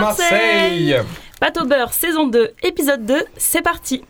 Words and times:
Marseille. 0.00 0.96
Pâte 1.40 1.58
au 1.58 1.64
beurre, 1.64 1.92
saison 1.92 2.26
2, 2.26 2.54
épisode 2.62 3.04
2, 3.04 3.24
c'est 3.36 3.62
parti 3.62 4.04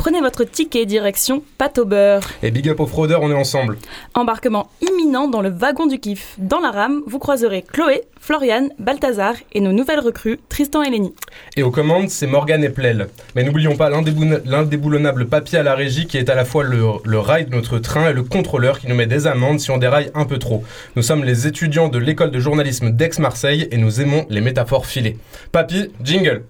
Prenez 0.00 0.22
votre 0.22 0.44
ticket 0.44 0.86
direction 0.86 1.42
pâte 1.58 1.76
au 1.76 1.84
beurre. 1.84 2.22
Et 2.42 2.50
big 2.50 2.70
up 2.70 2.80
aux 2.80 2.86
fraudeurs, 2.86 3.20
on 3.20 3.30
est 3.30 3.34
ensemble. 3.34 3.76
Embarquement 4.14 4.70
imminent 4.80 5.28
dans 5.28 5.42
le 5.42 5.50
wagon 5.50 5.86
du 5.86 5.98
kiff. 5.98 6.36
Dans 6.38 6.60
la 6.60 6.70
rame, 6.70 7.02
vous 7.06 7.18
croiserez 7.18 7.66
Chloé, 7.70 8.04
Florian, 8.18 8.70
Balthazar 8.78 9.34
et 9.52 9.60
nos 9.60 9.72
nouvelles 9.72 10.00
recrues, 10.00 10.40
Tristan 10.48 10.82
et 10.82 10.88
Lenny. 10.88 11.12
Et 11.54 11.62
aux 11.62 11.70
commandes, 11.70 12.08
c'est 12.08 12.26
Morgane 12.26 12.64
et 12.64 12.70
Plel. 12.70 13.08
Mais 13.36 13.44
n'oublions 13.44 13.76
pas 13.76 13.90
l'indéboulonnable 13.90 15.26
papier 15.26 15.58
à 15.58 15.62
la 15.62 15.74
régie 15.74 16.06
qui 16.06 16.16
est 16.16 16.30
à 16.30 16.34
la 16.34 16.46
fois 16.46 16.64
le, 16.64 16.82
le 17.04 17.18
rail 17.18 17.44
de 17.44 17.54
notre 17.54 17.78
train 17.78 18.08
et 18.08 18.14
le 18.14 18.22
contrôleur 18.22 18.78
qui 18.78 18.88
nous 18.88 18.94
met 18.94 19.06
des 19.06 19.26
amendes 19.26 19.60
si 19.60 19.70
on 19.70 19.76
déraille 19.76 20.10
un 20.14 20.24
peu 20.24 20.38
trop. 20.38 20.64
Nous 20.96 21.02
sommes 21.02 21.24
les 21.24 21.46
étudiants 21.46 21.88
de 21.88 21.98
l'école 21.98 22.30
de 22.30 22.40
journalisme 22.40 22.88
d'Aix-Marseille 22.88 23.68
et 23.70 23.76
nous 23.76 24.00
aimons 24.00 24.24
les 24.30 24.40
métaphores 24.40 24.86
filées. 24.86 25.18
Papy, 25.52 25.90
jingle 26.02 26.44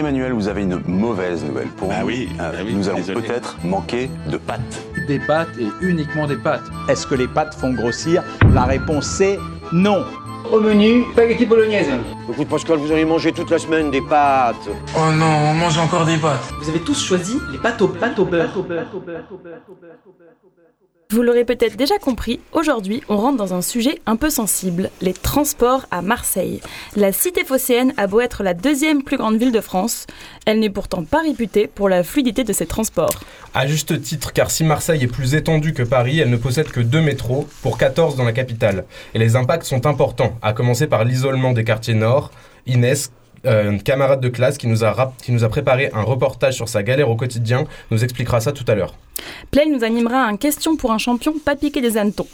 Emmanuel, 0.00 0.32
vous 0.32 0.48
avez 0.48 0.62
une 0.62 0.80
mauvaise 0.86 1.44
nouvelle 1.44 1.68
pour 1.68 1.88
Bah 1.88 1.96
vous. 2.00 2.06
oui, 2.06 2.28
Euh, 2.40 2.52
bah 2.52 2.58
oui, 2.64 2.74
nous 2.74 2.88
allons 2.88 3.02
peut-être 3.02 3.58
manquer 3.64 4.08
de 4.30 4.38
pâtes. 4.38 4.60
Des 5.06 5.18
pâtes 5.18 5.50
et 5.60 5.66
uniquement 5.84 6.26
des 6.26 6.36
pâtes. 6.36 6.64
Est-ce 6.88 7.06
que 7.06 7.14
les 7.14 7.28
pâtes 7.28 7.54
font 7.54 7.74
grossir 7.74 8.22
La 8.54 8.64
réponse 8.64 9.04
c'est 9.06 9.38
non. 9.72 10.02
Au 10.50 10.58
menu, 10.58 11.04
spaghetti 11.12 11.44
bolognaise. 11.44 11.88
Écoute 12.30 12.48
Pascal, 12.48 12.78
vous 12.78 12.90
allez 12.90 13.04
manger 13.04 13.30
toute 13.32 13.50
la 13.50 13.58
semaine 13.58 13.90
des 13.90 14.00
pâtes. 14.00 14.56
Oh 14.96 15.12
non, 15.12 15.26
on 15.50 15.54
mange 15.54 15.76
encore 15.78 16.06
des 16.06 16.16
pâtes. 16.16 16.50
Vous 16.62 16.70
avez 16.70 16.80
tous 16.80 16.98
choisi 17.04 17.36
les 17.52 17.58
pâtes 17.58 17.82
au, 17.82 17.88
pâtes 17.88 18.18
au 18.18 18.24
beurre. 18.24 18.48
Vous 21.12 21.22
l'aurez 21.22 21.44
peut-être 21.44 21.76
déjà 21.76 21.98
compris, 21.98 22.38
aujourd'hui 22.52 23.02
on 23.08 23.16
rentre 23.16 23.36
dans 23.36 23.52
un 23.52 23.62
sujet 23.62 23.98
un 24.06 24.14
peu 24.14 24.30
sensible, 24.30 24.90
les 25.00 25.12
transports 25.12 25.86
à 25.90 26.02
Marseille. 26.02 26.60
La 26.94 27.10
cité 27.10 27.44
phocéenne 27.44 27.92
a 27.96 28.06
beau 28.06 28.20
être 28.20 28.44
la 28.44 28.54
deuxième 28.54 29.02
plus 29.02 29.16
grande 29.16 29.36
ville 29.36 29.50
de 29.50 29.60
France, 29.60 30.06
elle 30.46 30.60
n'est 30.60 30.70
pourtant 30.70 31.02
pas 31.02 31.22
réputée 31.22 31.66
pour 31.66 31.88
la 31.88 32.04
fluidité 32.04 32.44
de 32.44 32.52
ses 32.52 32.66
transports. 32.66 33.24
À 33.54 33.66
juste 33.66 34.00
titre, 34.00 34.32
car 34.32 34.52
si 34.52 34.62
Marseille 34.62 35.02
est 35.02 35.08
plus 35.08 35.34
étendue 35.34 35.74
que 35.74 35.82
Paris, 35.82 36.20
elle 36.20 36.30
ne 36.30 36.36
possède 36.36 36.68
que 36.68 36.78
deux 36.78 37.00
métros, 37.00 37.48
pour 37.60 37.76
14 37.76 38.14
dans 38.14 38.24
la 38.24 38.30
capitale. 38.30 38.84
Et 39.12 39.18
les 39.18 39.34
impacts 39.34 39.64
sont 39.64 39.86
importants, 39.86 40.38
à 40.42 40.52
commencer 40.52 40.86
par 40.86 41.04
l'isolement 41.04 41.52
des 41.52 41.64
quartiers 41.64 41.94
nord. 41.94 42.30
Inès, 42.66 43.10
euh, 43.46 43.70
une 43.70 43.82
camarade 43.82 44.20
de 44.20 44.28
classe 44.28 44.58
qui 44.58 44.66
nous, 44.66 44.84
a 44.84 45.14
qui 45.22 45.32
nous 45.32 45.44
a 45.44 45.48
préparé 45.48 45.90
un 45.92 46.02
reportage 46.02 46.54
sur 46.54 46.68
sa 46.68 46.82
galère 46.82 47.08
au 47.08 47.16
quotidien, 47.16 47.64
nous 47.90 48.04
expliquera 48.04 48.40
ça 48.40 48.52
tout 48.52 48.64
à 48.68 48.74
l'heure. 48.74 48.94
Plel 49.50 49.70
nous 49.72 49.84
animera 49.84 50.22
un 50.22 50.36
question 50.36 50.76
pour 50.76 50.92
un 50.92 50.98
champion 50.98 51.34
pas 51.44 51.56
piqué 51.56 51.80
des 51.80 51.96
hannetons. 51.96 52.26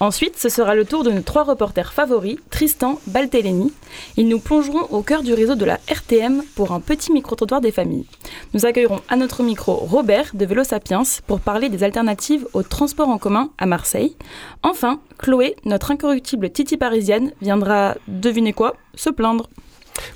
Ensuite, 0.00 0.38
ce 0.38 0.48
sera 0.48 0.74
le 0.74 0.84
tour 0.84 1.04
de 1.04 1.10
nos 1.10 1.22
trois 1.22 1.44
reporters 1.44 1.92
favoris, 1.92 2.38
Tristan, 2.50 3.00
Balteleni. 3.06 3.72
Ils 4.16 4.28
nous 4.28 4.40
plongeront 4.40 4.86
au 4.90 5.02
cœur 5.02 5.22
du 5.22 5.32
réseau 5.34 5.54
de 5.54 5.64
la 5.64 5.78
RTM 5.88 6.42
pour 6.54 6.72
un 6.72 6.80
petit 6.80 7.12
micro-trottoir 7.12 7.60
des 7.60 7.72
familles. 7.72 8.06
Nous 8.52 8.66
accueillerons 8.66 9.00
à 9.08 9.16
notre 9.16 9.42
micro 9.42 9.74
Robert 9.74 10.30
de 10.34 10.44
Vélo 10.44 10.64
Sapiens 10.64 11.02
pour 11.26 11.40
parler 11.40 11.68
des 11.68 11.84
alternatives 11.84 12.46
au 12.52 12.62
transport 12.62 13.08
en 13.08 13.18
commun 13.18 13.50
à 13.58 13.66
Marseille. 13.66 14.16
Enfin, 14.62 15.00
Chloé, 15.18 15.56
notre 15.64 15.90
incorruptible 15.90 16.50
Titi 16.50 16.76
parisienne, 16.76 17.32
viendra, 17.40 17.94
devinez 18.08 18.52
quoi, 18.52 18.76
se 18.94 19.10
plaindre. 19.10 19.48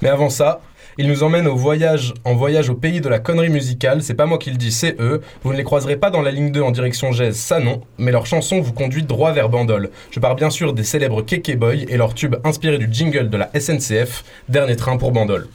Mais 0.02 0.08
avant 0.08 0.30
ça, 0.30 0.60
ils 1.00 1.06
nous 1.06 1.22
emmènent 1.22 1.46
au 1.46 1.54
voyage, 1.54 2.12
en 2.24 2.34
voyage 2.34 2.70
au 2.70 2.74
pays 2.74 3.00
de 3.00 3.08
la 3.08 3.20
connerie 3.20 3.50
musicale. 3.50 4.02
C'est 4.02 4.14
pas 4.14 4.26
moi 4.26 4.36
qui 4.36 4.50
le 4.50 4.56
dis, 4.56 4.72
c'est 4.72 5.00
eux. 5.00 5.20
Vous 5.44 5.52
ne 5.52 5.56
les 5.56 5.62
croiserez 5.62 5.96
pas 5.96 6.10
dans 6.10 6.22
la 6.22 6.32
ligne 6.32 6.50
2 6.50 6.60
en 6.60 6.72
direction 6.72 7.12
Gèze, 7.12 7.36
ça 7.36 7.60
non. 7.60 7.82
Mais 7.98 8.10
leur 8.10 8.26
chanson 8.26 8.60
vous 8.60 8.72
conduit 8.72 9.04
droit 9.04 9.30
vers 9.30 9.48
Bandol. 9.48 9.90
Je 10.10 10.18
parle 10.18 10.34
bien 10.34 10.50
sûr 10.50 10.72
des 10.72 10.82
célèbres 10.82 11.22
Keke 11.22 11.56
Boy 11.56 11.86
et 11.88 11.96
leur 11.96 12.14
tube 12.14 12.34
inspiré 12.42 12.78
du 12.78 12.88
jingle 12.90 13.30
de 13.30 13.36
la 13.36 13.48
SNCF, 13.58 14.24
Dernier 14.48 14.74
train 14.74 14.96
pour 14.96 15.12
Bandol. 15.12 15.46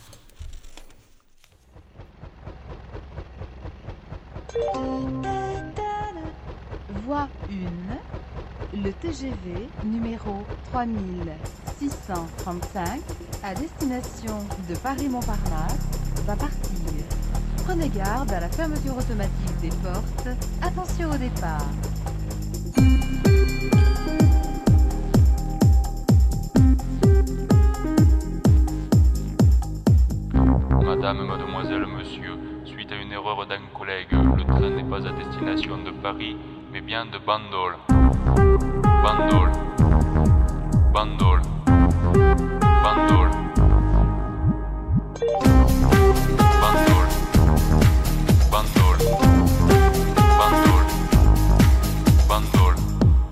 TGV 9.03 9.67
numéro 9.83 10.47
3635 10.71 13.01
à 13.43 13.53
destination 13.53 14.37
de 14.69 14.75
Paris-Montparnasse 14.77 15.89
va 16.25 16.37
partir. 16.37 17.03
Prenez 17.65 17.89
garde 17.89 18.31
à 18.31 18.39
la 18.39 18.47
fermeture 18.47 18.95
automatique 18.95 19.59
des 19.61 19.71
portes. 19.83 20.29
Attention 20.61 21.11
au 21.11 21.17
départ. 21.17 21.67
Madame, 30.81 31.27
mademoiselle, 31.27 31.87
monsieur, 31.87 32.37
suite 32.63 32.93
à 32.93 32.95
une 32.95 33.11
erreur 33.11 33.45
d'un 33.47 33.63
collègue, 33.77 34.13
le 34.13 34.45
train 34.45 34.69
n'est 34.69 34.89
pas 34.89 35.05
à 35.05 35.11
destination 35.11 35.83
de 35.83 35.91
Paris, 35.91 36.37
mais 36.71 36.79
bien 36.79 37.05
de 37.05 37.17
Bandol. 37.17 37.75
Bandol. 39.03 39.51
Bandol. 40.93 41.41
Bandol. 42.83 43.29
Bandol. 46.61 47.07
Bandol. 48.49 48.97
Bandol. 50.39 50.85
Bandol. 52.29 52.75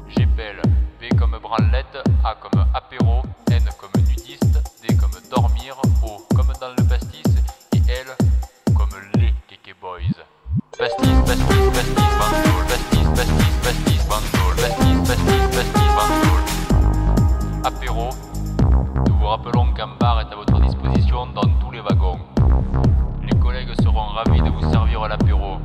J'épelle. 0.10 0.62
P 1.00 1.08
comme 1.18 1.40
branlette, 1.42 2.04
A 2.26 2.36
comme 2.36 2.66
apéro, 2.74 3.22
N 3.50 3.64
comme 3.80 4.04
nudiste, 4.10 4.62
D 4.82 4.94
comme 4.98 5.12
dormir, 5.30 5.78
O 6.04 6.22
comme 6.36 6.52
dans 6.60 6.72
le 6.78 6.84
pastis, 6.90 7.24
et 7.74 7.82
L 7.90 8.08
comme 8.76 8.90
les 9.16 9.34
Keke 9.48 9.74
Boys. 9.80 10.20
Pastis, 10.78 11.16
pastis, 11.26 11.72
pastis, 11.74 12.12
bandol, 12.20 12.66
pastis, 12.68 13.08
pastis, 13.16 13.51
Nous 17.94 19.18
vous 19.18 19.26
rappelons 19.26 19.74
qu'un 19.74 19.90
bar 20.00 20.22
est 20.22 20.32
à 20.32 20.36
votre 20.38 20.62
disposition 20.62 21.28
dans 21.36 21.42
tous 21.60 21.72
les 21.72 21.82
wagons. 21.82 22.20
Les 23.22 23.38
collègues 23.38 23.74
seront 23.84 24.06
ravis 24.06 24.42
de 24.42 24.50
vous 24.50 24.72
servir 24.72 25.04
à 25.04 25.10
l'apéro. 25.10 25.58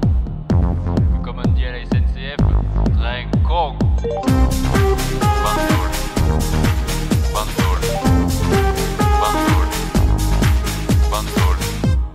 Comme 1.23 1.37
on 1.39 1.49
dit 1.51 1.65
à 1.65 1.73
la 1.73 1.85
SNCF, 1.85 2.37
train 2.97 3.31
con 3.47 3.77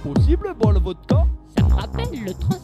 Possible 0.03 0.53
boire 0.59 0.79
vodka? 0.81 1.25
Ça 1.57 1.63
me 1.63 1.73
rappelle 1.73 2.25
le 2.25 2.33
train? 2.33 2.60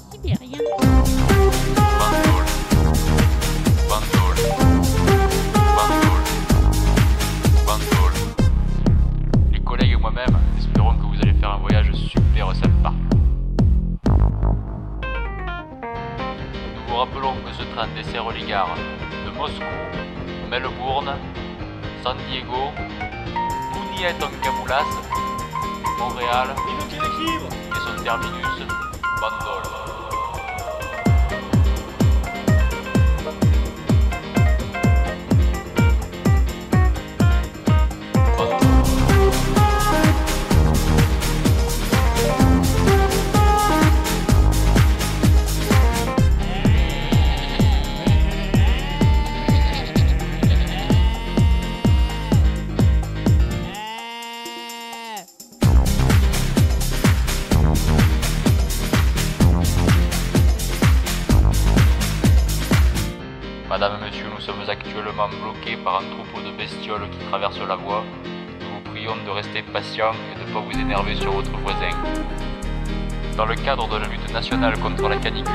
Cadre 73.68 73.90
de 73.90 73.98
la 73.98 74.08
lutte 74.08 74.32
nationale 74.32 74.80
contre 74.80 75.10
la 75.10 75.18
canicule, 75.18 75.52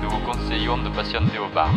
nous 0.00 0.08
vous 0.08 0.18
conseillons 0.20 0.78
de 0.78 0.88
patienter 0.88 1.38
au 1.38 1.54
bar. 1.54 1.68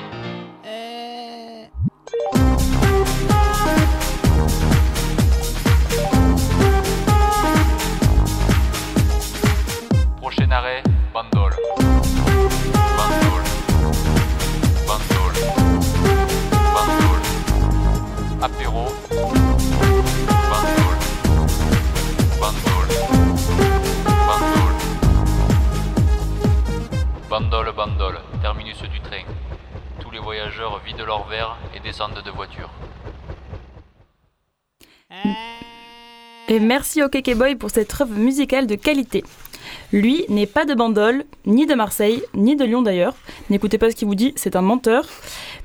Merci 36.63 37.03
au 37.03 37.09
Keke 37.09 37.35
Boy 37.35 37.55
pour 37.55 37.69
cette 37.69 37.99
œuvre 38.01 38.15
musicale 38.15 38.67
de 38.67 38.75
qualité. 38.75 39.23
Lui 39.91 40.25
n'est 40.29 40.47
pas 40.47 40.65
de 40.65 40.73
Bandol, 40.73 41.23
ni 41.45 41.65
de 41.65 41.75
Marseille, 41.75 42.23
ni 42.33 42.55
de 42.55 42.63
Lyon 42.65 42.81
d'ailleurs. 42.81 43.15
N'écoutez 43.49 43.77
pas 43.77 43.91
ce 43.91 43.95
qu'il 43.95 44.07
vous 44.07 44.15
dit, 44.15 44.33
c'est 44.35 44.55
un 44.55 44.61
menteur. 44.61 45.05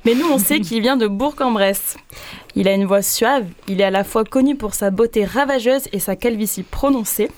Mais 0.04 0.14
nous, 0.14 0.28
on 0.30 0.38
sait 0.38 0.60
qu'il 0.60 0.82
vient 0.82 0.96
de 0.96 1.06
Bourg-en-Bresse. 1.06 1.96
Il 2.54 2.68
a 2.68 2.74
une 2.74 2.84
voix 2.84 3.02
suave, 3.02 3.46
il 3.68 3.80
est 3.80 3.84
à 3.84 3.90
la 3.90 4.04
fois 4.04 4.24
connu 4.24 4.56
pour 4.56 4.74
sa 4.74 4.90
beauté 4.90 5.24
ravageuse 5.24 5.88
et 5.92 6.00
sa 6.00 6.16
calvitie 6.16 6.62
prononcée. 6.62 7.30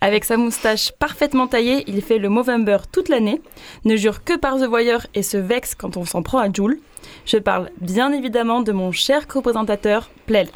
Avec 0.00 0.24
sa 0.24 0.36
moustache 0.36 0.92
parfaitement 0.92 1.46
taillée, 1.46 1.84
il 1.86 2.02
fait 2.02 2.18
le 2.18 2.28
Movember 2.28 2.78
toute 2.92 3.08
l'année, 3.08 3.40
ne 3.84 3.96
jure 3.96 4.22
que 4.22 4.36
par 4.36 4.56
The 4.56 4.64
Voyeur 4.64 5.06
et 5.14 5.22
se 5.22 5.36
vexe 5.36 5.74
quand 5.74 5.96
on 5.96 6.04
s'en 6.04 6.22
prend 6.22 6.38
à 6.38 6.52
Joule. 6.52 6.78
Je 7.26 7.36
parle 7.36 7.70
bien 7.80 8.12
évidemment 8.12 8.60
de 8.60 8.72
mon 8.72 8.92
cher 8.92 9.26
co-présentateur, 9.26 10.10
Plel. 10.26 10.48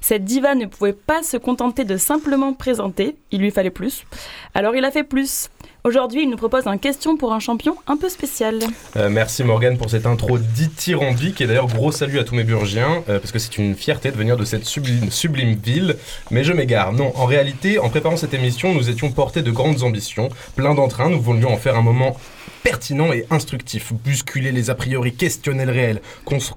Cette 0.00 0.24
diva 0.24 0.54
ne 0.54 0.66
pouvait 0.66 0.92
pas 0.92 1.22
se 1.22 1.36
contenter 1.36 1.84
de 1.84 1.96
simplement 1.96 2.52
présenter, 2.52 3.16
il 3.30 3.40
lui 3.40 3.50
fallait 3.50 3.70
plus. 3.70 4.04
Alors 4.54 4.74
il 4.74 4.84
a 4.84 4.90
fait 4.90 5.04
plus. 5.04 5.50
Aujourd'hui, 5.82 6.24
il 6.24 6.30
nous 6.30 6.36
propose 6.36 6.66
un 6.66 6.76
question 6.76 7.16
pour 7.16 7.32
un 7.32 7.38
champion 7.38 7.74
un 7.86 7.96
peu 7.96 8.10
spécial. 8.10 8.58
Euh, 8.96 9.08
merci 9.08 9.42
Morgane 9.44 9.78
pour 9.78 9.88
cette 9.88 10.04
intro 10.04 10.36
dithyrambique 10.36 11.40
et 11.40 11.46
d'ailleurs 11.46 11.68
gros 11.68 11.90
salut 11.90 12.18
à 12.18 12.24
tous 12.24 12.34
mes 12.34 12.44
burgiens 12.44 13.02
euh, 13.08 13.18
parce 13.18 13.32
que 13.32 13.38
c'est 13.38 13.56
une 13.56 13.74
fierté 13.74 14.10
de 14.10 14.16
venir 14.16 14.36
de 14.36 14.44
cette 14.44 14.66
sublime, 14.66 15.10
sublime 15.10 15.54
ville. 15.54 15.96
Mais 16.30 16.44
je 16.44 16.52
m'égare. 16.52 16.92
Non, 16.92 17.12
en 17.16 17.24
réalité, 17.24 17.78
en 17.78 17.88
préparant 17.88 18.18
cette 18.18 18.34
émission, 18.34 18.74
nous 18.74 18.90
étions 18.90 19.10
portés 19.10 19.40
de 19.40 19.50
grandes 19.50 19.82
ambitions, 19.82 20.28
plein 20.54 20.74
d'entrain. 20.74 21.08
Nous 21.08 21.20
voulions 21.20 21.52
en 21.52 21.56
faire 21.56 21.76
un 21.76 21.82
moment 21.82 22.14
pertinent 22.62 23.12
et 23.12 23.26
instructif, 23.30 23.92
bousculer 23.92 24.52
les 24.52 24.70
a 24.70 24.74
priori, 24.74 25.14
questionner 25.14 25.64
le 25.64 25.72
réel, 25.72 26.00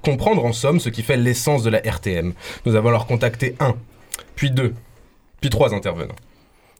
comprendre 0.02 0.44
en 0.44 0.52
somme 0.52 0.80
ce 0.80 0.88
qui 0.88 1.02
fait 1.02 1.16
l'essence 1.16 1.62
de 1.62 1.70
la 1.70 1.78
RTM. 1.78 2.34
Nous 2.66 2.74
avons 2.74 2.88
alors 2.88 3.06
contacté 3.06 3.56
un, 3.60 3.76
puis 4.36 4.50
deux, 4.50 4.74
puis 5.40 5.50
trois 5.50 5.74
intervenants. 5.74 6.16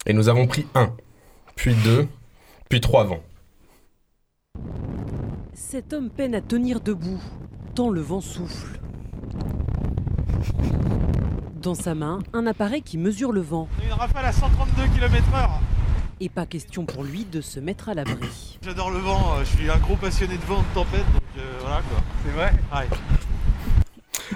Et 0.06 0.12
nous 0.12 0.28
avons 0.28 0.46
pris 0.46 0.66
un, 0.74 0.92
puis 1.56 1.74
deux, 1.74 2.06
puis 2.68 2.80
trois 2.80 3.04
vents. 3.04 3.22
Cet 5.54 5.92
homme 5.92 6.10
peine 6.10 6.34
à 6.34 6.40
tenir 6.40 6.80
debout, 6.80 7.20
tant 7.74 7.90
le 7.90 8.00
vent 8.00 8.20
souffle. 8.20 8.78
Dans 11.60 11.74
sa 11.74 11.94
main, 11.94 12.18
un 12.34 12.46
appareil 12.46 12.82
qui 12.82 12.98
mesure 12.98 13.32
le 13.32 13.40
vent. 13.40 13.68
Une 13.82 13.92
rafale 13.92 14.26
à 14.26 14.32
132 14.32 14.82
km/h. 14.94 15.48
Et 16.20 16.28
pas 16.28 16.46
question 16.46 16.84
pour 16.84 17.04
lui 17.04 17.24
de 17.24 17.40
se 17.40 17.60
mettre 17.60 17.88
à 17.88 17.94
l'abri. 17.94 18.58
J'adore 18.62 18.90
le 18.90 18.98
vent, 18.98 19.36
euh, 19.36 19.44
je 19.44 19.56
suis 19.56 19.70
un 19.70 19.78
gros 19.78 19.96
passionné 19.96 20.36
de 20.36 20.44
vent, 20.44 20.60
de 20.60 20.74
tempête, 20.74 21.04
donc 21.12 21.22
euh, 21.38 21.58
voilà 21.60 21.82
quoi. 21.82 22.02
C'est 22.24 22.32
vrai 22.32 22.52
Ouais. 22.72 22.88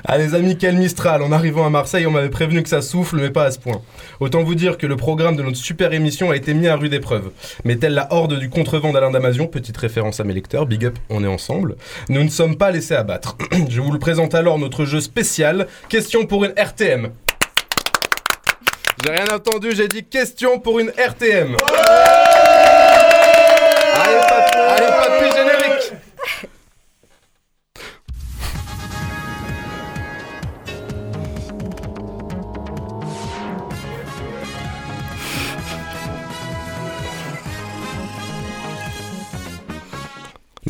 Ah 0.05 0.19
les 0.19 0.35
amis, 0.35 0.57
quel 0.57 0.77
Mistral 0.77 1.23
En 1.23 1.33
arrivant 1.33 1.67
à 1.67 1.71
Marseille, 1.71 2.07
on 2.07 2.11
m'avait 2.11 2.29
prévenu 2.29 2.63
que 2.63 2.69
ça 2.69 2.83
souffle, 2.83 3.17
mais 3.17 3.31
pas 3.31 3.45
à 3.45 3.51
ce 3.51 3.59
point. 3.59 3.83
Autant 4.21 4.43
vous 4.43 4.55
dire 4.55 4.79
que 4.79 4.87
le 4.87 4.97
programme 4.97 5.37
de 5.37 5.43
notre 5.43 5.57
super 5.57 5.93
émission 5.93 6.31
a 6.31 6.37
été 6.37 6.55
mis 6.55 6.69
à 6.69 6.77
rude 6.77 6.93
épreuve. 6.93 7.31
Mais 7.65 7.77
telle 7.77 7.95
la 7.95 8.13
horde 8.13 8.39
du 8.39 8.51
contrevent 8.51 8.93
d'Alain 8.93 9.11
Damasion, 9.11 9.47
petite 9.47 9.77
référence 9.77 10.21
à 10.21 10.25
mes 10.25 10.35
lecteurs, 10.35 10.67
big 10.67 10.85
up, 10.87 10.99
on 11.11 11.25
est 11.25 11.29
ensemble, 11.29 11.77
nous 12.09 12.23
ne 12.23 12.29
sommes 12.29 12.57
pas 12.57 12.71
laissés 12.71 12.95
abattre. 12.95 13.37
Je 13.69 13.81
vous 13.81 13.93
le 13.93 13.99
présente 13.99 14.35
alors 14.35 14.59
notre 14.59 14.85
jeu 14.85 15.01
spécial, 15.01 15.67
question 15.89 16.27
pour 16.27 16.45
une 16.45 16.53
RTM. 16.57 17.11
J'ai 19.05 19.11
rien 19.11 19.27
entendu, 19.33 19.71
j'ai 19.75 19.87
dit 19.87 20.05
question 20.05 20.59
pour 20.59 20.81
une 20.81 20.91
RTM. 20.91 21.56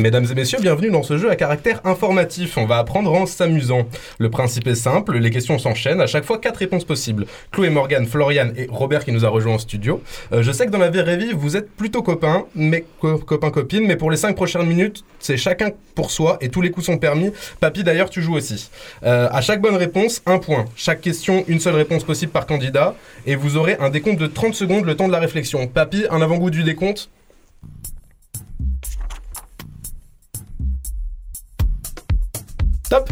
Mesdames 0.01 0.27
et 0.31 0.35
messieurs, 0.35 0.59
bienvenue 0.61 0.93
dans 0.93 1.03
ce 1.03 1.19
jeu 1.19 1.29
à 1.29 1.35
caractère 1.35 1.81
informatif. 1.85 2.57
On 2.57 2.67
va 2.67 2.79
apprendre 2.79 3.13
en 3.13 3.27
s'amusant. 3.27 3.89
Le 4.21 4.31
principe 4.31 4.69
est 4.69 4.77
simple, 4.77 5.19
les 5.19 5.31
questions 5.31 5.59
s'enchaînent, 5.59 6.01
à 6.01 6.07
chaque 6.07 6.23
fois 6.25 6.39
quatre 6.39 6.59
réponses 6.59 6.85
possibles. 6.85 7.27
Chloé 7.51 7.69
Morgan, 7.69 8.07
Florian 8.07 8.51
et 8.57 8.69
Robert 8.71 9.05
qui 9.05 9.11
nous 9.11 9.25
a 9.25 9.29
rejoint 9.29 9.55
en 9.55 9.59
studio. 9.59 10.01
Euh, 10.33 10.43
je 10.43 10.53
sais 10.53 10.67
que 10.67 10.71
dans 10.71 10.79
la 10.79 10.91
vraie 10.91 11.17
vie, 11.17 11.33
vous 11.35 11.57
êtes 11.57 11.69
plutôt 11.73 12.03
copains, 12.03 12.45
mais 12.55 12.85
co- 13.01 13.19
copains-copines, 13.19 13.87
mais 13.89 13.97
pour 13.97 14.13
les 14.13 14.17
cinq 14.17 14.37
prochaines 14.37 14.67
minutes, 14.67 15.03
c'est 15.19 15.37
chacun 15.37 15.71
pour 15.97 16.13
soi 16.13 16.39
et 16.41 16.49
tous 16.49 16.61
les 16.63 16.71
coups 16.71 16.87
sont 16.87 16.99
permis. 16.99 17.33
Papy, 17.59 17.83
d'ailleurs, 17.83 18.09
tu 18.09 18.23
joues 18.23 18.37
aussi. 18.37 18.71
Euh, 19.03 19.27
à 19.33 19.41
chaque 19.41 19.61
bonne 19.61 19.75
réponse, 19.77 20.23
un 20.27 20.39
point. 20.39 20.67
Chaque 20.77 21.01
question, 21.01 21.45
une 21.49 21.59
seule 21.59 21.75
réponse 21.75 22.05
possible 22.05 22.31
par 22.31 22.47
candidat. 22.47 22.95
Et 23.27 23.35
vous 23.35 23.57
aurez 23.57 23.77
un 23.81 23.91
décompte 23.91 24.21
de 24.21 24.29
30 24.29 24.55
secondes, 24.55 24.85
le 24.85 24.95
temps 24.95 25.09
de 25.09 25.13
la 25.13 25.19
réflexion. 25.19 25.67
Papy, 25.67 26.05
un 26.09 26.23
avant-goût 26.23 26.51
du 26.51 26.63
décompte? 26.63 27.11
Top 32.89 33.11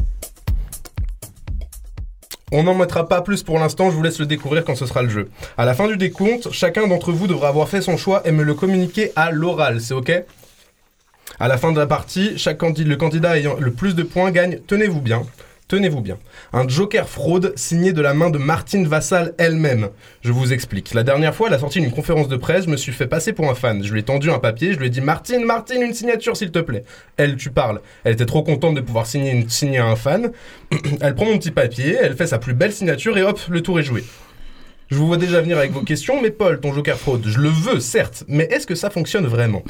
on 2.53 2.63
n'en 2.63 2.75
mettra 2.75 3.09
pas 3.09 3.23
plus 3.23 3.43
pour 3.43 3.59
l'instant, 3.59 3.91
je 3.91 3.97
vous 3.97 4.03
laisse 4.05 4.21
le 4.21 4.27
découvrir 4.27 4.65
quand 4.65 4.77
ce 4.77 4.87
sera 4.87 5.03
le 5.03 5.09
jeu. 5.09 5.31
À 5.59 5.65
la 5.65 5.75
fin 5.75 5.89
du 5.89 5.97
décompte, 5.97 6.53
chacun 6.53 6.87
d'entre 6.87 7.11
vous 7.11 7.27
devra 7.27 7.49
avoir 7.49 7.69
fait 7.69 7.83
son 7.83 7.97
choix 7.97 8.23
et 8.25 8.31
me 8.31 8.45
le 8.45 8.55
communiquer 8.55 9.11
à 9.17 9.33
l'oral, 9.33 9.81
c'est 9.81 9.95
ok? 9.95 10.13
À 11.41 11.49
la 11.49 11.59
fin 11.59 11.73
de 11.73 11.79
la 11.79 11.89
partie, 11.89 12.37
le 12.37 12.95
candidat 12.95 13.37
ayant 13.37 13.57
le 13.59 13.73
plus 13.73 13.97
de 13.97 14.05
points 14.05 14.31
gagne, 14.31 14.61
tenez-vous 14.65 15.01
bien, 15.01 15.25
tenez-vous 15.69 16.01
bien, 16.01 16.19
un 16.53 16.67
joker 16.69 17.09
fraude 17.09 17.53
signé 17.57 17.93
de 17.93 18.01
la 18.01 18.15
main 18.15 18.31
de 18.31 18.39
Martine 18.39 18.87
Vassal 18.87 19.35
elle-même. 19.39 19.89
Je 20.23 20.33
vous 20.33 20.53
explique. 20.53 20.95
La 20.95 21.03
dernière 21.03 21.35
fois, 21.35 21.49
elle 21.49 21.55
a 21.55 21.59
sorti 21.59 21.79
une 21.79 21.91
conférence 21.91 22.29
de 22.29 22.37
presse, 22.37 22.65
je 22.67 22.71
me 22.71 22.77
suis 22.77 22.93
fait 22.93 23.07
passer 23.07 23.33
pour 23.33 23.51
un 23.51 23.55
fan. 23.55 23.83
Je 23.83 23.93
lui 23.93 24.01
ai 24.01 24.03
tendu 24.05 24.31
un 24.31 24.39
papier, 24.39 24.73
je 24.73 24.79
lui 24.79 24.87
ai 24.87 24.91
dit 24.91 25.01
Martine, 25.01 25.45
Martine, 25.45 25.83
une 25.83 25.95
signature 25.95 26.37
s'il 26.37 26.51
te 26.51 26.61
plaît. 26.61 26.85
Elle, 27.17 27.37
tu 27.37 27.51
parles. 27.51 27.81
Elle 28.05 28.15
était 28.15 28.27
trop 28.27 28.43
contente 28.43 28.75
de 28.75 28.81
pouvoir 28.81 29.07
signer, 29.07 29.33
une, 29.33 29.49
signer 29.49 29.79
à 29.79 29.87
un 29.87 29.97
fan. 29.97 30.33
elle 31.01 31.15
prend 31.15 31.27
mon 31.27 31.39
petit 31.39 31.51
papier, 31.51 31.97
elle 32.01 32.17
fait 32.17 32.27
sa 32.27 32.39
plus 32.39 32.55
belle 32.55 32.73
signature 32.73 33.19
et 33.19 33.23
hop, 33.23 33.41
le 33.49 33.61
tour 33.61 33.81
est 33.81 33.85
joué. 33.85 34.05
Je 34.89 34.97
vous 34.97 35.09
vois 35.09 35.17
déjà 35.17 35.41
venir 35.41 35.59
avec 35.59 35.73
vos 35.73 35.81
questions, 35.81 36.23
mais 36.23 36.31
Paul, 36.31 36.61
ton 36.61 36.73
joker 36.73 36.97
fraude, 36.97 37.25
je 37.27 37.41
le 37.41 37.49
veux, 37.49 37.81
certes, 37.81 38.23
mais 38.29 38.45
est-ce 38.45 38.69
que 38.69 38.77
ça 38.77 38.89
fonctionne 38.89 39.27
vraiment? 39.27 39.65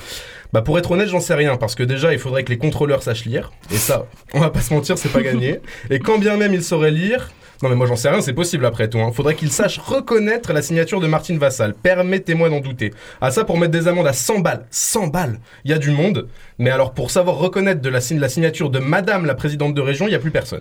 Bah 0.53 0.61
pour 0.61 0.79
être 0.79 0.91
honnête, 0.91 1.09
j'en 1.09 1.21
sais 1.21 1.35
rien, 1.35 1.57
parce 1.57 1.75
que 1.75 1.83
déjà, 1.83 2.13
il 2.13 2.19
faudrait 2.19 2.45
que 2.45 2.51
les 2.51 2.59
contrôleurs 2.59 3.03
sachent 3.03 3.25
lire, 3.25 3.51
et 3.73 3.77
ça, 3.77 4.09
on 4.35 4.41
va 4.41 4.51
pas 4.51 4.61
se 4.61 4.75
mentir, 4.75 4.99
c'est 4.99 5.09
pas 5.09 5.23
gagné. 5.23 5.61
Et 5.89 6.01
quand 6.01 6.19
bien 6.19 6.37
même 6.37 6.53
ils 6.53 6.63
sauraient 6.63 6.91
lire, 6.91 7.31
non 7.63 7.71
mais 7.71 7.77
moi 7.77 7.87
j'en 7.87 7.97
sais 7.97 8.11
rien, 8.11 8.21
c'est 8.21 8.35
possible 8.35 8.67
après 8.67 8.91
tout, 8.91 8.99
hein. 8.99 9.11
faudrait 9.11 9.35
qu'ils 9.35 9.51
sachent 9.51 9.79
reconnaître 9.79 10.53
la 10.53 10.61
signature 10.61 11.01
de 11.01 11.07
Martine 11.07 11.39
Vassal, 11.39 11.73
permettez-moi 11.73 12.51
d'en 12.51 12.61
douter. 12.61 12.93
À 13.23 13.31
ça, 13.31 13.45
pour 13.45 13.57
mettre 13.57 13.73
des 13.73 13.89
amendes 13.89 14.07
à 14.07 14.13
100 14.13 14.41
balles, 14.41 14.67
100 14.71 15.07
balles, 15.07 15.41
il 15.65 15.71
y 15.71 15.75
a 15.75 15.79
du 15.79 15.93
monde, 15.93 16.29
mais 16.59 16.69
alors 16.69 16.93
pour 16.93 17.11
savoir 17.11 17.37
reconnaître 17.37 17.81
la, 17.89 18.01
la 18.21 18.29
signature 18.29 18.69
de 18.69 18.81
Madame 18.81 19.25
la 19.25 19.35
présidente 19.35 19.73
de 19.73 19.81
région, 19.81 20.07
il 20.09 20.13
y 20.13 20.15
a 20.15 20.19
plus 20.19 20.31
personne. 20.31 20.61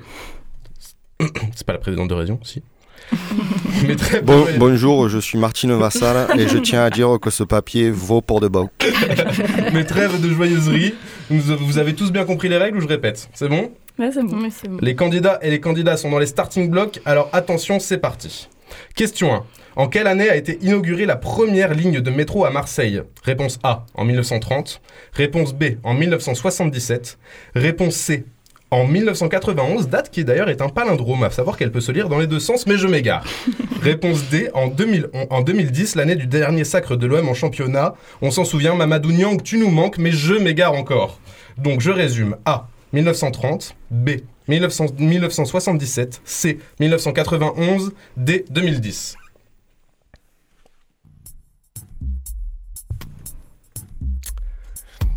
c'est 1.56 1.68
pas 1.68 1.74
la 1.74 1.80
présidente 1.80 2.10
de 2.10 2.14
région, 2.14 2.40
si? 2.42 2.64
mais 3.88 3.96
très 3.96 4.22
Bon- 4.22 4.46
peu- 4.46 4.52
bonjour, 4.58 5.10
je 5.10 5.20
suis 5.20 5.38
Martine 5.38 5.74
Vassal 5.74 6.28
et 6.40 6.48
je 6.48 6.58
tiens 6.58 6.84
à 6.84 6.90
dire 6.90 7.18
que 7.22 7.30
ce 7.30 7.44
papier 7.44 7.92
vaut 7.92 8.22
pour 8.22 8.40
de 8.42 8.48
bon. 8.48 8.70
Mais 9.74 9.84
trêve 9.86 10.20
de 10.22 10.30
joyeuserie. 10.30 10.94
Vous 11.30 11.78
avez 11.78 11.94
tous 11.96 12.12
bien 12.12 12.26
compris 12.26 12.50
les 12.50 12.58
règles 12.58 12.78
ou 12.78 12.82
je 12.82 12.88
répète 12.88 13.30
C'est 13.34 13.50
bon 13.50 13.72
Ouais, 13.98 14.10
c'est 14.12 14.24
bon. 14.24 14.78
Les 14.82 14.96
candidats 14.96 15.40
et 15.42 15.50
les 15.50 15.60
candidats 15.62 15.96
sont 15.98 16.10
dans 16.12 16.20
les 16.20 16.26
starting 16.26 16.70
blocks, 16.70 17.00
alors 17.06 17.30
attention, 17.32 17.80
c'est 17.80 17.98
parti. 17.98 18.50
Question 18.96 19.34
1. 19.34 19.44
En 19.78 19.88
quelle 19.88 20.08
année 20.08 20.30
a 20.30 20.36
été 20.36 20.58
inaugurée 20.62 21.06
la 21.06 21.16
première 21.16 21.74
ligne 21.74 22.02
de 22.02 22.10
métro 22.10 22.46
à 22.46 22.50
Marseille? 22.50 23.02
Réponse 23.24 23.58
A, 23.64 23.86
en 23.94 24.04
1930. 24.06 24.82
Réponse 25.14 25.54
B, 25.54 25.64
en 25.84 25.94
1977. 25.94 27.18
Réponse 27.56 27.96
C, 27.96 28.26
en 28.75 28.86
1991, 28.86 29.88
date 29.88 30.10
qui 30.10 30.25
d'ailleurs 30.25 30.50
est 30.50 30.62
un 30.62 30.67
palindrome, 30.67 31.24
à 31.24 31.29
savoir 31.29 31.55
qu'elle 31.55 31.72
peut 31.72 31.79
se 31.79 31.94
lire 31.94 32.10
dans 32.10 32.20
les 32.20 32.27
deux 32.27 32.41
sens, 32.41 32.67
mais 32.67 32.75
je 32.75 32.88
m'égare. 32.88 33.24
Réponse 33.82 34.29
D, 34.29 34.50
en, 34.53 34.67
2000 34.67 35.08
en 35.29 35.41
2010, 35.41 35.96
l'année 35.96 36.15
du 36.15 36.27
dernier 36.27 36.65
sacre 36.65 36.98
de 36.98 37.08
l'OM 37.08 37.29
en 37.29 37.34
championnat. 37.34 37.96
On 38.22 38.32
s'en 38.32 38.44
souvient, 38.44 38.75
Mamadou 38.75 39.13
Niang, 39.13 39.41
tu 39.41 39.58
nous 39.60 39.70
manques, 39.70 39.98
mais 39.98 40.12
je 40.12 40.34
m'égare 40.34 40.74
encore. 40.74 41.22
Donc 41.58 41.79
je 41.79 41.89
résume. 41.89 42.36
A, 42.44 42.67
1930. 42.91 43.77
B, 43.91 44.10
1900 44.50 44.88
1977. 45.00 46.22
C, 46.25 46.60
1991. 46.82 47.94
D, 48.17 48.44
2010. 48.50 49.15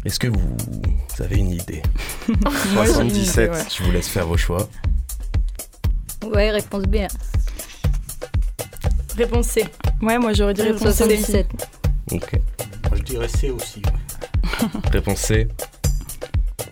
Est-ce 0.09 0.19
que 0.19 0.29
vous 0.29 0.57
avez 1.23 1.37
une 1.37 1.51
idée 1.51 1.83
Moi, 2.73 2.87
j'ai 2.87 3.03
une 3.03 3.09
idée, 3.09 3.27
77. 3.27 3.51
ouais. 3.51 3.59
Je 3.77 3.83
vous 3.83 3.93
laisse 3.93 4.09
faire 4.09 4.27
vos 4.27 4.39
choix. 4.39 4.67
Ouais, 6.25 6.51
réponse 6.51 6.85
B. 6.85 6.97
Réponse 9.19 9.49
C. 9.49 9.67
Ouais, 10.01 10.17
moi 10.17 10.33
j'aurais 10.33 10.55
dit 10.55 10.63
réponse 10.63 10.95
C. 10.95 11.05
77. 11.05 11.47
Ok. 12.13 12.41
Je 12.95 13.03
dirais 13.03 13.29
C 13.29 13.51
aussi. 13.51 13.83
Réponse 14.91 15.19
C. 15.19 15.47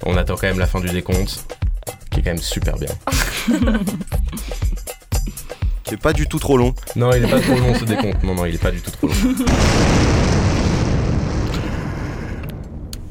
On 0.06 0.16
attend 0.16 0.36
quand 0.36 0.46
même 0.46 0.58
la 0.58 0.66
fin 0.66 0.80
du 0.80 0.88
décompte, 0.88 1.44
qui 2.10 2.20
est 2.20 2.22
quand 2.22 2.30
même 2.30 2.38
super 2.38 2.78
bien. 2.78 2.88
Qui 5.84 5.94
est 5.94 5.98
pas 5.98 6.14
du 6.14 6.26
tout 6.26 6.38
trop 6.38 6.56
long. 6.56 6.74
Non, 6.96 7.12
il 7.12 7.22
est 7.22 7.30
pas 7.30 7.40
trop 7.40 7.54
long 7.54 7.74
ce 7.74 7.84
décompte. 7.84 8.22
Non, 8.24 8.34
non, 8.34 8.46
il 8.46 8.54
est 8.54 8.62
pas 8.62 8.72
du 8.72 8.80
tout 8.80 8.90
trop 8.90 9.06
long. 9.08 9.14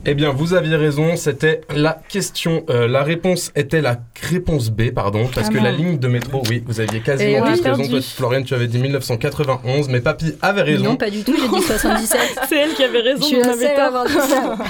Eh 0.07 0.13
bien, 0.13 0.29
vous 0.31 0.53
aviez 0.53 0.75
raison, 0.75 1.15
c'était 1.15 1.61
la 1.75 1.99
question. 2.09 2.63
euh, 2.69 2.87
la 2.87 3.01
réponse 3.03 3.51
était 3.55 3.81
la 3.81 3.97
réponse 4.29 4.69
B, 4.69 4.91
pardon, 4.91 5.27
parce 5.33 5.47
Ah 5.49 5.53
que 5.53 5.57
la 5.57 5.71
non. 5.71 5.77
ligne 5.77 5.97
de 5.97 6.07
métro, 6.07 6.43
oui, 6.47 6.63
vous 6.65 6.79
aviez 6.79 6.99
quasiment 6.99 7.37
Eh 7.37 7.41
tous 7.41 7.47
raison. 7.49 7.63
perdu. 7.63 7.89
Toi, 7.89 8.01
Florian, 8.01 8.43
tu 8.43 8.53
avais 8.53 8.67
dit 8.67 8.77
1991, 8.77 9.89
mais 9.89 10.01
Papy 10.01 10.33
avait 10.43 10.61
raison. 10.61 10.83
Non, 10.83 10.95
pas 10.95 11.09
du 11.09 11.23
tout, 11.23 11.33
j'ai 11.35 11.47
dit 11.47 11.61
77. 11.65 12.19
C'est 12.47 12.55
elle 12.59 12.73
qui 12.75 12.83
avait 12.83 12.99
raison, 12.99 13.21
Je 13.21 13.25
suis 13.25 13.37
on 13.37 13.47
la 13.47 13.53
avait. 13.53 13.75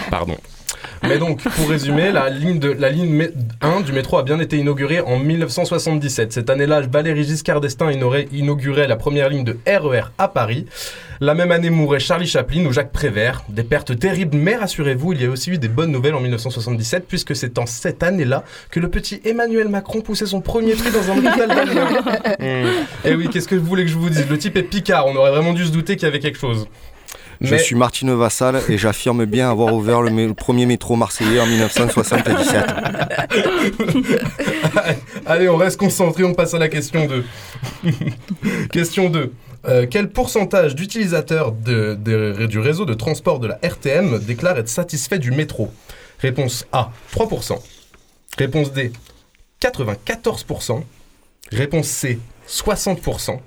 Pardon. 0.10 0.36
Mais 1.08 1.18
donc, 1.18 1.42
pour 1.44 1.70
résumer, 1.70 2.12
la 2.12 2.30
ligne, 2.30 2.60
de, 2.60 2.70
la 2.72 2.90
ligne 2.90 3.24
mé- 3.24 3.32
1 3.62 3.82
du 3.82 3.92
métro 3.92 4.18
a 4.18 4.24
bien 4.24 4.40
été 4.40 4.58
inaugurée 4.58 5.02
en 5.02 5.18
1977. 5.20 6.34
Cette 6.34 6.50
année-là, 6.50 6.82
Valéry 6.82 7.24
Giscard 7.24 7.62
d'Estaing 7.62 7.92
inaugurait, 7.92 8.28
inaugurait 8.32 8.88
la 8.88 8.96
première 8.96 9.30
ligne 9.30 9.44
de 9.44 9.58
RER 9.68 10.12
à 10.18 10.28
Paris. 10.28 10.66
La 11.22 11.34
même 11.34 11.52
année 11.52 11.70
mourait 11.70 12.00
Charlie 12.00 12.28
Chaplin 12.28 12.66
ou 12.66 12.74
Jacques 12.74 12.92
Prévert. 12.92 13.44
Des 13.50 13.64
pertes 13.64 13.98
terribles, 13.98 14.38
mais 14.38 14.56
rassurez-vous, 14.56 15.14
il 15.14 15.22
y 15.22 15.26
a 15.26 15.30
aussi 15.30 15.52
eu 15.52 15.58
des 15.58 15.70
bonnes 15.70 15.92
nouvelles 15.92 16.16
en 16.16 16.20
1977, 16.20 17.06
puisque 17.08 17.36
c'est 17.36 17.58
en 17.58 17.66
cette 17.66 18.04
année-là 18.04 18.44
que 18.70 18.80
le 18.80 18.90
petit 18.90 19.22
Emmanuel 19.24 19.70
Macron 19.70 20.02
poussait 20.02 20.26
son 20.26 20.42
premier 20.42 20.74
tri 20.74 20.90
dans 20.92 21.12
un 21.12 21.18
hôpital 21.18 21.48
d'Allemagne. 21.48 22.68
Et 23.06 23.16
oui, 23.16 23.30
qu'est-ce 23.32 23.48
que 23.48 23.56
vous 23.56 23.66
voulez 23.66 23.84
que 23.84 23.90
je 23.92 23.96
vous 23.98 24.10
dise? 24.10 24.28
Le 24.30 24.38
type 24.38 24.58
est 24.58 24.64
picard, 24.64 25.08
on 25.08 25.16
aurait 25.16 25.32
vraiment 25.32 25.54
dû 25.54 25.66
se 25.66 25.72
douter 25.72 25.96
qu'il 25.96 26.06
y 26.06 26.10
avait 26.10 26.20
quelque 26.20 26.38
chose. 26.40 26.68
Je 27.42 27.56
suis 27.56 27.76
Martine 27.76 28.14
Vassal 28.14 28.62
et 28.70 28.78
j'affirme 28.78 29.26
bien 29.26 29.50
avoir 29.52 29.74
ouvert 29.74 30.02
le, 30.02 30.34
premier 30.34 30.66
métro 30.66 30.96
marseillais 30.96 31.40
en 31.40 31.46
1977. 31.46 32.66
Allez, 35.26 35.50
on 35.50 35.58
reste 35.58 35.78
concentré, 35.80 36.24
on 36.24 36.34
passe 36.34 36.54
à 36.54 36.60
la 36.60 36.70
question 36.70 37.08
2. 37.08 37.26
question 38.72 39.10
2. 39.10 39.34
Euh, 39.68 39.88
quel 39.90 40.10
pourcentage 40.10 40.76
d'utilisateurs 40.76 41.52
de- 41.52 41.98
de- 42.00 42.46
du 42.46 42.60
réseau 42.60 42.86
de 42.86 42.94
transport 42.94 43.40
de 43.40 43.48
la 43.48 43.58
RTM 43.64 44.20
déclarent 44.20 44.60
être 44.60 44.70
satisfaits 44.70 45.18
du 45.18 45.32
métro? 45.32 45.72
Réponse 46.20 46.66
A, 46.72 46.92
3%. 47.16 47.58
Réponse 48.38 48.72
D, 48.74 48.92
94%. 49.62 50.84
Réponse 51.52 51.88
C, 51.88 52.20
60%. 52.48 53.40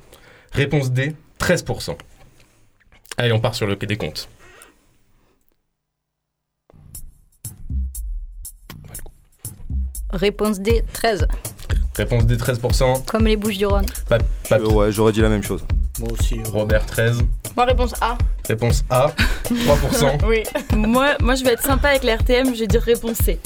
Réponse 0.53 0.91
D, 0.91 1.15
13%. 1.41 1.97
Allez, 3.19 3.33
on 3.33 3.41
part 3.41 3.55
sur 3.57 3.67
le 3.67 3.75
décompte. 3.75 4.29
Réponse 10.11 10.61
D, 10.61 10.85
13. 10.93 11.27
Réponse 11.97 12.27
D, 12.27 12.37
13%. 12.37 13.05
Comme 13.07 13.27
les 13.27 13.37
Bouches 13.37 13.59
du 13.59 13.67
Rhône. 13.67 13.87
Euh, 14.53 14.71
ouais, 14.71 14.93
j'aurais 14.93 15.11
dit 15.13 15.21
la 15.21 15.29
même 15.29 15.43
chose. 15.43 15.65
Moi 15.99 16.13
aussi. 16.13 16.41
Robert, 16.45 16.87
13. 16.87 17.19
Moi, 17.57 17.65
réponse 17.65 17.93
A. 18.01 18.17
Réponse 18.47 18.85
A, 18.89 19.13
3%. 19.51 20.25
Oui. 20.27 20.45
moi, 20.77 21.17
moi, 21.21 21.35
je 21.35 21.43
vais 21.43 21.55
être 21.55 21.63
sympa 21.63 21.89
avec 21.89 22.05
la 22.05 22.15
RTM, 22.15 22.55
je 22.55 22.61
vais 22.61 22.67
dire 22.69 22.83
réponse 22.83 23.17
C. 23.17 23.41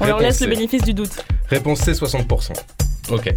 On 0.00 0.06
leur 0.06 0.20
laisse 0.20 0.38
C. 0.38 0.46
le 0.46 0.54
bénéfice 0.54 0.82
du 0.82 0.94
doute. 0.94 1.22
Réponse 1.48 1.80
C, 1.80 1.92
60%. 1.92 2.54
Ok. 3.10 3.34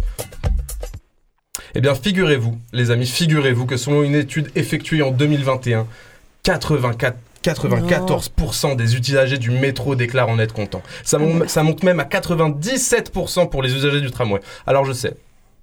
Eh 1.74 1.80
bien, 1.80 1.94
figurez-vous, 1.94 2.58
les 2.72 2.90
amis, 2.90 3.06
figurez-vous 3.06 3.66
que 3.66 3.76
selon 3.76 4.02
une 4.02 4.14
étude 4.14 4.50
effectuée 4.54 5.02
en 5.02 5.10
2021, 5.10 5.86
84 6.42 7.16
94% 7.42 8.76
des 8.76 8.94
usagers 8.94 9.38
du 9.38 9.50
métro 9.50 9.96
déclarent 9.96 10.28
en 10.28 10.38
être 10.38 10.54
contents. 10.54 10.82
Ça, 11.02 11.18
mon- 11.18 11.48
ça 11.48 11.64
monte 11.64 11.82
même 11.82 11.98
à 11.98 12.04
97% 12.04 13.48
pour 13.48 13.62
les 13.64 13.74
usagers 13.74 14.00
du 14.00 14.12
tramway. 14.12 14.38
Alors 14.64 14.84
je 14.84 14.92
sais, 14.92 15.14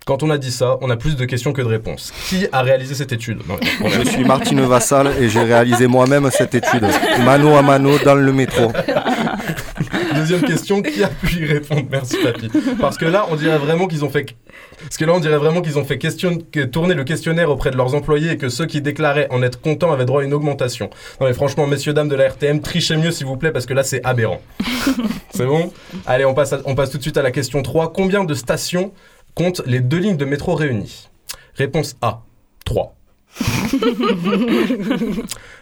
quand 0.05 0.21
on 0.23 0.29
a 0.29 0.37
dit 0.37 0.51
ça, 0.51 0.77
on 0.81 0.89
a 0.89 0.97
plus 0.97 1.15
de 1.15 1.23
questions 1.23 1.53
que 1.53 1.61
de 1.61 1.67
réponses. 1.67 2.11
Qui 2.27 2.47
a 2.51 2.63
réalisé 2.63 2.95
cette 2.95 3.13
étude? 3.13 3.39
Non, 3.47 3.57
Je 3.87 4.09
suis 4.09 4.25
Martine 4.25 4.59
Vassal 4.61 5.11
et 5.21 5.29
j'ai 5.29 5.41
réalisé 5.43 5.87
moi-même 5.87 6.29
cette 6.31 6.53
étude, 6.55 6.85
mano 7.23 7.55
à 7.55 7.61
mano 7.61 7.97
dans 8.03 8.15
le 8.15 8.33
métro. 8.33 8.73
Deuxième 10.15 10.41
question, 10.41 10.81
qui 10.81 11.03
a 11.03 11.07
pu 11.09 11.41
y 11.41 11.45
répondre? 11.45 11.85
Merci 11.91 12.17
papy. 12.23 12.49
Parce 12.79 12.97
que 12.97 13.05
là, 13.05 13.25
on 13.29 13.35
dirait 13.35 13.57
vraiment 13.57 13.87
qu'ils 13.87 14.03
ont 14.05 14.09
fait 14.09 14.25
parce 14.81 14.97
que 14.97 15.05
là, 15.05 15.13
on 15.13 15.19
dirait 15.19 15.37
vraiment 15.37 15.61
qu'ils 15.61 15.77
ont 15.77 15.83
fait 15.85 15.97
question... 15.97 16.37
tourner 16.71 16.93
le 16.93 17.03
questionnaire 17.03 17.49
auprès 17.49 17.69
de 17.71 17.75
leurs 17.77 17.95
employés 17.95 18.31
et 18.31 18.37
que 18.37 18.49
ceux 18.49 18.65
qui 18.65 18.81
déclaraient 18.81 19.27
en 19.29 19.43
être 19.43 19.59
contents 19.61 19.91
avaient 19.91 20.05
droit 20.05 20.21
à 20.21 20.25
une 20.25 20.33
augmentation. 20.33 20.89
Non 21.19 21.27
mais 21.27 21.33
franchement, 21.33 21.67
messieurs, 21.67 21.93
dames 21.93 22.07
de 22.09 22.15
la 22.15 22.29
RTM, 22.29 22.61
trichez 22.61 22.95
mieux 22.97 23.11
s'il 23.11 23.25
vous 23.27 23.35
plaît 23.37 23.51
parce 23.51 23.65
que 23.65 23.73
là, 23.73 23.83
c'est 23.83 24.03
aberrant. 24.05 24.41
c'est 25.33 25.45
bon? 25.45 25.71
Allez, 26.05 26.23
on 26.25 26.33
passe, 26.33 26.53
à- 26.53 26.61
on 26.65 26.75
passe 26.75 26.91
tout 26.91 26.97
de 26.97 27.03
suite 27.03 27.17
à 27.17 27.21
la 27.21 27.31
question 27.31 27.61
3. 27.61 27.91
Combien 27.93 28.23
de 28.23 28.33
stations 28.33 28.93
comptent 29.35 29.61
les 29.65 29.79
deux 29.81 29.97
lignes 29.99 30.17
de 30.17 30.25
métro 30.25 30.55
réunies? 30.55 31.09
Réponse 31.55 31.95
A, 32.01 32.21
3. 32.65 32.95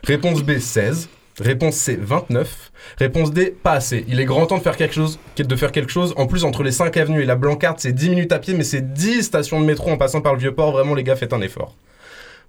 Réponse 0.03 0.43
B, 0.43 0.57
16. 0.59 1.09
Réponse 1.39 1.75
C, 1.75 1.98
29. 2.01 2.72
Réponse 2.98 3.32
D, 3.32 3.56
pas 3.62 3.74
assez. 3.74 4.03
Il 4.08 4.20
est 4.20 4.25
grand 4.25 4.48
temps 4.48 4.58
de 4.58 4.63
faire 4.63 4.75
quelque 4.75 4.96
chose. 4.96 5.20
De 5.38 5.56
faire 5.56 5.72
quelque 5.72 5.91
chose. 5.91 6.13
En 6.17 6.25
plus, 6.25 6.44
entre 6.44 6.63
les 6.63 6.72
5 6.72 6.98
avenues 6.98 7.22
et 7.22 7.25
la 7.25 7.36
Blancarde, 7.36 7.79
c'est 7.79 7.94
10 7.94 8.10
minutes 8.10 8.32
à 8.32 8.39
pied, 8.39 8.56
mais 8.56 8.63
c'est 8.63 8.94
10 8.94 9.24
stations 9.24 9.60
de 9.60 9.65
métro 9.65 9.91
en 9.91 9.98
passant 9.98 10.22
par 10.22 10.34
le 10.34 10.39
Vieux-Port. 10.39 10.72
Vraiment, 10.72 10.96
les 10.96 11.03
gars, 11.03 11.15
faites 11.15 11.34
un 11.34 11.41
effort. 11.41 11.75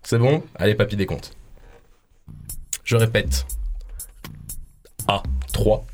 C'est 0.03 0.19
bon? 0.19 0.43
Allez, 0.55 0.75
papy, 0.75 0.97
décompte. 0.97 1.37
Je 2.85 2.97
répète. 2.97 3.45
A, 5.07 5.23
3. 5.53 5.85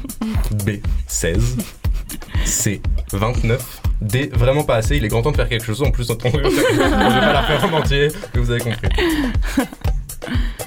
B, 0.64 0.70
16. 1.06 1.58
C, 2.46 2.80
29. 3.12 3.82
D, 4.00 4.30
vraiment 4.32 4.64
pas 4.64 4.76
assez. 4.76 4.96
Il 4.96 5.04
est 5.04 5.08
grand 5.08 5.20
temps 5.20 5.32
de 5.32 5.36
faire 5.36 5.50
quelque 5.50 5.66
chose. 5.66 5.82
En 5.82 5.90
plus, 5.90 6.10
on 6.10 6.14
ne 6.24 6.30
vais 6.30 7.20
pas 7.20 7.32
la 7.34 7.42
faire 7.42 7.64
en 7.64 7.76
entier, 7.76 8.08
vous 8.34 8.50
avez 8.50 8.60
compris. 8.60 8.88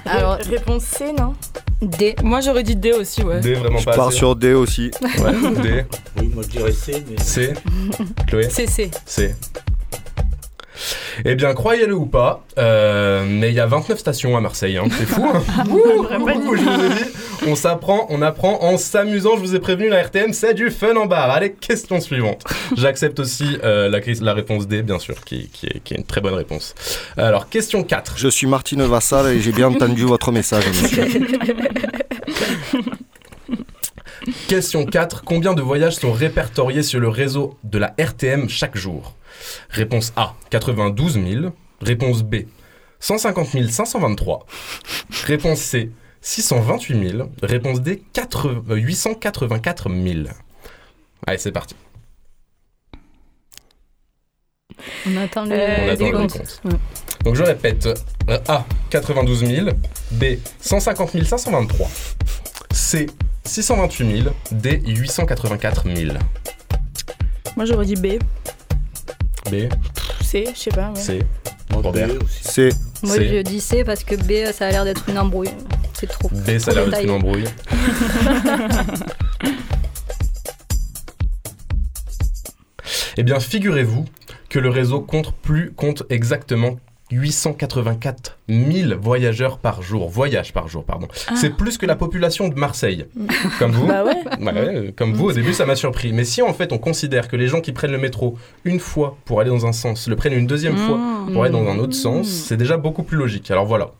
Alors, 0.05 0.35
réponse 0.49 0.83
C, 0.83 1.13
non 1.13 1.33
D. 1.81 2.15
Moi, 2.23 2.41
j'aurais 2.41 2.63
dit 2.63 2.75
D 2.75 2.91
aussi, 2.93 3.23
ouais. 3.23 3.39
D, 3.39 3.55
vraiment 3.55 3.79
Je 3.79 3.85
pas 3.85 3.93
pars 3.95 4.07
assez. 4.09 4.17
sur 4.17 4.35
D 4.35 4.53
aussi. 4.53 4.91
Ouais, 5.01 5.61
D. 5.61 5.85
Oui, 6.19 6.31
moi 6.33 6.43
je 6.43 6.49
dirais 6.49 6.71
C, 6.71 7.03
mais. 7.09 7.17
C. 7.17 7.53
Chloé 8.27 8.47
C'est 8.49 8.67
C. 8.67 8.91
C. 9.05 9.35
Eh 11.25 11.35
bien, 11.35 11.53
croyez-le 11.53 11.93
ou 11.93 12.05
pas, 12.05 12.43
euh, 12.57 13.25
mais 13.27 13.49
il 13.49 13.53
y 13.55 13.59
a 13.59 13.65
29 13.65 13.99
stations 13.99 14.35
à 14.37 14.41
Marseille. 14.41 14.77
hein. 14.77 14.85
C'est 14.97 15.05
fou. 15.05 15.23
hein. 15.25 15.41
Ouh, 15.69 15.77
ouh, 15.77 16.55
je 16.55 16.61
vous 16.63 16.85
ai 16.85 16.89
dit, 16.89 17.09
on 17.47 17.55
s'apprend, 17.55 18.07
on 18.09 18.21
apprend 18.21 18.61
en 18.63 18.77
s'amusant. 18.77 19.35
Je 19.35 19.41
vous 19.41 19.55
ai 19.55 19.59
prévenu, 19.59 19.89
la 19.89 20.01
RTM, 20.03 20.33
c'est 20.33 20.53
du 20.53 20.69
fun 20.71 20.95
en 20.95 21.05
barre. 21.05 21.29
Allez, 21.31 21.51
question 21.53 21.99
suivante. 21.99 22.43
J'accepte 22.77 23.19
aussi 23.19 23.57
euh, 23.63 23.89
la, 23.89 23.99
la 24.21 24.33
réponse 24.33 24.67
D, 24.67 24.81
bien 24.81 24.99
sûr, 24.99 25.15
qui, 25.23 25.49
qui 25.49 25.67
est, 25.67 25.79
qui 25.83 25.93
est 25.93 25.97
une 25.97 26.05
très 26.05 26.21
bonne 26.21 26.33
réponse. 26.35 26.73
Alors, 27.17 27.49
question 27.49 27.83
4. 27.83 28.13
Je 28.17 28.27
suis 28.27 28.47
Martine 28.47 28.83
Vassal 28.83 29.27
et 29.33 29.39
j'ai 29.41 29.51
bien 29.51 29.67
entendu 29.67 30.03
votre 30.03 30.31
message, 30.31 30.65
monsieur. 30.67 31.05
Question 34.47 34.85
4. 34.85 35.23
Combien 35.23 35.53
de 35.53 35.61
voyages 35.61 35.95
sont 35.95 36.11
répertoriés 36.11 36.83
sur 36.83 36.99
le 36.99 37.09
réseau 37.09 37.57
de 37.63 37.77
la 37.77 37.93
RTM 37.97 38.49
chaque 38.49 38.77
jour? 38.77 39.15
Réponse 39.69 40.13
A. 40.15 40.35
92 40.49 41.13
000. 41.13 41.45
Réponse 41.81 42.23
B. 42.23 42.35
150 42.99 43.47
523. 43.69 44.45
Réponse 45.25 45.59
C. 45.59 45.89
628 46.21 47.09
000. 47.17 47.29
Réponse 47.41 47.81
D. 47.81 48.03
4 48.13 48.47
euh, 48.69 48.75
884 48.75 49.89
000. 49.89 50.19
Allez, 51.25 51.37
c'est 51.39 51.51
parti. 51.51 51.75
On 55.07 55.17
attend 55.17 55.45
le 55.45 55.51
Euh, 55.53 55.75
On 55.79 55.89
attend 55.89 55.91
le 55.91 55.97
décompte. 55.97 56.33
décompte. 56.33 56.61
Ouais. 56.65 56.71
Donc 57.23 57.35
je 57.35 57.43
répète. 57.43 57.87
euh, 58.29 58.37
A. 58.47 58.65
92 58.91 59.45
000. 59.45 59.67
B. 60.11 60.23
150 60.59 61.23
523. 61.23 61.89
C. 62.71 63.07
628 63.45 64.23
000. 64.23 64.35
D. 64.51 64.81
884 64.85 65.83
000. 65.95 66.17
Moi, 67.55 67.65
j'aurais 67.65 67.85
dit 67.85 67.95
B. 67.95 68.19
B. 69.49 69.69
C, 70.21 70.45
je 70.53 70.59
sais 70.59 70.69
pas. 70.71 70.91
Ouais. 70.91 70.99
C. 70.99 71.19
Robert. 71.73 72.09
C. 72.29 72.69
Moi, 73.03 73.15
C. 73.15 73.27
je 73.27 73.41
dis 73.41 73.61
C 73.61 73.83
parce 73.83 74.03
que 74.03 74.15
B, 74.15 74.51
ça 74.53 74.67
a 74.67 74.71
l'air 74.71 74.85
d'être 74.85 75.07
une 75.09 75.17
embrouille. 75.17 75.51
C'est 75.93 76.07
trop. 76.07 76.29
B, 76.29 76.57
ça 76.57 76.71
a 76.71 76.75
l'air 76.75 76.89
d'être 76.89 77.03
une 77.03 77.11
embrouille. 77.11 77.45
Eh 83.17 83.23
bien, 83.23 83.39
figurez-vous 83.39 84.05
que 84.49 84.57
le 84.57 84.69
réseau 84.69 85.01
compte 85.01 85.33
plus, 85.35 85.73
compte 85.73 86.03
exactement 86.09 86.77
884 87.11 88.39
000 88.49 88.99
voyageurs 88.99 89.57
par 89.57 89.81
jour, 89.81 90.09
voyages 90.09 90.53
par 90.53 90.67
jour, 90.67 90.83
pardon. 90.83 91.07
Ah. 91.27 91.33
C'est 91.35 91.51
plus 91.51 91.77
que 91.77 91.85
la 91.85 91.95
population 91.95 92.47
de 92.47 92.55
Marseille. 92.55 93.05
Comme 93.59 93.71
vous. 93.71 93.87
Bah 93.87 94.03
ouais. 94.03 94.15
Ouais, 94.39 94.53
ouais, 94.53 94.93
comme 94.95 95.13
vous, 95.13 95.29
au 95.29 95.31
début, 95.31 95.53
ça 95.53 95.65
m'a 95.65 95.75
surpris. 95.75 96.13
Mais 96.13 96.23
si 96.23 96.41
en 96.41 96.53
fait 96.53 96.73
on 96.73 96.77
considère 96.77 97.27
que 97.27 97.35
les 97.35 97.47
gens 97.47 97.61
qui 97.61 97.71
prennent 97.71 97.91
le 97.91 97.97
métro 97.97 98.37
une 98.65 98.79
fois 98.79 99.17
pour 99.25 99.39
aller 99.39 99.49
dans 99.49 99.65
un 99.65 99.71
sens, 99.71 100.07
le 100.07 100.15
prennent 100.15 100.33
une 100.33 100.47
deuxième 100.47 100.77
fois 100.77 100.99
pour 101.31 101.43
aller 101.43 101.51
dans 101.51 101.67
un 101.67 101.77
autre 101.77 101.93
sens, 101.93 102.27
c'est 102.27 102.57
déjà 102.57 102.77
beaucoup 102.77 103.03
plus 103.03 103.17
logique. 103.17 103.51
Alors 103.51 103.65
voilà. 103.65 103.91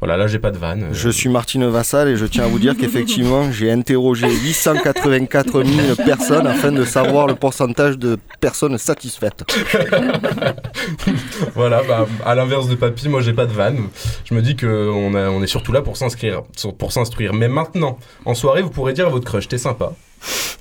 Voilà, 0.00 0.16
là 0.16 0.26
j'ai 0.26 0.38
pas 0.38 0.50
de 0.50 0.58
vanne. 0.58 0.82
euh, 0.84 0.88
Je 0.92 1.08
suis 1.08 1.28
Martine 1.28 1.66
Vassal 1.68 2.08
et 2.08 2.16
je 2.16 2.26
tiens 2.26 2.44
à 2.44 2.46
vous 2.46 2.58
dire 2.58 2.76
qu'effectivement, 2.76 3.50
j'ai 3.50 3.70
interrogé 3.70 4.26
884 4.28 5.62
000 5.62 5.94
personnes 6.04 6.46
afin 6.46 6.72
de 6.72 6.84
savoir 6.84 7.26
le 7.26 7.34
pourcentage 7.34 7.96
de 7.98 8.18
personnes 8.40 8.76
satisfaites. 8.78 9.44
Voilà, 11.54 11.82
bah, 11.86 12.06
à 12.24 12.34
l'inverse 12.34 12.68
de 12.68 12.74
Papy, 12.74 13.08
moi 13.08 13.20
j'ai 13.20 13.32
pas 13.32 13.46
de 13.46 13.52
vanne. 13.52 13.78
Je 14.24 14.34
me 14.34 14.42
dis 14.42 14.56
qu'on 14.56 14.66
on 15.14 15.42
est 15.42 15.46
surtout 15.46 15.72
là 15.72 15.80
pour 15.82 15.96
s'inscrire, 15.96 16.42
pour 16.78 16.92
s'instruire. 16.92 17.32
Mais 17.32 17.48
maintenant, 17.48 17.98
en 18.24 18.34
soirée, 18.34 18.62
vous 18.62 18.70
pourrez 18.70 18.92
dire 18.92 19.06
à 19.06 19.10
votre 19.10 19.24
crush, 19.24 19.48
t'es 19.48 19.58
sympa, 19.58 19.92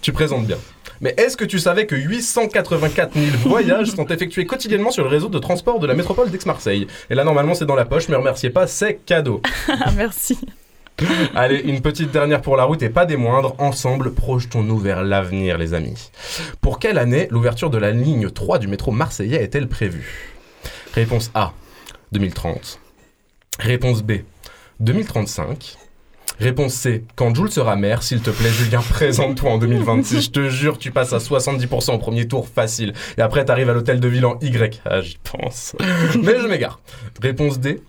tu 0.02 0.12
présentes 0.14 0.46
bien. 0.46 0.58
Mais 1.02 1.14
est-ce 1.18 1.38
que 1.38 1.46
tu 1.46 1.60
savais 1.60 1.86
que 1.86 1.96
884 1.96 3.14
000 3.14 3.26
voyages 3.46 3.92
sont 3.92 4.06
effectués 4.08 4.46
quotidiennement 4.46 4.92
sur 4.92 5.04
le 5.04 5.10
réseau 5.10 5.30
de 5.30 5.40
transport 5.40 5.80
de 5.80 5.88
la 5.88 5.94
métropole 5.94 6.30
d'Aix-Marseille? 6.30 6.88
Et 7.10 7.16
là, 7.16 7.24
normalement, 7.24 7.54
c'est 7.54 7.66
dans 7.66 7.76
la 7.76 7.86
poche, 7.86 8.08
mais 8.10 8.16
remerciez 8.16 8.50
pas, 8.50 8.68
c'est 8.68 8.96
cadeau. 9.06 9.42
Ah, 9.68 9.92
Merci. 9.96 10.38
Allez, 11.36 11.60
une 11.60 11.82
petite 11.82 12.12
dernière 12.12 12.42
pour 12.42 12.56
la 12.56 12.64
route 12.66 12.82
et 12.84 12.90
pas 12.90 13.06
des 13.06 13.18
moindres. 13.18 13.56
Ensemble, 13.58 14.14
projetons-nous 14.14 14.78
vers 14.78 15.04
l'avenir, 15.04 15.58
les 15.58 15.74
amis. 15.74 16.12
Pour 16.62 16.80
quelle 16.80 16.98
année 16.98 17.28
l'ouverture 17.32 17.70
de 17.70 17.78
la 17.78 17.92
ligne 17.92 18.30
3 18.30 18.60
du 18.60 18.68
métro 18.68 18.92
marseillais 18.92 19.44
est-elle 19.44 19.68
prévue? 19.68 20.30
Réponse 20.94 21.32
A, 21.34 21.54
2030. 22.12 22.80
Réponse 23.60 24.04
B, 24.04 24.14
2035. 24.80 25.78
Réponse 26.44 26.74
C, 26.74 27.06
quand 27.16 27.34
Jules 27.34 27.52
sera 27.52 27.78
maire, 27.78 28.04
s'il 28.04 28.20
te 28.20 28.30
plaît, 28.30 28.50
Julien, 28.50 28.82
présente-toi 28.90 29.50
en 29.50 29.58
2026. 29.58 30.26
Je 30.26 30.30
te 30.30 30.50
jure, 30.50 30.78
tu 30.78 30.92
passes 30.92 31.14
à 31.14 31.20
70% 31.20 31.94
au 31.94 31.98
premier 32.00 32.28
tour, 32.28 32.50
facile. 32.50 32.92
Et 33.18 33.22
après, 33.22 33.46
t'arrives 33.46 33.70
à 33.70 33.74
l'hôtel 33.74 34.02
de 34.02 34.08
ville 34.10 34.26
en 34.26 34.38
Y. 34.42 34.82
Ah, 34.84 35.00
j'y 35.00 35.18
pense. 35.24 35.74
Mais 36.22 36.38
je 36.42 36.48
m'égare. 36.48 36.82
Réponse 37.22 37.62
D, 37.62 37.82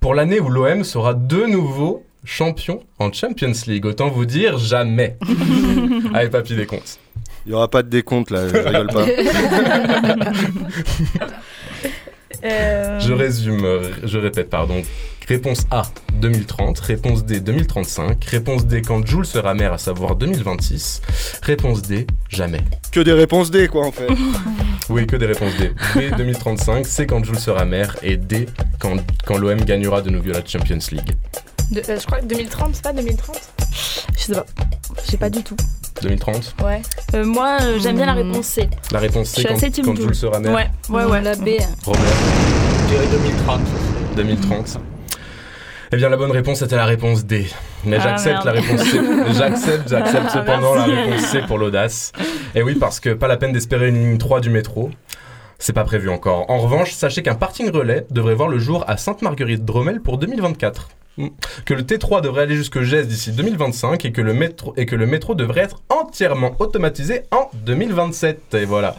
pour 0.00 0.14
l'année 0.14 0.40
où 0.40 0.48
l'OM 0.48 0.84
sera 0.84 1.12
de 1.12 1.44
nouveau 1.44 2.02
champion 2.24 2.80
en 2.98 3.12
Champions 3.12 3.52
League. 3.66 3.84
Autant 3.84 4.08
vous 4.08 4.24
dire 4.24 4.56
jamais. 4.56 5.18
Allez, 6.14 6.30
papy, 6.30 6.56
des 6.56 6.64
comptes. 6.64 6.98
Il 7.44 7.50
n'y 7.50 7.54
aura 7.54 7.68
pas 7.68 7.82
de 7.82 7.90
décompte 7.90 8.30
là, 8.30 8.48
je 8.48 8.56
rigole 8.56 8.86
pas. 8.86 9.04
Euh, 12.44 13.00
Je 13.00 13.12
résume, 13.12 13.66
je 14.04 14.18
répète, 14.18 14.50
pardon. 14.50 14.82
Réponse 15.28 15.66
A, 15.70 15.82
2030. 16.14 16.78
Réponse 16.80 17.24
D, 17.24 17.40
2035. 17.40 18.24
Réponse 18.24 18.64
D, 18.66 18.80
quand 18.80 19.06
Jules 19.06 19.26
sera 19.26 19.52
maire, 19.52 19.74
à 19.74 19.78
savoir 19.78 20.16
2026. 20.16 21.02
Réponse 21.42 21.82
D, 21.82 22.06
jamais. 22.30 22.60
Que 22.92 23.00
des 23.00 23.12
réponses 23.12 23.50
D 23.50 23.68
quoi 23.68 23.86
en 23.86 23.92
fait. 23.92 24.06
Oui, 24.88 25.06
que 25.06 25.16
des 25.16 25.26
réponses 25.26 25.52
D. 25.58 25.72
D, 25.96 26.10
2035, 26.16 26.86
c'est 26.86 27.04
quand 27.06 27.22
Jules 27.22 27.38
sera 27.38 27.66
maire. 27.66 27.96
Et 28.02 28.16
D, 28.16 28.46
quand, 28.78 28.96
quand 29.26 29.36
l'OM 29.36 29.60
gagnera 29.60 30.00
de 30.00 30.08
nouveau 30.08 30.30
la 30.30 30.42
Champions 30.46 30.78
League. 30.92 31.10
De- 31.72 31.82
euh, 31.90 32.00
je 32.00 32.06
crois 32.06 32.20
que 32.20 32.24
2030, 32.24 32.70
c'est 32.76 32.82
pas 32.84 32.94
2030 32.94 33.38
Je 34.16 34.22
sais 34.22 34.32
pas. 34.32 34.46
Je 35.04 35.10
sais 35.10 35.16
pas 35.18 35.28
du 35.28 35.42
tout. 35.42 35.56
2030 36.02 36.54
Ouais. 36.64 36.82
Euh, 37.14 37.24
moi, 37.24 37.58
euh, 37.62 37.78
j'aime 37.80 37.96
bien 37.96 38.06
la 38.06 38.14
réponse 38.14 38.46
C. 38.46 38.68
La 38.92 38.98
réponse 38.98 39.28
Je 39.30 39.34
C, 39.34 39.40
suis 39.40 39.48
quand, 39.48 39.54
assez 39.56 39.70
team 39.70 39.84
quand 39.84 39.94
Jules. 39.96 40.04
Jules 40.06 40.14
sera 40.14 40.38
maire. 40.40 40.52
Ouais, 40.54 40.68
ouais, 40.90 41.04
ouais. 41.04 41.20
La 41.22 41.34
B. 41.34 41.48
Robert, 41.84 42.02
Je 42.84 42.92
dirais 42.94 43.06
2030. 43.10 43.60
2030. 44.16 44.78
Eh 45.90 45.96
bien, 45.96 46.08
la 46.10 46.16
bonne 46.18 46.30
réponse 46.32 46.60
était 46.62 46.76
la 46.76 46.84
réponse 46.84 47.24
D. 47.24 47.46
Mais 47.84 47.96
Ah, 47.98 48.02
j'accepte 48.02 48.44
merde. 48.44 48.46
la 48.46 48.52
réponse 48.52 48.82
C. 48.82 49.00
J'accepte, 49.38 49.88
j'accepte 49.88 50.26
Ah, 50.26 50.30
cependant 50.34 50.74
la 50.74 50.86
merci. 50.86 51.10
réponse 51.10 51.26
C 51.30 51.40
pour 51.46 51.58
l'audace. 51.58 52.12
Et 52.54 52.62
oui, 52.62 52.74
parce 52.74 53.00
que 53.00 53.10
pas 53.10 53.26
la 53.28 53.36
peine 53.38 53.52
d'espérer 53.52 53.88
une 53.88 53.96
ligne 53.98 54.18
3 54.18 54.40
du 54.40 54.50
métro. 54.50 54.90
C'est 55.58 55.72
pas 55.72 55.84
prévu 55.84 56.08
encore. 56.10 56.48
En 56.50 56.58
revanche, 56.58 56.92
sachez 56.92 57.22
qu'un 57.22 57.34
parking 57.34 57.70
relais 57.70 58.06
devrait 58.10 58.34
voir 58.34 58.48
le 58.48 58.58
jour 58.58 58.84
à 58.86 58.96
Sainte-Marguerite-Dromel 58.96 60.00
pour 60.00 60.18
2024. 60.18 60.88
Que 61.64 61.74
le 61.74 61.82
T3 61.82 62.20
devrait 62.22 62.42
aller 62.42 62.54
jusque 62.56 62.80
Gèze 62.82 63.08
d'ici 63.08 63.32
2025 63.32 64.04
et 64.04 64.12
que, 64.12 64.20
le 64.20 64.34
métro, 64.34 64.72
et 64.76 64.86
que 64.86 64.94
le 64.96 65.06
métro 65.06 65.34
devrait 65.34 65.62
être 65.62 65.80
entièrement 65.88 66.54
automatisé 66.60 67.22
en 67.30 67.50
2027. 67.54 68.54
Et 68.54 68.64
voilà. 68.64 68.94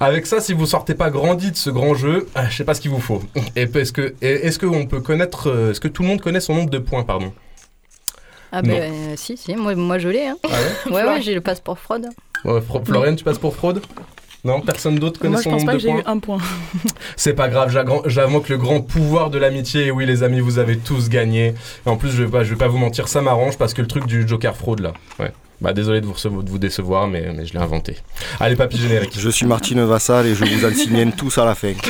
Avec 0.00 0.26
ça, 0.26 0.40
si 0.40 0.52
vous 0.52 0.66
sortez 0.66 0.94
pas 0.94 1.10
grandi 1.10 1.50
de 1.50 1.56
ce 1.56 1.70
grand 1.70 1.94
jeu, 1.94 2.28
ah, 2.34 2.48
je 2.50 2.56
sais 2.56 2.64
pas 2.64 2.74
ce 2.74 2.80
qu'il 2.80 2.90
vous 2.90 3.00
faut. 3.00 3.22
Et 3.56 3.62
est-ce 3.62 3.92
que, 3.92 4.14
est-ce 4.20 4.58
que 4.58 4.66
on 4.66 4.86
peut 4.86 5.00
connaître, 5.00 5.48
euh, 5.50 5.70
est-ce 5.70 5.80
que 5.80 5.88
tout 5.88 6.02
le 6.02 6.08
monde 6.08 6.20
connaît 6.20 6.40
son 6.40 6.54
nombre 6.54 6.70
de 6.70 6.78
points, 6.78 7.04
pardon? 7.04 7.32
Ah 8.52 8.62
ben 8.62 8.70
euh, 8.92 9.14
si, 9.16 9.36
si, 9.36 9.54
moi, 9.56 9.74
moi 9.74 9.98
je 9.98 10.08
l'ai. 10.08 10.26
Hein. 10.26 10.36
Ah 10.44 10.48
ouais? 10.48 10.92
Ouais, 10.94 11.02
ouais, 11.04 11.20
j'ai 11.22 11.34
le 11.34 11.40
passeport 11.40 11.78
fraude. 11.78 12.06
Ouais, 12.44 12.60
Fro- 12.60 12.84
Florian, 12.84 13.14
tu 13.16 13.24
passes 13.24 13.38
pour 13.38 13.54
fraude? 13.56 13.82
Non, 14.46 14.60
personne 14.60 14.96
d'autre 14.98 15.18
connaît 15.18 15.32
Moi, 15.32 15.40
je 15.40 15.44
son 15.44 15.50
pense 15.50 15.64
pas 15.64 15.72
que 15.72 15.78
j'ai 15.80 15.90
eu 15.90 16.02
un 16.06 16.18
point. 16.18 16.38
C'est 17.16 17.34
pas 17.34 17.48
grave, 17.48 17.76
j'invoque 18.06 18.48
le 18.48 18.56
grand 18.58 18.80
pouvoir 18.80 19.30
de 19.30 19.38
l'amitié. 19.38 19.86
Et 19.86 19.90
oui, 19.90 20.06
les 20.06 20.22
amis, 20.22 20.38
vous 20.40 20.58
avez 20.60 20.78
tous 20.78 21.08
gagné. 21.08 21.54
Et 21.84 21.88
en 21.88 21.96
plus, 21.96 22.10
je 22.10 22.22
vais 22.22 22.30
pas, 22.30 22.44
je 22.44 22.50
vais 22.50 22.56
pas 22.56 22.68
vous 22.68 22.78
mentir, 22.78 23.08
ça 23.08 23.20
m'arrange 23.22 23.58
parce 23.58 23.74
que 23.74 23.82
le 23.82 23.88
truc 23.88 24.06
du 24.06 24.26
Joker 24.26 24.56
fraude 24.56 24.80
là. 24.80 24.92
Ouais. 25.18 25.32
Bah 25.60 25.72
désolé 25.72 26.00
de 26.00 26.06
vous, 26.06 26.12
recevoir- 26.12 26.42
de 26.44 26.50
vous 26.50 26.58
décevoir, 26.58 27.08
mais, 27.08 27.32
mais 27.34 27.44
je 27.46 27.54
l'ai 27.54 27.58
inventé. 27.60 27.96
Allez, 28.40 28.56
papy 28.56 28.76
générique. 28.78 29.18
Je 29.18 29.30
suis 29.30 29.46
Martine 29.46 29.82
Vassal 29.84 30.26
et 30.26 30.34
je 30.34 30.44
vous 30.44 30.64
insigne 30.70 31.10
tous 31.12 31.38
à 31.38 31.44
la 31.44 31.54
fin. 31.54 31.72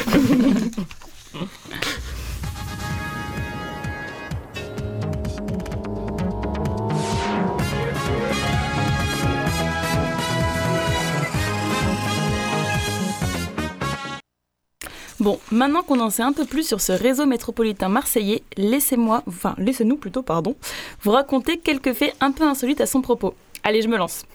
Bon, 15.19 15.41
maintenant 15.51 15.83
qu'on 15.83 16.01
en 16.01 16.11
sait 16.11 16.23
un 16.23 16.33
peu 16.33 16.45
plus 16.45 16.67
sur 16.67 16.83
ce 16.83 16.93
réseau 16.93 17.25
métropolitain 17.25 17.89
marseillais, 17.89 18.43
laissez-moi, 18.59 19.23
enfin 19.27 19.55
laissez-nous 19.57 19.97
plutôt, 19.97 20.23
pardon, 20.23 20.57
vous 21.01 21.11
raconter 21.11 21.57
quelques 21.57 21.95
faits 21.95 22.15
un 22.21 22.33
peu 22.33 22.45
insolites 22.45 22.83
à 22.83 22.87
son 22.87 23.01
propos. 23.01 23.35
Allez, 23.65 23.81
je 23.81 23.89
me 23.89 23.97
lance. 23.97 24.27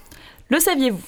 Le 0.50 0.60
saviez-vous? 0.60 1.06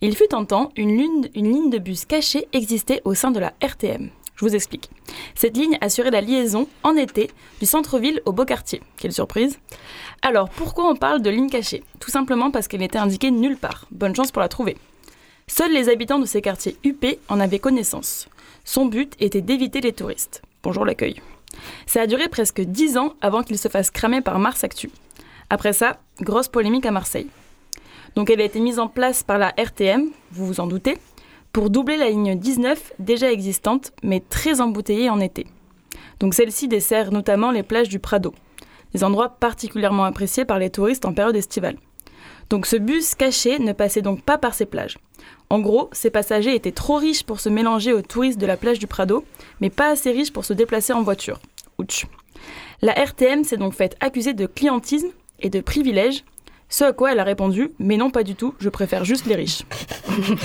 Il 0.00 0.16
fut 0.16 0.34
un 0.34 0.44
temps, 0.44 0.72
une 0.76 0.90
une 1.34 1.52
ligne 1.52 1.70
de 1.70 1.78
bus 1.78 2.04
cachée 2.04 2.48
existait 2.52 3.00
au 3.04 3.14
sein 3.14 3.30
de 3.30 3.38
la 3.38 3.52
RTM. 3.62 4.10
Je 4.34 4.44
vous 4.44 4.56
explique. 4.56 4.90
Cette 5.36 5.56
ligne 5.56 5.78
assurait 5.80 6.10
la 6.10 6.20
liaison, 6.20 6.66
en 6.82 6.96
été, 6.96 7.30
du 7.60 7.66
centre-ville 7.66 8.20
au 8.24 8.32
beau 8.32 8.44
quartier. 8.44 8.82
Quelle 8.96 9.12
surprise 9.12 9.60
Alors, 10.22 10.48
pourquoi 10.48 10.90
on 10.90 10.96
parle 10.96 11.22
de 11.22 11.30
ligne 11.30 11.48
cachée? 11.48 11.84
Tout 12.00 12.10
simplement 12.10 12.50
parce 12.50 12.66
qu'elle 12.66 12.80
n'était 12.80 12.98
indiquée 12.98 13.30
nulle 13.30 13.56
part. 13.56 13.86
Bonne 13.92 14.16
chance 14.16 14.32
pour 14.32 14.42
la 14.42 14.48
trouver. 14.48 14.76
Seuls 15.46 15.72
les 15.72 15.88
habitants 15.88 16.18
de 16.18 16.26
ces 16.26 16.42
quartiers 16.42 16.76
huppés 16.82 17.20
en 17.28 17.38
avaient 17.38 17.60
connaissance. 17.60 18.26
Son 18.64 18.86
but 18.86 19.14
était 19.18 19.40
d'éviter 19.40 19.80
les 19.80 19.92
touristes. 19.92 20.42
Bonjour 20.62 20.84
l'accueil. 20.84 21.20
Ça 21.86 22.02
a 22.02 22.06
duré 22.06 22.28
presque 22.28 22.60
10 22.60 22.96
ans 22.96 23.14
avant 23.20 23.42
qu'il 23.42 23.58
se 23.58 23.68
fasse 23.68 23.90
cramer 23.90 24.20
par 24.20 24.38
Mars 24.38 24.62
Actu. 24.62 24.90
Après 25.50 25.72
ça, 25.72 25.98
grosse 26.20 26.48
polémique 26.48 26.86
à 26.86 26.92
Marseille. 26.92 27.26
Donc 28.14 28.30
elle 28.30 28.40
a 28.40 28.44
été 28.44 28.60
mise 28.60 28.78
en 28.78 28.88
place 28.88 29.22
par 29.22 29.38
la 29.38 29.52
RTM, 29.56 30.10
vous 30.30 30.46
vous 30.46 30.60
en 30.60 30.66
doutez, 30.66 30.96
pour 31.52 31.70
doubler 31.70 31.96
la 31.96 32.08
ligne 32.08 32.38
19 32.38 32.94
déjà 32.98 33.32
existante, 33.32 33.92
mais 34.02 34.20
très 34.20 34.60
embouteillée 34.60 35.10
en 35.10 35.20
été. 35.20 35.46
Donc 36.20 36.34
celle-ci 36.34 36.68
dessert 36.68 37.10
notamment 37.10 37.50
les 37.50 37.62
plages 37.62 37.88
du 37.88 37.98
Prado, 37.98 38.32
des 38.94 39.02
endroits 39.02 39.30
particulièrement 39.40 40.04
appréciés 40.04 40.44
par 40.44 40.58
les 40.58 40.70
touristes 40.70 41.04
en 41.04 41.12
période 41.12 41.36
estivale. 41.36 41.78
Donc 42.50 42.66
ce 42.66 42.76
bus 42.76 43.14
caché 43.14 43.58
ne 43.58 43.72
passait 43.72 44.02
donc 44.02 44.22
pas 44.22 44.38
par 44.38 44.54
ces 44.54 44.66
plages. 44.66 44.98
En 45.50 45.60
gros, 45.60 45.90
ces 45.92 46.10
passagers 46.10 46.54
étaient 46.54 46.72
trop 46.72 46.96
riches 46.96 47.24
pour 47.24 47.40
se 47.40 47.48
mélanger 47.48 47.92
aux 47.92 48.02
touristes 48.02 48.40
de 48.40 48.46
la 48.46 48.56
plage 48.56 48.78
du 48.78 48.86
Prado, 48.86 49.24
mais 49.60 49.70
pas 49.70 49.90
assez 49.90 50.10
riches 50.10 50.32
pour 50.32 50.44
se 50.44 50.52
déplacer 50.52 50.92
en 50.92 51.02
voiture. 51.02 51.40
Ouch. 51.78 52.06
La 52.80 52.92
RTM 52.92 53.44
s'est 53.44 53.56
donc 53.56 53.74
faite 53.74 53.96
accuser 54.00 54.32
de 54.32 54.46
clientisme 54.46 55.08
et 55.40 55.50
de 55.50 55.60
privilège, 55.60 56.24
ce 56.68 56.84
à 56.84 56.92
quoi 56.94 57.12
elle 57.12 57.20
a 57.20 57.24
répondu 57.24 57.70
Mais 57.78 57.98
non, 57.98 58.10
pas 58.10 58.22
du 58.22 58.34
tout, 58.34 58.54
je 58.58 58.70
préfère 58.70 59.04
juste 59.04 59.26
les 59.26 59.34
riches. 59.34 59.62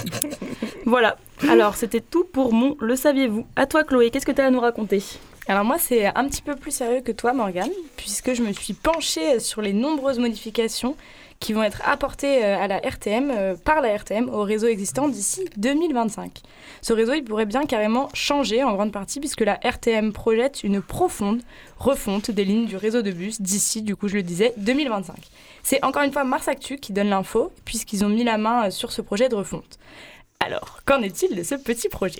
voilà. 0.85 1.17
Alors, 1.49 1.75
c'était 1.75 2.01
tout 2.01 2.25
pour 2.25 2.51
mon 2.51 2.75
Le 2.81 2.97
saviez-vous 2.97 3.47
À 3.55 3.65
toi, 3.65 3.85
Chloé, 3.85 4.11
qu'est-ce 4.11 4.25
que 4.25 4.33
tu 4.33 4.41
as 4.41 4.47
à 4.47 4.49
nous 4.49 4.59
raconter? 4.59 5.01
Alors 5.47 5.63
moi, 5.63 5.77
c'est 5.79 6.05
un 6.05 6.27
petit 6.27 6.41
peu 6.41 6.55
plus 6.55 6.71
sérieux 6.71 6.99
que 6.99 7.13
toi, 7.13 7.31
Morgane, 7.31 7.71
puisque 7.95 8.33
je 8.33 8.43
me 8.43 8.51
suis 8.51 8.73
penchée 8.73 9.39
sur 9.39 9.61
les 9.61 9.71
nombreuses 9.71 10.19
modifications 10.19 10.97
qui 11.39 11.53
vont 11.53 11.63
être 11.63 11.81
apportées 11.85 12.43
euh, 12.43 12.57
à 12.57 12.67
la 12.67 12.77
RTM, 12.77 13.31
euh, 13.31 13.55
par 13.55 13.81
la 13.81 13.95
RTM, 13.95 14.29
au 14.29 14.43
réseau 14.43 14.67
existant 14.67 15.07
d'ici 15.07 15.45
2025. 15.57 16.41
Ce 16.81 16.93
réseau, 16.93 17.13
il 17.13 17.23
pourrait 17.23 17.45
bien 17.45 17.65
carrément 17.65 18.09
changer 18.13 18.63
en 18.63 18.73
grande 18.73 18.91
partie, 18.91 19.19
puisque 19.19 19.41
la 19.41 19.59
RTM 19.63 20.13
projette 20.13 20.63
une 20.63 20.81
profonde 20.81 21.41
refonte 21.77 22.31
des 22.31 22.45
lignes 22.45 22.65
du 22.65 22.75
réseau 22.75 23.01
de 23.01 23.11
bus 23.11 23.41
d'ici, 23.41 23.81
du 23.81 23.95
coup, 23.95 24.07
je 24.07 24.15
le 24.15 24.23
disais, 24.23 24.53
2025. 24.57 25.15
C'est 25.63 25.83
encore 25.83 26.03
une 26.03 26.11
fois 26.11 26.23
Mars 26.23 26.47
Actu 26.47 26.77
qui 26.77 26.93
donne 26.93 27.09
l'info, 27.09 27.51
puisqu'ils 27.65 28.03
ont 28.03 28.09
mis 28.09 28.23
la 28.23 28.37
main 28.37 28.67
euh, 28.67 28.71
sur 28.71 28.91
ce 28.91 29.01
projet 29.01 29.29
de 29.29 29.35
refonte. 29.35 29.77
Alors, 30.39 30.81
qu'en 30.85 31.01
est-il 31.01 31.35
de 31.35 31.43
ce 31.43 31.55
petit 31.55 31.89
projet? 31.89 32.19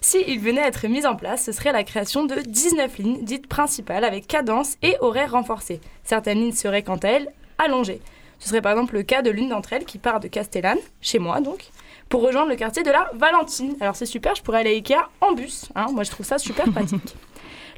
S'il 0.00 0.40
venait 0.40 0.62
à 0.62 0.68
être 0.68 0.86
mis 0.88 1.06
en 1.06 1.16
place, 1.16 1.44
ce 1.44 1.52
serait 1.52 1.72
la 1.72 1.84
création 1.84 2.24
de 2.24 2.36
19 2.36 2.98
lignes 2.98 3.24
dites 3.24 3.46
principales 3.46 4.04
avec 4.04 4.26
cadence 4.26 4.76
et 4.82 4.96
horaires 5.00 5.32
renforcés. 5.32 5.80
Certaines 6.04 6.38
lignes 6.38 6.52
seraient 6.52 6.82
quant 6.82 6.96
à 6.96 7.08
elles 7.08 7.28
allongées. 7.58 8.00
Ce 8.42 8.48
serait 8.48 8.60
par 8.60 8.72
exemple 8.72 8.94
le 8.94 9.04
cas 9.04 9.22
de 9.22 9.30
l'une 9.30 9.50
d'entre 9.50 9.72
elles 9.72 9.84
qui 9.84 9.98
part 9.98 10.18
de 10.18 10.26
Castellane, 10.26 10.78
chez 11.00 11.20
moi 11.20 11.40
donc, 11.40 11.70
pour 12.08 12.22
rejoindre 12.22 12.48
le 12.48 12.56
quartier 12.56 12.82
de 12.82 12.90
la 12.90 13.08
Valentine. 13.14 13.76
Alors 13.80 13.94
c'est 13.94 14.04
super, 14.04 14.34
je 14.34 14.42
pourrais 14.42 14.58
aller 14.58 14.70
à 14.70 14.72
Ikea 14.72 15.08
en 15.20 15.30
bus. 15.30 15.66
hein. 15.76 15.86
moi 15.92 16.02
je 16.02 16.10
trouve 16.10 16.26
ça 16.26 16.38
super 16.38 16.64
pratique. 16.72 17.14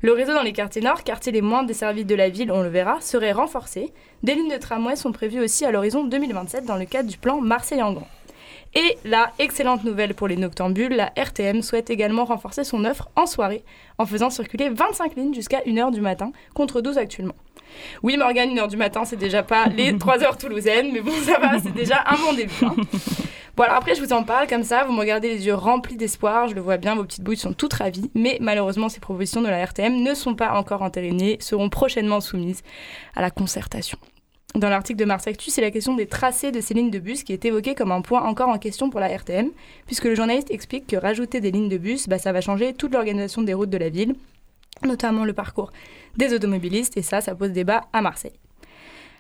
Le 0.01 0.13
réseau 0.13 0.33
dans 0.33 0.41
les 0.43 0.55
quartiers 0.55 0.81
nord, 0.81 1.05
quartiers 1.05 1.33
les 1.33 1.43
moins 1.43 1.65
desservis 1.65 2.07
de 2.07 2.15
la 2.15 2.31
ville, 2.31 2.51
on 2.51 2.63
le 2.63 2.71
verra, 2.71 2.99
serait 3.03 3.33
renforcé. 3.33 3.93
Des 4.23 4.35
lignes 4.35 4.53
de 4.53 4.57
tramway 4.57 4.97
sont 4.97 5.13
prévues 5.13 5.41
aussi 5.41 5.67
à 5.67 5.71
l'horizon 5.71 6.05
2027 6.05 6.65
dans 6.65 6.77
le 6.77 6.87
cadre 6.87 7.11
du 7.11 7.19
plan 7.19 7.43
Marseille 7.43 7.83
en 7.83 7.93
grand. 7.93 8.09
Et 8.75 8.97
la 9.05 9.33
excellente 9.39 9.85
nouvelle 9.85 10.15
pour 10.15 10.29
les 10.29 10.37
noctambules, 10.37 10.97
la 10.97 11.13
RTM 11.15 11.61
souhaite 11.61 11.91
également 11.91 12.25
renforcer 12.25 12.65
son 12.65 12.87
offre 12.87 13.11
en 13.17 13.27
soirée 13.27 13.65
en 13.99 14.07
faisant 14.07 14.31
circuler 14.31 14.71
25 14.71 15.15
lignes 15.15 15.35
jusqu'à 15.35 15.61
1h 15.61 15.93
du 15.93 16.01
matin 16.01 16.33
contre 16.55 16.81
12 16.81 16.97
actuellement. 16.97 17.37
Oui, 18.03 18.17
Morgane, 18.17 18.51
1h 18.55 18.69
du 18.69 18.77
matin, 18.77 19.05
c'est 19.05 19.17
déjà 19.17 19.43
pas 19.43 19.67
les 19.67 19.97
3 19.99 20.23
heures 20.23 20.37
toulousaines, 20.39 20.91
mais 20.93 21.01
bon, 21.01 21.13
ça 21.25 21.39
va, 21.39 21.59
c'est 21.59 21.75
déjà 21.75 22.05
un 22.07 22.17
bon 22.17 22.33
début. 22.35 22.53
hein. 22.63 22.75
Bon, 23.57 23.63
alors 23.63 23.77
après, 23.77 23.95
je 23.95 24.03
vous 24.03 24.13
en 24.13 24.25
parle 24.25 24.49
comme 24.49 24.65
ça, 24.65 24.83
vous 24.85 24.93
me 24.93 24.99
regardez 24.99 25.29
les 25.29 25.47
yeux 25.47 25.55
remplis 25.55 25.97
d'espoir, 25.97 26.49
je 26.49 26.55
le 26.57 26.61
vois 26.61 26.77
bien, 26.77 26.97
vos 26.97 27.05
petites 27.05 27.23
bouilles 27.23 27.37
sont 27.37 27.53
toutes 27.53 27.75
ravies, 27.75 28.11
mais 28.15 28.37
malheureusement, 28.41 28.89
ces 28.89 28.99
propositions 28.99 29.43
de 29.43 29.49
la 29.49 29.65
RTM 29.65 30.03
ne 30.03 30.13
sont 30.15 30.35
pas 30.35 30.53
encore 30.55 30.83
entérinées, 30.83 31.37
seront 31.41 31.69
prochainement 31.69 32.21
soumises 32.21 32.63
à 33.15 33.23
la 33.23 33.31
concertation. 33.31 33.97
Dans 34.57 34.69
l'article 34.69 34.99
de 35.01 35.05
Mars 35.05 35.27
Actu, 35.29 35.51
c'est 35.51 35.61
la 35.61 35.71
question 35.73 35.95
des 35.95 36.07
tracés 36.07 36.51
de 36.53 36.61
ces 36.61 36.75
lignes 36.75 36.91
de 36.91 36.99
bus 37.01 37.23
qui 37.25 37.33
est 37.33 37.45
évoquée 37.45 37.75
comme 37.77 37.91
un 37.93 38.01
point 38.03 38.23
encore 38.23 38.49
en 38.49 38.59
question 38.59 38.91
pour 38.91 38.99
la 39.01 39.09
RTM, 39.09 39.49
puisque 39.87 40.05
le 40.05 40.15
journaliste 40.17 40.51
explique 40.51 40.87
que 40.89 40.97
rajouter 40.97 41.41
des 41.41 41.51
lignes 41.53 41.69
de 41.69 41.79
bus, 41.79 42.09
bah, 42.09 42.19
ça 42.19 42.33
va 42.33 42.41
changer 42.41 42.73
toute 42.73 42.93
l'organisation 42.93 43.43
des 43.43 43.55
routes 43.55 43.71
de 43.71 43.79
la 43.79 43.89
ville, 43.89 44.15
notamment 44.83 45.25
le 45.25 45.33
parcours 45.33 45.73
des 46.17 46.33
automobilistes, 46.33 46.97
et 46.97 47.03
ça, 47.03 47.21
ça 47.21 47.35
pose 47.35 47.51
débat 47.51 47.83
à 47.93 48.01
Marseille. 48.01 48.39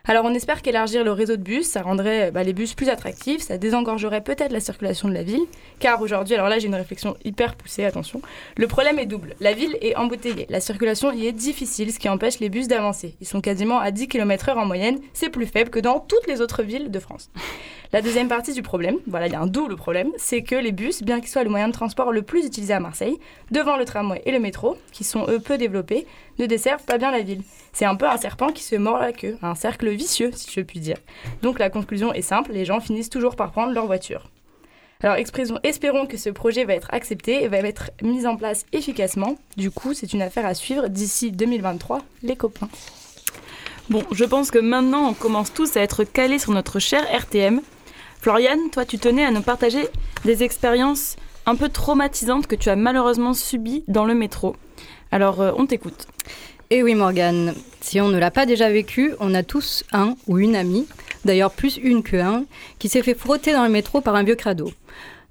Alors 0.07 0.27
on 0.27 0.35
espère 0.35 0.61
qu'élargir 0.61 1.03
le 1.03 1.13
réseau 1.13 1.37
de 1.37 1.43
bus, 1.43 1.67
ça 1.67 1.81
rendrait 1.81 2.31
bah, 2.31 2.43
les 2.43 2.53
bus 2.53 2.75
plus 2.75 2.91
attractifs, 2.91 3.41
ça 3.41 3.57
désengorgerait 3.57 4.23
peut-être 4.23 4.53
la 4.53 4.61
circulation 4.61 5.09
de 5.09 5.15
la 5.15 5.23
ville, 5.23 5.47
car 5.79 6.03
aujourd'hui, 6.03 6.35
alors 6.35 6.51
là 6.51 6.59
j'ai 6.59 6.67
une 6.67 6.75
réflexion 6.75 7.17
hyper 7.25 7.55
poussée, 7.55 7.87
attention, 7.87 8.21
le 8.59 8.67
problème 8.67 8.99
est 8.99 9.07
double. 9.07 9.35
La 9.41 9.55
ville 9.55 9.79
est 9.81 9.97
embouteillée, 9.97 10.45
la 10.51 10.61
circulation 10.61 11.11
y 11.11 11.27
est 11.27 11.33
difficile, 11.33 11.91
ce 11.91 11.99
qui 11.99 12.11
empêche 12.11 12.39
les 12.39 12.51
bus 12.51 12.69
d'avancer. 12.69 13.17
Ils 13.23 13.27
sont 13.27 13.41
quasiment 13.41 13.79
à 13.79 13.93
10 13.93 14.09
km/h 14.09 14.59
en 14.59 14.67
moyenne, 14.67 14.99
c'est 15.15 15.31
plus 15.31 15.47
faible 15.47 15.71
que 15.71 15.81
dans 15.81 16.01
toutes 16.01 16.27
les 16.27 16.43
autres 16.43 16.63
villes 16.63 16.91
de 16.91 16.99
France. 16.99 17.31
La 17.93 18.03
deuxième 18.03 18.29
partie 18.29 18.53
du 18.53 18.63
problème, 18.63 18.97
voilà, 19.07 19.27
il 19.27 19.33
y 19.33 19.37
a 19.37 19.41
un 19.41 19.47
double 19.47 19.77
problème, 19.77 20.11
c'est 20.17 20.43
que 20.43 20.57
les 20.57 20.73
bus, 20.73 21.03
bien 21.03 21.21
qu'ils 21.21 21.29
soient 21.29 21.45
le 21.45 21.51
moyen 21.51 21.69
de 21.69 21.73
transport 21.73 22.13
le 22.13 22.23
plus 22.23 22.45
utilisé 22.45 22.75
à 22.75 22.81
Marseille, 22.81 23.19
devant 23.51 23.77
le 23.77 23.85
tramway 23.85 24.21
et 24.25 24.33
le 24.33 24.41
métro, 24.41 24.77
qui 24.91 25.05
sont 25.05 25.27
eux 25.29 25.39
peu 25.39 25.59
développés, 25.59 26.07
ne 26.39 26.47
desservent 26.47 26.85
pas 26.85 26.99
bien 26.99 27.13
la 27.13 27.21
ville. 27.21 27.43
C'est 27.73 27.85
un 27.85 27.95
peu 27.95 28.09
un 28.09 28.17
serpent 28.17 28.49
qui 28.49 28.65
se 28.65 28.75
mord 28.75 28.99
la 28.99 29.13
queue, 29.13 29.37
un 29.43 29.55
cercle 29.55 29.91
vicieux, 29.91 30.33
si 30.35 30.51
je 30.51 30.61
puis 30.61 30.81
dire. 30.81 30.97
Donc 31.43 31.59
la 31.59 31.71
conclusion 31.71 32.13
est 32.13 32.23
simple, 32.23 32.53
les 32.53 32.65
gens 32.65 32.81
finissent 32.81 33.11
toujours 33.11 33.37
par 33.37 33.53
prendre 33.53 33.73
leur 33.73 33.87
voiture. 33.87 34.29
Alors 35.03 35.17
espérons 35.63 36.07
que 36.07 36.17
ce 36.17 36.31
projet 36.31 36.65
va 36.65 36.75
être 36.75 36.89
accepté 36.93 37.45
et 37.45 37.49
va 37.49 37.59
être 37.59 37.91
mis 38.03 38.27
en 38.27 38.37
place 38.37 38.65
efficacement. 38.73 39.37
Du 39.57 39.71
coup, 39.71 39.93
c'est 39.93 40.15
une 40.15 40.23
affaire 40.23 40.47
à 40.47 40.55
suivre 40.55 40.89
d'ici 40.89 41.31
2023, 41.31 42.01
les 42.23 42.37
copains. 42.37 42.71
Bon, 43.91 44.03
je 44.13 44.25
pense 44.25 44.51
que 44.51 44.59
maintenant 44.59 45.11
on 45.11 45.13
commence 45.13 45.53
tous 45.53 45.77
à 45.77 45.83
être 45.83 46.05
calés 46.05 46.39
sur 46.39 46.53
notre 46.53 46.79
cher 46.79 47.05
RTM. 47.13 47.61
Floriane, 48.25 48.71
toi 48.73 48.87
tu 48.87 48.97
tenais 48.97 49.23
à 49.23 49.31
nous 49.31 49.43
partager 49.43 49.87
des 50.25 50.45
expériences 50.45 51.17
un 51.45 51.57
peu 51.57 51.69
traumatisantes 51.69 52.47
que 52.47 52.57
tu 52.57 52.71
as 52.71 52.75
malheureusement 52.75 53.35
subies 53.35 53.85
dans 53.87 54.07
le 54.07 54.15
métro. 54.15 54.57
Alors 55.13 55.43
euh, 55.43 55.53
on 55.59 55.67
t'écoute. 55.67 56.07
Et 56.71 56.83
oui 56.83 56.95
Morgane, 56.95 57.53
si 57.83 58.01
on 58.01 58.09
ne 58.09 58.19
l'a 58.19 58.31
pas 58.31 58.47
déjà 58.47 58.71
vécu, 58.71 59.13
on 59.21 59.35
a 59.35 59.43
tous 59.43 59.85
un 59.93 60.15
ou 60.27 60.39
une 60.39 60.57
amie, 60.57 60.87
d'ailleurs 61.27 61.51
plus 61.51 61.77
une 61.77 62.03
que 62.03 62.17
un, 62.17 62.47
qui 62.79 62.89
s'est 62.89 63.03
fait 63.03 63.13
frotter 63.13 63.53
dans 63.53 63.63
le 63.63 63.69
métro 63.69 64.01
par 64.01 64.15
un 64.15 64.23
vieux 64.23 64.37
crado. 64.37 64.73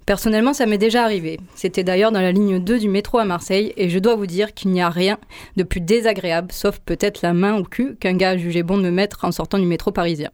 Personnellement, 0.06 0.54
ça 0.54 0.68
m'est 0.68 0.78
déjà 0.78 1.04
arrivé. 1.04 1.40
C'était 1.56 1.84
d'ailleurs 1.84 2.12
dans 2.12 2.22
la 2.22 2.32
ligne 2.32 2.60
2 2.60 2.78
du 2.78 2.90
métro 2.90 3.18
à 3.18 3.26
Marseille, 3.26 3.74
et 3.76 3.90
je 3.90 3.98
dois 3.98 4.16
vous 4.16 4.28
dire 4.28 4.54
qu'il 4.54 4.70
n'y 4.70 4.84
a 4.84 4.90
rien 4.90 5.18
de 5.58 5.64
plus 5.64 5.82
désagréable, 5.82 6.52
sauf 6.52 6.78
peut-être 6.78 7.24
la 7.24 7.34
main 7.34 7.58
au 7.58 7.64
cul, 7.64 7.96
qu'un 7.96 8.14
gars 8.14 8.32
a 8.32 8.38
jugé 8.38 8.62
bon 8.62 8.78
de 8.78 8.84
me 8.84 8.92
mettre 8.92 9.26
en 9.26 9.32
sortant 9.32 9.58
du 9.58 9.66
métro 9.66 9.92
parisien. 9.92 10.30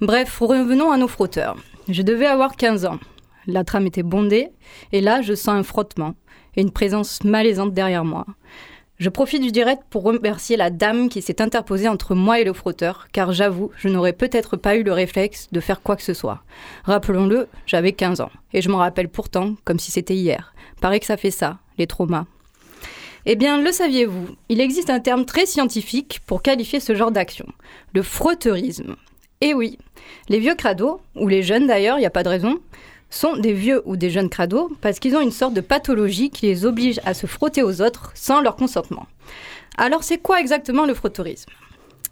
Bref, 0.00 0.38
revenons 0.40 0.90
à 0.90 0.96
nos 0.96 1.08
frotteurs. 1.08 1.56
Je 1.88 2.00
devais 2.00 2.26
avoir 2.26 2.56
15 2.56 2.86
ans. 2.86 2.98
La 3.46 3.62
trame 3.62 3.86
était 3.86 4.02
bondée, 4.02 4.48
et 4.92 5.02
là, 5.02 5.20
je 5.20 5.34
sens 5.34 5.54
un 5.54 5.62
frottement 5.62 6.14
et 6.56 6.62
une 6.62 6.70
présence 6.70 7.22
malaisante 7.24 7.74
derrière 7.74 8.06
moi. 8.06 8.24
Je 8.96 9.10
profite 9.10 9.42
du 9.42 9.52
direct 9.52 9.82
pour 9.90 10.04
remercier 10.04 10.56
la 10.56 10.70
dame 10.70 11.10
qui 11.10 11.20
s'est 11.20 11.42
interposée 11.42 11.88
entre 11.88 12.14
moi 12.14 12.40
et 12.40 12.44
le 12.44 12.54
frotteur, 12.54 13.08
car 13.12 13.32
j'avoue, 13.32 13.70
je 13.76 13.88
n'aurais 13.88 14.14
peut-être 14.14 14.56
pas 14.56 14.76
eu 14.76 14.82
le 14.82 14.92
réflexe 14.92 15.48
de 15.52 15.60
faire 15.60 15.82
quoi 15.82 15.96
que 15.96 16.02
ce 16.02 16.14
soit. 16.14 16.42
Rappelons-le, 16.84 17.48
j'avais 17.66 17.92
15 17.92 18.22
ans, 18.22 18.30
et 18.54 18.62
je 18.62 18.70
m'en 18.70 18.78
rappelle 18.78 19.10
pourtant 19.10 19.56
comme 19.64 19.78
si 19.78 19.90
c'était 19.90 20.14
hier. 20.14 20.54
Paraît 20.80 21.00
que 21.00 21.06
ça 21.06 21.18
fait 21.18 21.30
ça, 21.30 21.58
les 21.76 21.86
traumas. 21.86 22.24
Eh 23.26 23.36
bien, 23.36 23.60
le 23.60 23.72
saviez-vous 23.72 24.28
Il 24.48 24.60
existe 24.60 24.90
un 24.90 25.00
terme 25.00 25.26
très 25.26 25.44
scientifique 25.44 26.20
pour 26.26 26.40
qualifier 26.40 26.80
ce 26.80 26.94
genre 26.94 27.10
d'action, 27.10 27.46
le 27.92 28.02
frotteurisme. 28.02 28.96
Eh 29.40 29.52
oui, 29.52 29.76
les 30.28 30.38
vieux 30.38 30.54
crados, 30.54 31.00
ou 31.14 31.28
les 31.28 31.42
jeunes 31.42 31.66
d'ailleurs, 31.66 31.96
il 31.98 32.00
n'y 32.00 32.06
a 32.06 32.10
pas 32.10 32.22
de 32.22 32.28
raison, 32.28 32.58
sont 33.10 33.36
des 33.36 33.52
vieux 33.52 33.82
ou 33.84 33.96
des 33.96 34.10
jeunes 34.10 34.28
crados 34.28 34.70
parce 34.80 34.98
qu'ils 34.98 35.16
ont 35.16 35.20
une 35.20 35.30
sorte 35.30 35.54
de 35.54 35.60
pathologie 35.60 36.30
qui 36.30 36.46
les 36.46 36.64
oblige 36.66 37.00
à 37.04 37.14
se 37.14 37.26
frotter 37.26 37.62
aux 37.62 37.80
autres 37.80 38.10
sans 38.14 38.40
leur 38.40 38.56
consentement. 38.56 39.06
Alors 39.78 40.04
c'est 40.04 40.18
quoi 40.18 40.40
exactement 40.40 40.86
le 40.86 40.94
frotteurisme? 40.94 41.50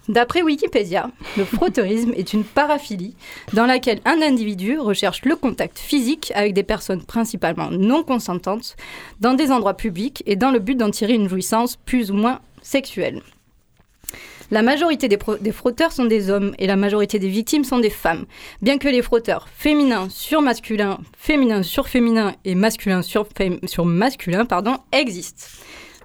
D'après 0.09 0.43
Wikipédia, 0.43 1.11
le 1.37 1.45
frotteurisme 1.45 2.13
est 2.17 2.33
une 2.33 2.43
paraphilie 2.43 3.15
dans 3.53 3.67
laquelle 3.67 4.01
un 4.05 4.21
individu 4.21 4.79
recherche 4.79 5.25
le 5.25 5.37
contact 5.37 5.79
physique 5.79 6.33
avec 6.35 6.55
des 6.55 6.65
personnes 6.65 7.05
principalement 7.05 7.71
non 7.71 8.03
consentantes 8.03 8.77
dans 9.21 9.35
des 9.35 9.53
endroits 9.53 9.77
publics 9.77 10.25
et 10.27 10.35
dans 10.35 10.51
le 10.51 10.59
but 10.59 10.75
d'en 10.75 10.91
tirer 10.91 11.15
une 11.15 11.29
jouissance 11.29 11.77
plus 11.77 12.11
ou 12.11 12.15
moins 12.15 12.41
sexuelle. 12.63 13.23
La 14.51 14.63
majorité 14.63 15.09
des, 15.09 15.53
frotteurs 15.53 15.93
sont 15.93 16.05
des 16.05 16.31
hommes 16.31 16.55
et 16.59 16.67
la 16.67 16.77
majorité 16.77 17.19
des 17.19 17.29
victimes 17.29 17.65
sont 17.65 17.79
des 17.79 17.91
femmes. 17.91 18.27
Bien 18.61 18.79
que 18.79 18.89
les 18.89 19.03
frotteurs 19.03 19.49
féminins 19.49 20.09
sur 20.11 20.43
masculin, 20.43 20.99
féminin 21.17 21.63
sur 21.63 21.89
féminin 21.89 22.35
et 22.45 22.55
masculin 22.55 23.03
sur, 23.03 23.27
sur 23.65 23.85
masculin 23.85 24.47
existent. 24.93 25.47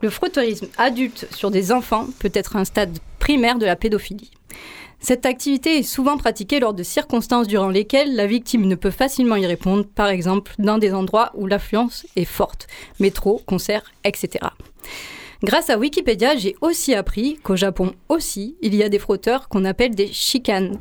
Le 0.01 0.09
frotteurisme 0.09 0.67
adulte 0.77 1.27
sur 1.31 1.51
des 1.51 1.71
enfants 1.71 2.07
peut 2.19 2.31
être 2.33 2.55
un 2.55 2.65
stade 2.65 2.97
primaire 3.19 3.57
de 3.57 3.65
la 3.65 3.75
pédophilie. 3.75 4.31
Cette 4.99 5.25
activité 5.25 5.77
est 5.77 5.83
souvent 5.83 6.17
pratiquée 6.17 6.59
lors 6.59 6.73
de 6.73 6.83
circonstances 6.83 7.47
durant 7.47 7.69
lesquelles 7.69 8.15
la 8.15 8.25
victime 8.25 8.65
ne 8.65 8.75
peut 8.75 8.91
facilement 8.91 9.35
y 9.35 9.45
répondre, 9.45 9.85
par 9.85 10.07
exemple 10.07 10.53
dans 10.59 10.77
des 10.77 10.93
endroits 10.93 11.31
où 11.35 11.45
l'affluence 11.45 12.05
est 12.15 12.25
forte, 12.25 12.67
métro, 12.99 13.41
concerts, 13.45 13.91
etc. 14.03 14.47
Grâce 15.43 15.69
à 15.69 15.77
Wikipédia, 15.77 16.35
j'ai 16.35 16.55
aussi 16.61 16.95
appris 16.95 17.37
qu'au 17.43 17.55
Japon 17.55 17.93
aussi, 18.09 18.55
il 18.63 18.73
y 18.73 18.81
a 18.81 18.89
des 18.89 18.97
frotteurs 18.97 19.49
qu'on 19.49 19.65
appelle 19.65 19.93
des 19.93 20.07
chicanes 20.07 20.79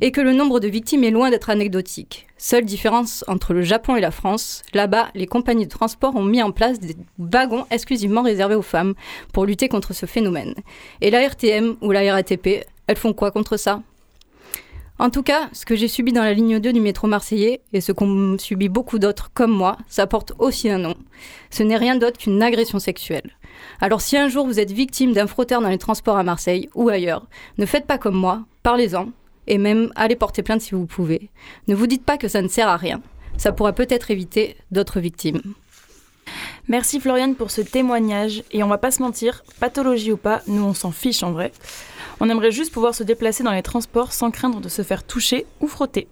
et 0.00 0.10
que 0.10 0.20
le 0.20 0.32
nombre 0.32 0.58
de 0.58 0.66
victimes 0.66 1.04
est 1.04 1.12
loin 1.12 1.30
d'être 1.30 1.50
anecdotique. 1.50 2.26
Seule 2.36 2.64
différence 2.64 3.24
entre 3.28 3.54
le 3.54 3.62
Japon 3.62 3.94
et 3.94 4.00
la 4.00 4.10
France, 4.10 4.62
là-bas, 4.74 5.10
les 5.14 5.28
compagnies 5.28 5.66
de 5.66 5.70
transport 5.70 6.16
ont 6.16 6.24
mis 6.24 6.42
en 6.42 6.50
place 6.50 6.80
des 6.80 6.96
wagons 7.20 7.64
exclusivement 7.70 8.22
réservés 8.22 8.56
aux 8.56 8.62
femmes 8.62 8.94
pour 9.32 9.46
lutter 9.46 9.68
contre 9.68 9.92
ce 9.92 10.06
phénomène. 10.06 10.54
Et 11.00 11.12
la 11.12 11.20
RTM 11.20 11.76
ou 11.80 11.92
la 11.92 12.12
RATP, 12.12 12.64
elles 12.88 12.96
font 12.96 13.12
quoi 13.12 13.30
contre 13.30 13.56
ça? 13.56 13.82
En 15.02 15.10
tout 15.10 15.24
cas, 15.24 15.48
ce 15.52 15.66
que 15.66 15.74
j'ai 15.74 15.88
subi 15.88 16.12
dans 16.12 16.22
la 16.22 16.32
ligne 16.32 16.60
2 16.60 16.72
du 16.72 16.80
métro 16.80 17.08
marseillais 17.08 17.60
et 17.72 17.80
ce 17.80 17.90
qu'ont 17.90 18.38
subi 18.38 18.68
beaucoup 18.68 19.00
d'autres 19.00 19.32
comme 19.34 19.50
moi, 19.50 19.76
ça 19.88 20.06
porte 20.06 20.32
aussi 20.38 20.70
un 20.70 20.78
nom. 20.78 20.94
Ce 21.50 21.64
n'est 21.64 21.76
rien 21.76 21.96
d'autre 21.96 22.18
qu'une 22.18 22.40
agression 22.40 22.78
sexuelle. 22.78 23.32
Alors 23.80 24.00
si 24.00 24.16
un 24.16 24.28
jour 24.28 24.46
vous 24.46 24.60
êtes 24.60 24.70
victime 24.70 25.12
d'un 25.12 25.26
frotteur 25.26 25.60
dans 25.60 25.70
les 25.70 25.78
transports 25.78 26.18
à 26.18 26.22
Marseille 26.22 26.68
ou 26.76 26.88
ailleurs, 26.88 27.26
ne 27.58 27.66
faites 27.66 27.88
pas 27.88 27.98
comme 27.98 28.14
moi, 28.14 28.44
parlez-en 28.62 29.08
et 29.48 29.58
même 29.58 29.90
allez 29.96 30.14
porter 30.14 30.44
plainte 30.44 30.60
si 30.60 30.76
vous 30.76 30.86
pouvez. 30.86 31.30
Ne 31.66 31.74
vous 31.74 31.88
dites 31.88 32.04
pas 32.04 32.16
que 32.16 32.28
ça 32.28 32.40
ne 32.40 32.46
sert 32.46 32.68
à 32.68 32.76
rien. 32.76 33.02
Ça 33.38 33.50
pourra 33.50 33.72
peut-être 33.72 34.12
éviter 34.12 34.56
d'autres 34.70 35.00
victimes. 35.00 35.42
Merci 36.68 37.00
Floriane 37.00 37.34
pour 37.34 37.50
ce 37.50 37.60
témoignage. 37.60 38.44
Et 38.52 38.62
on 38.62 38.68
va 38.68 38.78
pas 38.78 38.92
se 38.92 39.02
mentir, 39.02 39.42
pathologie 39.58 40.12
ou 40.12 40.16
pas, 40.16 40.42
nous 40.46 40.62
on 40.62 40.74
s'en 40.74 40.92
fiche 40.92 41.24
en 41.24 41.32
vrai. 41.32 41.50
On 42.24 42.28
aimerait 42.28 42.52
juste 42.52 42.72
pouvoir 42.72 42.94
se 42.94 43.02
déplacer 43.02 43.42
dans 43.42 43.50
les 43.50 43.64
transports 43.64 44.12
sans 44.12 44.30
craindre 44.30 44.60
de 44.60 44.68
se 44.68 44.82
faire 44.82 45.04
toucher 45.04 45.44
ou 45.60 45.66
frotter. 45.66 46.06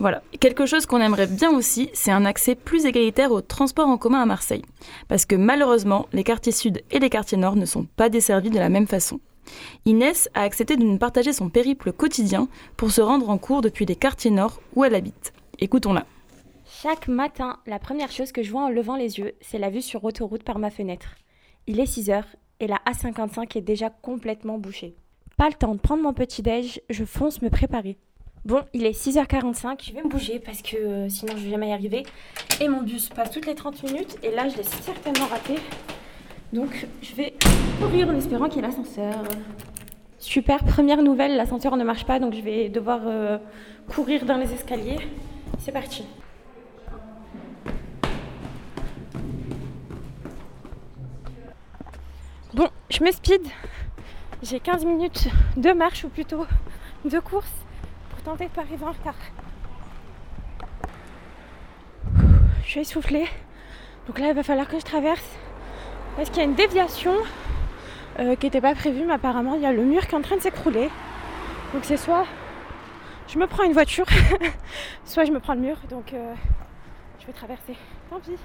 Voilà. 0.00 0.24
Quelque 0.40 0.66
chose 0.66 0.86
qu'on 0.86 1.00
aimerait 1.00 1.28
bien 1.28 1.52
aussi, 1.52 1.88
c'est 1.92 2.10
un 2.10 2.24
accès 2.24 2.56
plus 2.56 2.84
égalitaire 2.84 3.30
aux 3.30 3.40
transports 3.40 3.86
en 3.86 3.96
commun 3.96 4.20
à 4.20 4.26
Marseille. 4.26 4.64
Parce 5.06 5.24
que 5.24 5.36
malheureusement, 5.36 6.08
les 6.12 6.24
quartiers 6.24 6.50
sud 6.50 6.82
et 6.90 6.98
les 6.98 7.10
quartiers 7.10 7.38
nord 7.38 7.54
ne 7.54 7.64
sont 7.64 7.84
pas 7.84 8.08
desservis 8.08 8.50
de 8.50 8.58
la 8.58 8.68
même 8.68 8.88
façon. 8.88 9.20
Inès 9.84 10.28
a 10.34 10.40
accepté 10.40 10.76
de 10.76 10.82
nous 10.82 10.98
partager 10.98 11.32
son 11.32 11.48
périple 11.48 11.92
quotidien 11.92 12.48
pour 12.76 12.90
se 12.90 13.00
rendre 13.00 13.30
en 13.30 13.38
cours 13.38 13.62
depuis 13.62 13.86
les 13.86 13.94
quartiers 13.94 14.32
nord 14.32 14.60
où 14.74 14.82
elle 14.82 14.96
habite. 14.96 15.32
Écoutons-la. 15.60 16.06
Chaque 16.66 17.06
matin, 17.06 17.60
la 17.68 17.78
première 17.78 18.10
chose 18.10 18.32
que 18.32 18.42
je 18.42 18.50
vois 18.50 18.64
en 18.64 18.68
levant 18.68 18.96
les 18.96 19.20
yeux, 19.20 19.36
c'est 19.40 19.58
la 19.58 19.70
vue 19.70 19.80
sur 19.80 20.02
autoroute 20.02 20.42
par 20.42 20.58
ma 20.58 20.70
fenêtre. 20.70 21.14
Il 21.68 21.78
est 21.78 21.86
6 21.86 22.10
heures 22.10 22.26
et 22.58 22.66
la 22.66 22.80
A55 22.84 23.56
est 23.56 23.62
déjà 23.62 23.90
complètement 23.90 24.58
bouchée. 24.58 24.96
Pas 25.36 25.48
le 25.48 25.54
temps 25.54 25.74
de 25.74 25.80
prendre 25.80 26.02
mon 26.02 26.12
petit-déj, 26.12 26.80
je 26.90 27.04
fonce 27.04 27.42
me 27.42 27.50
préparer. 27.50 27.96
Bon, 28.44 28.62
il 28.72 28.84
est 28.84 28.92
6h45, 28.92 29.82
je 29.82 29.92
vais 29.92 30.02
me 30.02 30.08
bouger 30.08 30.38
parce 30.38 30.60
que 30.60 30.76
euh, 30.76 31.08
sinon 31.08 31.32
je 31.36 31.44
vais 31.44 31.50
jamais 31.50 31.70
y 31.70 31.72
arriver. 31.72 32.04
Et 32.60 32.68
mon 32.68 32.82
bus 32.82 33.08
passe 33.08 33.30
toutes 33.30 33.46
les 33.46 33.54
30 33.54 33.82
minutes 33.84 34.18
et 34.22 34.30
là 34.30 34.48
je 34.48 34.56
l'ai 34.56 34.62
certainement 34.62 35.26
raté. 35.26 35.54
Donc 36.52 36.86
je 37.02 37.14
vais 37.14 37.34
courir 37.80 38.10
en 38.10 38.14
espérant 38.14 38.48
qu'il 38.48 38.56
y 38.56 38.58
ait 38.64 38.68
l'ascenseur. 38.68 39.14
Super, 40.18 40.62
première 40.64 41.02
nouvelle, 41.02 41.36
l'ascenseur 41.36 41.76
ne 41.76 41.84
marche 41.84 42.04
pas, 42.04 42.18
donc 42.18 42.34
je 42.34 42.40
vais 42.40 42.68
devoir 42.68 43.00
euh, 43.06 43.38
courir 43.88 44.24
dans 44.24 44.36
les 44.36 44.52
escaliers. 44.52 44.98
C'est 45.58 45.72
parti. 45.72 46.04
Bon, 52.52 52.68
je 52.88 53.02
me 53.02 53.10
speed. 53.10 53.42
J'ai 54.44 54.60
15 54.60 54.84
minutes 54.84 55.28
de 55.56 55.72
marche 55.72 56.04
ou 56.04 56.10
plutôt 56.10 56.46
de 57.06 57.18
course 57.18 57.50
pour 58.10 58.20
tenter 58.20 58.44
de 58.44 58.50
pas 58.50 58.60
arriver 58.60 58.84
en 58.84 58.92
retard. 58.92 59.14
Je 62.62 62.68
suis 62.68 62.80
essoufflée. 62.80 63.26
Donc 64.06 64.18
là, 64.18 64.28
il 64.28 64.34
va 64.34 64.42
falloir 64.42 64.68
que 64.68 64.78
je 64.78 64.84
traverse 64.84 65.24
parce 66.16 66.28
qu'il 66.28 66.38
y 66.38 66.40
a 66.42 66.44
une 66.44 66.54
déviation 66.54 67.14
euh, 68.18 68.36
qui 68.36 68.44
n'était 68.44 68.60
pas 68.60 68.74
prévue, 68.74 69.06
mais 69.06 69.14
apparemment, 69.14 69.54
il 69.54 69.62
y 69.62 69.66
a 69.66 69.72
le 69.72 69.82
mur 69.82 70.06
qui 70.06 70.14
est 70.14 70.18
en 70.18 70.20
train 70.20 70.36
de 70.36 70.42
s'écrouler. 70.42 70.90
Donc 71.72 71.84
c'est 71.86 71.96
soit 71.96 72.26
je 73.28 73.38
me 73.38 73.46
prends 73.46 73.62
une 73.62 73.72
voiture, 73.72 74.06
soit 75.06 75.24
je 75.24 75.32
me 75.32 75.40
prends 75.40 75.54
le 75.54 75.60
mur. 75.60 75.78
Donc 75.88 76.12
euh, 76.12 76.34
je 77.18 77.26
vais 77.26 77.32
traverser. 77.32 77.76
Tant 78.10 78.20
pis. 78.20 78.36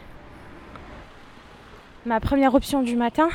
Ma 2.05 2.21
première 2.21 2.55
option 2.55 2.83
du 2.83 2.95
matin, 2.95 3.27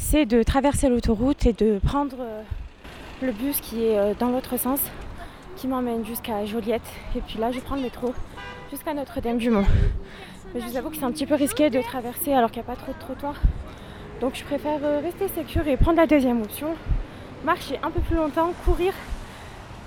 c'est 0.00 0.24
de 0.26 0.42
traverser 0.42 0.88
l'autoroute 0.88 1.46
et 1.46 1.52
de 1.52 1.78
prendre 1.78 2.16
euh, 2.18 2.42
le 3.22 3.32
bus 3.32 3.60
qui 3.60 3.84
est 3.84 3.98
euh, 3.98 4.14
dans 4.18 4.30
l'autre 4.30 4.56
sens, 4.56 4.80
qui 5.56 5.68
m'emmène 5.68 6.04
jusqu'à 6.04 6.44
Joliette. 6.46 6.90
Et 7.14 7.20
puis 7.20 7.38
là, 7.38 7.52
je 7.52 7.60
prends 7.60 7.76
le 7.76 7.82
métro 7.82 8.12
jusqu'à 8.70 8.94
Notre-Dame-du-Mont. 8.94 9.66
Mais 10.52 10.60
je 10.60 10.66
vous 10.66 10.76
avoue 10.76 10.90
que 10.90 10.96
c'est 10.96 11.04
un 11.04 11.12
petit 11.12 11.26
peu 11.26 11.36
risqué 11.36 11.70
de 11.70 11.80
traverser 11.80 12.32
alors 12.32 12.50
qu'il 12.50 12.62
n'y 12.62 12.68
a 12.68 12.74
pas 12.74 12.80
trop 12.80 12.92
de 12.92 12.98
trottoir. 12.98 13.34
Donc 14.20 14.34
je 14.34 14.42
préfère 14.42 14.80
euh, 14.82 15.00
rester 15.00 15.28
sécure 15.28 15.68
et 15.68 15.76
prendre 15.76 15.98
la 15.98 16.06
deuxième 16.06 16.42
option. 16.42 16.74
Marcher 17.44 17.78
un 17.82 17.90
peu 17.90 18.00
plus 18.00 18.16
longtemps, 18.16 18.52
courir, 18.64 18.92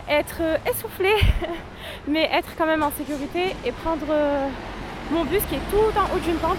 être 0.07 0.41
essoufflé, 0.69 1.11
mais 2.07 2.29
être 2.31 2.55
quand 2.57 2.65
même 2.65 2.83
en 2.83 2.91
sécurité 2.91 3.55
et 3.65 3.71
prendre 3.71 4.05
mon 5.11 5.23
bus 5.25 5.43
qui 5.49 5.55
est 5.55 5.69
tout 5.69 5.99
en 5.99 6.15
haut 6.15 6.19
d'une 6.19 6.37
pente 6.37 6.57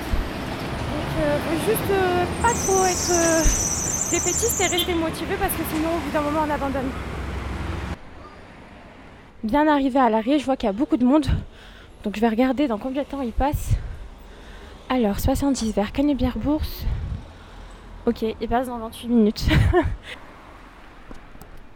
euh, 1.16 1.38
juste 1.66 1.90
euh, 1.90 2.24
pas 2.42 2.53
trop 2.53 2.85
être 2.85 3.11
euh, 3.11 3.42
défaitiste 4.11 4.61
et 4.61 4.66
rester 4.66 4.94
motivé 4.94 5.37
parce 5.38 5.55
que 5.55 5.62
sinon 5.72 5.96
au 5.96 5.98
bout 5.98 6.11
d'un 6.12 6.20
moment 6.20 6.40
on 6.46 6.50
abandonne. 6.50 6.90
Bien 9.42 9.66
arrivé 9.68 10.00
à 10.00 10.11
l'arrêt, 10.11 10.38
je 10.38 10.44
vois 10.44 10.57
qu'il 10.57 10.66
y 10.66 10.70
a 10.70 10.72
beaucoup 10.72 10.96
de 10.96 11.05
monde. 11.05 11.27
Donc 12.03 12.16
je 12.16 12.20
vais 12.20 12.29
regarder 12.29 12.66
dans 12.66 12.79
combien 12.79 13.03
de 13.03 13.09
temps 13.09 13.20
il 13.20 13.33
passe. 13.33 13.72
Alors 14.88 15.20
70 15.20 15.72
vers 15.72 15.92
Canebière-Bourse. 15.92 16.85
Ok, 18.07 18.22
il 18.22 18.48
passe 18.48 18.66
dans 18.66 18.79
28 18.79 19.09
minutes. 19.09 19.46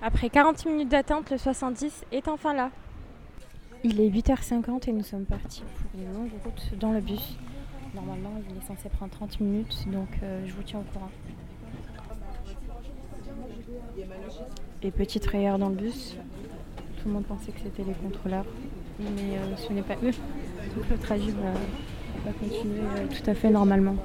Après 0.02 0.30
40 0.30 0.66
minutes 0.66 0.88
d'attente, 0.88 1.30
le 1.30 1.38
70 1.38 2.04
est 2.12 2.28
enfin 2.28 2.54
là. 2.54 2.70
Il 3.84 4.00
est 4.00 4.08
8h50 4.08 4.88
et 4.88 4.92
nous 4.92 5.04
sommes 5.04 5.24
partis 5.24 5.62
pour 5.62 6.00
une 6.00 6.12
longue 6.12 6.30
route 6.44 6.78
dans 6.78 6.92
le 6.92 7.00
bus. 7.00 7.38
Normalement, 7.94 8.32
il 8.50 8.56
est 8.56 8.66
censé 8.66 8.88
prendre 8.88 9.12
30 9.12 9.40
minutes, 9.40 9.86
donc 9.90 10.08
euh, 10.22 10.46
je 10.46 10.52
vous 10.52 10.62
tiens 10.62 10.80
au 10.80 10.92
courant. 10.92 11.10
Et 14.82 14.90
petite 14.90 15.24
frayeur 15.24 15.58
dans 15.58 15.68
le 15.68 15.74
bus. 15.74 16.16
Tout 16.98 17.08
le 17.08 17.14
monde 17.14 17.24
pensait 17.24 17.52
que 17.52 17.60
c'était 17.60 17.84
les 17.84 17.94
contrôleurs, 17.94 18.46
mais 18.98 19.38
euh, 19.38 19.56
ce 19.56 19.72
n'est 19.72 19.82
pas 19.82 19.94
eux. 20.02 20.12
Donc 20.76 20.90
le 20.90 20.98
trajet 20.98 21.30
va, 21.30 22.32
continuer 22.32 22.80
euh, 22.80 23.06
tout 23.06 23.30
à 23.30 23.34
fait 23.34 23.50
normalement. 23.50 23.96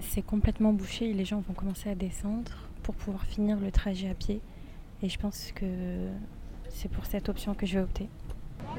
C'est 0.00 0.22
complètement 0.22 0.72
bouché 0.72 1.10
et 1.10 1.14
les 1.14 1.24
gens 1.24 1.40
vont 1.46 1.54
commencer 1.54 1.90
à 1.90 1.94
descendre 1.94 2.52
pour 2.82 2.94
pouvoir 2.94 3.24
finir 3.24 3.58
le 3.60 3.70
trajet 3.70 4.10
à 4.10 4.14
pied. 4.14 4.40
Et 5.02 5.08
je 5.08 5.18
pense 5.18 5.52
que 5.52 5.66
c'est 6.70 6.90
pour 6.90 7.06
cette 7.06 7.28
option 7.28 7.54
que 7.54 7.66
je 7.66 7.74
vais 7.78 7.84
opter. 7.84 8.08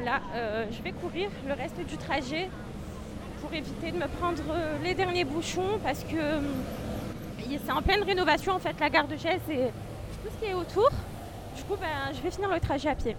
Là, 0.04 0.22
euh, 0.34 0.66
je 0.72 0.82
vais 0.82 0.92
courir 0.92 1.30
le 1.48 1.54
reste 1.54 1.80
du 1.86 1.98
trajet 1.98 2.50
pour 3.42 3.54
éviter 3.54 3.92
de 3.92 3.98
me 3.98 4.08
prendre 4.08 4.44
les 4.84 4.94
derniers 4.94 5.26
bouchons 5.26 5.80
parce 5.84 6.04
que 6.04 6.16
euh, 6.16 6.42
c'est 7.66 7.72
en 7.72 7.82
pleine 7.82 8.04
rénovation 8.04 8.54
en 8.54 8.60
fait 8.60 8.80
la 8.80 8.90
gare 8.90 9.08
de 9.08 9.16
Gèze 9.16 9.42
et 9.50 9.68
tout 10.24 10.30
ce 10.32 10.40
qui 10.40 10.52
est 10.52 10.54
autour. 10.54 10.90
Du 11.56 11.64
coup, 11.64 11.76
ben, 11.80 12.14
je 12.14 12.22
vais 12.22 12.32
finir 12.32 12.50
le 12.50 12.60
trajet 12.60 12.90
à 12.90 12.96
pied. 12.96 13.16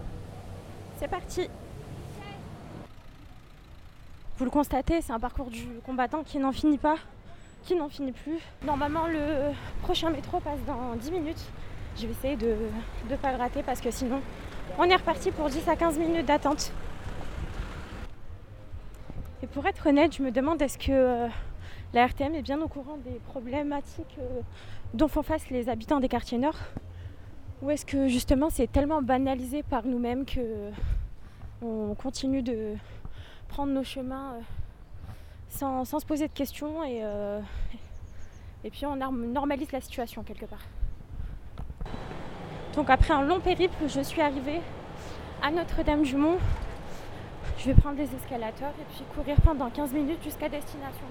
C'est 0.98 1.08
parti. 1.08 1.48
Vous 4.38 4.44
le 4.44 4.50
constatez, 4.50 5.02
c'est 5.02 5.12
un 5.12 5.20
parcours 5.20 5.50
du 5.50 5.66
combattant 5.84 6.22
qui 6.22 6.38
n'en 6.38 6.52
finit 6.52 6.78
pas, 6.78 6.96
qui 7.64 7.74
n'en 7.74 7.90
finit 7.90 8.12
plus. 8.12 8.38
Normalement, 8.64 9.06
le 9.06 9.52
prochain 9.82 10.08
métro 10.08 10.40
passe 10.40 10.60
dans 10.66 10.96
10 10.96 11.10
minutes. 11.10 11.44
Je 11.98 12.06
vais 12.06 12.12
essayer 12.12 12.36
de 12.36 12.56
ne 13.10 13.16
pas 13.16 13.32
le 13.32 13.38
rater 13.38 13.62
parce 13.62 13.80
que 13.80 13.90
sinon, 13.90 14.22
on 14.78 14.84
est 14.84 14.96
reparti 14.96 15.30
pour 15.30 15.48
10 15.48 15.68
à 15.68 15.76
15 15.76 15.98
minutes 15.98 16.26
d'attente. 16.26 16.72
Et 19.42 19.46
pour 19.46 19.66
être 19.66 19.86
honnête, 19.86 20.14
je 20.16 20.22
me 20.22 20.30
demande 20.30 20.60
est-ce 20.60 20.78
que 20.78 20.92
euh, 20.92 21.28
la 21.92 22.06
RTM 22.06 22.34
est 22.34 22.42
bien 22.42 22.60
au 22.60 22.68
courant 22.68 22.98
des 22.98 23.18
problématiques 23.26 24.16
euh, 24.18 24.40
dont 24.94 25.08
font 25.08 25.22
face 25.22 25.48
les 25.50 25.68
habitants 25.68 26.00
des 26.00 26.08
quartiers 26.08 26.38
nord? 26.38 26.56
Ou 27.62 27.70
est-ce 27.70 27.86
que 27.86 28.08
justement 28.08 28.50
c'est 28.50 28.70
tellement 28.70 29.02
banalisé 29.02 29.62
par 29.62 29.84
nous-mêmes 29.84 30.24
que 30.24 30.70
on 31.62 31.94
continue 31.94 32.42
de 32.42 32.74
prendre 33.48 33.72
nos 33.72 33.84
chemins 33.84 34.34
euh, 34.34 34.40
sans, 35.48 35.84
sans, 35.84 36.00
se 36.00 36.06
poser 36.06 36.28
de 36.28 36.32
questions 36.32 36.84
et, 36.84 37.02
et 38.64 38.70
puis 38.70 38.86
on 38.86 38.96
normalise 38.96 39.72
la 39.72 39.80
situation 39.80 40.22
quelque 40.22 40.46
part? 40.46 40.62
Donc 42.74 42.88
après 42.88 43.12
un 43.12 43.22
long 43.22 43.40
périple, 43.40 43.84
je 43.88 44.00
suis 44.00 44.20
arrivée 44.20 44.60
à 45.42 45.50
Notre-Dame-du-Mont. 45.50 46.38
Je 47.58 47.66
vais 47.66 47.74
prendre 47.74 47.98
les 47.98 48.14
escalators 48.14 48.72
et 48.80 48.94
puis 48.94 49.04
courir 49.14 49.40
pendant 49.42 49.68
15 49.70 49.92
minutes 49.92 50.22
jusqu'à 50.22 50.48
destination. 50.48 51.06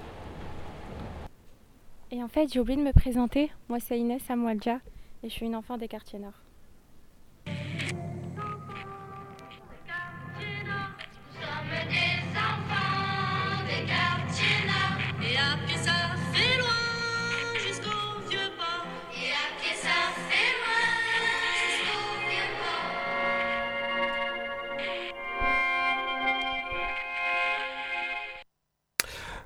Et 2.12 2.24
en 2.24 2.28
fait, 2.28 2.52
j'ai 2.52 2.60
oublié 2.60 2.78
de 2.78 2.84
me 2.84 2.94
présenter. 2.94 3.52
Moi, 3.68 3.80
c'est 3.80 4.00
Inès 4.00 4.22
Amoualja 4.30 4.80
et 5.22 5.30
je 5.30 5.34
suis 5.34 5.46
une 5.46 5.56
enfant 5.56 5.78
des 5.78 5.88
quartiers 5.88 6.20
nord. 6.20 6.34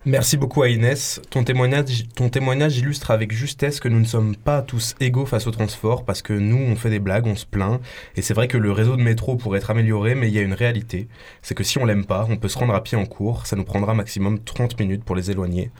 Merci 0.06 0.36
beaucoup 0.36 0.62
à 0.62 0.68
Inès. 0.68 1.22
Ton 1.30 1.46
témoignage, 1.46 2.78
illustre 2.78 3.12
avec 3.12 3.32
justesse 3.32 3.80
que 3.80 3.88
nous 3.88 4.02
ne 4.02 4.06
sommes 4.06 4.36
pas 4.36 4.62
tous 4.62 4.96
égaux 5.00 5.26
face 5.26 5.48
au 5.48 5.52
transport 5.52 6.04
parce 6.04 6.22
que 6.22 6.34
nous, 6.34 6.58
on 6.58 6.76
fait 6.76 6.90
des 6.90 7.00
blagues, 7.00 7.26
on 7.26 7.38
se 7.38 7.46
plaint. 7.46 7.80
Et 8.18 8.22
c'est 8.22 8.34
vrai 8.34 8.50
que 8.50 8.58
le 8.58 8.74
réseau 8.74 8.98
de 8.98 9.02
métro 9.02 9.38
pourrait 9.38 9.60
être 9.60 9.72
amélioré, 9.72 10.14
mais 10.14 10.28
il 10.28 10.34
y 10.34 10.40
a 10.40 10.42
une 10.42 10.54
réalité. 10.54 11.08
C'est 11.42 11.56
que 11.56 11.64
si 11.64 11.78
on 11.78 11.86
l'aime 11.86 12.06
pas, 12.06 12.28
on 12.30 12.36
peut 12.36 12.50
se 12.50 12.58
rendre 12.58 12.76
à 12.76 12.84
pied 12.84 12.98
en 12.98 13.06
cours. 13.06 13.48
Ça 13.48 13.56
nous 13.56 13.64
prendra 13.64 13.94
maximum 13.94 14.40
30 14.40 14.78
minutes 14.78 15.06
pour 15.06 15.16
les 15.16 15.32
éloigner. 15.32 15.72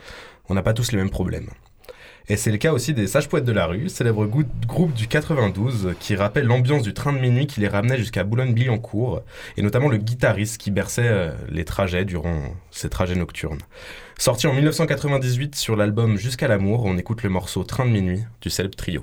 On 0.48 0.54
n'a 0.54 0.62
pas 0.62 0.72
tous 0.72 0.90
les 0.92 0.96
mêmes 0.96 1.10
problèmes. 1.10 1.50
Et 2.26 2.38
c'est 2.38 2.50
le 2.50 2.56
cas 2.56 2.72
aussi 2.72 2.94
des 2.94 3.06
Sages 3.06 3.28
Poètes 3.28 3.44
de 3.44 3.52
la 3.52 3.66
rue, 3.66 3.90
célèbre 3.90 4.26
groupe 4.26 4.94
du 4.94 5.06
92 5.06 5.92
qui 6.00 6.16
rappelle 6.16 6.46
l'ambiance 6.46 6.82
du 6.82 6.94
train 6.94 7.12
de 7.12 7.18
minuit 7.18 7.46
qui 7.46 7.60
les 7.60 7.68
ramenait 7.68 7.98
jusqu'à 7.98 8.24
Boulogne-Billancourt, 8.24 9.20
et 9.58 9.62
notamment 9.62 9.90
le 9.90 9.98
guitariste 9.98 10.56
qui 10.56 10.70
berçait 10.70 11.06
euh, 11.06 11.32
les 11.50 11.66
trajets 11.66 12.06
durant 12.06 12.44
ces 12.70 12.88
trajets 12.88 13.14
nocturnes. 13.14 13.60
Sorti 14.18 14.46
en 14.46 14.54
1998 14.54 15.54
sur 15.54 15.76
l'album 15.76 16.16
Jusqu'à 16.16 16.48
l'amour, 16.48 16.84
on 16.84 16.96
écoute 16.96 17.22
le 17.22 17.30
morceau 17.30 17.64
Train 17.64 17.86
de 17.86 17.90
minuit 17.90 18.24
du 18.40 18.50
célèbre 18.50 18.76
trio. 18.76 19.02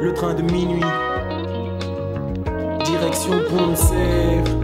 le 0.00 0.14
train 0.14 0.34
de 0.34 0.42
minuit. 0.42 0.80
Direction 2.84 3.32
Pont-de-Sèvres. 3.50 4.60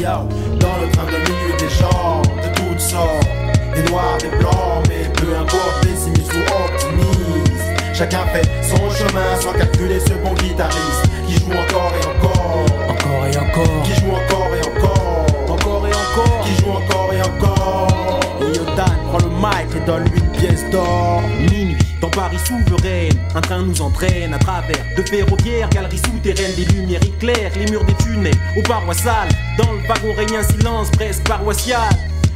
Yo, 0.00 0.28
dans 0.58 0.76
le 0.80 0.90
train 0.92 1.06
de 1.06 1.18
minuit, 1.30 1.56
des 1.58 1.68
gens 1.68 2.22
de 2.22 2.54
toutes 2.54 2.80
sortes. 2.80 3.39
Des 3.80 3.90
noirs, 3.90 4.18
des 4.18 4.28
blancs, 4.28 4.84
mais 4.88 5.08
peu 5.14 5.34
importe, 5.34 5.80
pessimiste 5.82 6.32
ou 6.34 6.42
optimiste. 6.64 7.94
Chacun 7.94 8.26
fait 8.26 8.46
son 8.62 8.90
chemin 8.90 9.40
sans 9.40 9.52
calculer 9.52 9.98
ce 10.00 10.12
bon 10.14 10.34
guitariste 10.34 11.08
qui 11.26 11.34
joue 11.34 11.52
encore 11.52 11.92
et 11.94 12.06
encore. 12.06 12.66
Encore 12.90 13.26
et 13.26 13.36
encore. 13.38 13.82
Qui 13.84 13.94
joue 13.94 14.10
encore 14.10 14.50
et 14.54 14.66
encore. 14.66 15.26
Encore 15.48 15.86
et 15.86 15.92
encore. 15.92 16.44
Qui 16.44 16.62
joue 16.62 16.70
encore 16.72 17.12
et 17.14 17.22
encore. 17.22 18.20
Et 18.42 18.56
Yodan 18.56 18.92
prend 19.08 19.18
le 19.18 19.30
mic 19.30 19.76
et 19.76 19.86
donne-lui 19.86 20.18
une 20.18 20.32
pièce 20.32 20.68
d'or. 20.70 21.22
Minuit, 21.50 21.76
dans 22.02 22.10
Paris 22.10 22.38
souveraine, 22.44 23.18
un 23.34 23.40
train 23.40 23.62
nous 23.62 23.80
entraîne 23.80 24.34
à 24.34 24.38
travers 24.38 24.84
de 24.94 25.02
ferroviaires, 25.02 25.70
galeries 25.70 25.98
souterraines, 25.98 26.54
des 26.54 26.66
lumières 26.66 27.02
éclairent 27.02 27.52
les 27.56 27.70
murs 27.70 27.84
des 27.84 27.94
tunnels 27.94 28.36
aux 28.58 28.62
parois 28.62 28.92
sales. 28.92 29.28
Dans 29.56 29.72
le 29.72 29.78
wagon 29.88 30.12
règne 30.14 30.36
un 30.36 30.42
silence 30.42 30.90
presque 30.90 31.26
paroissial. 31.26 31.88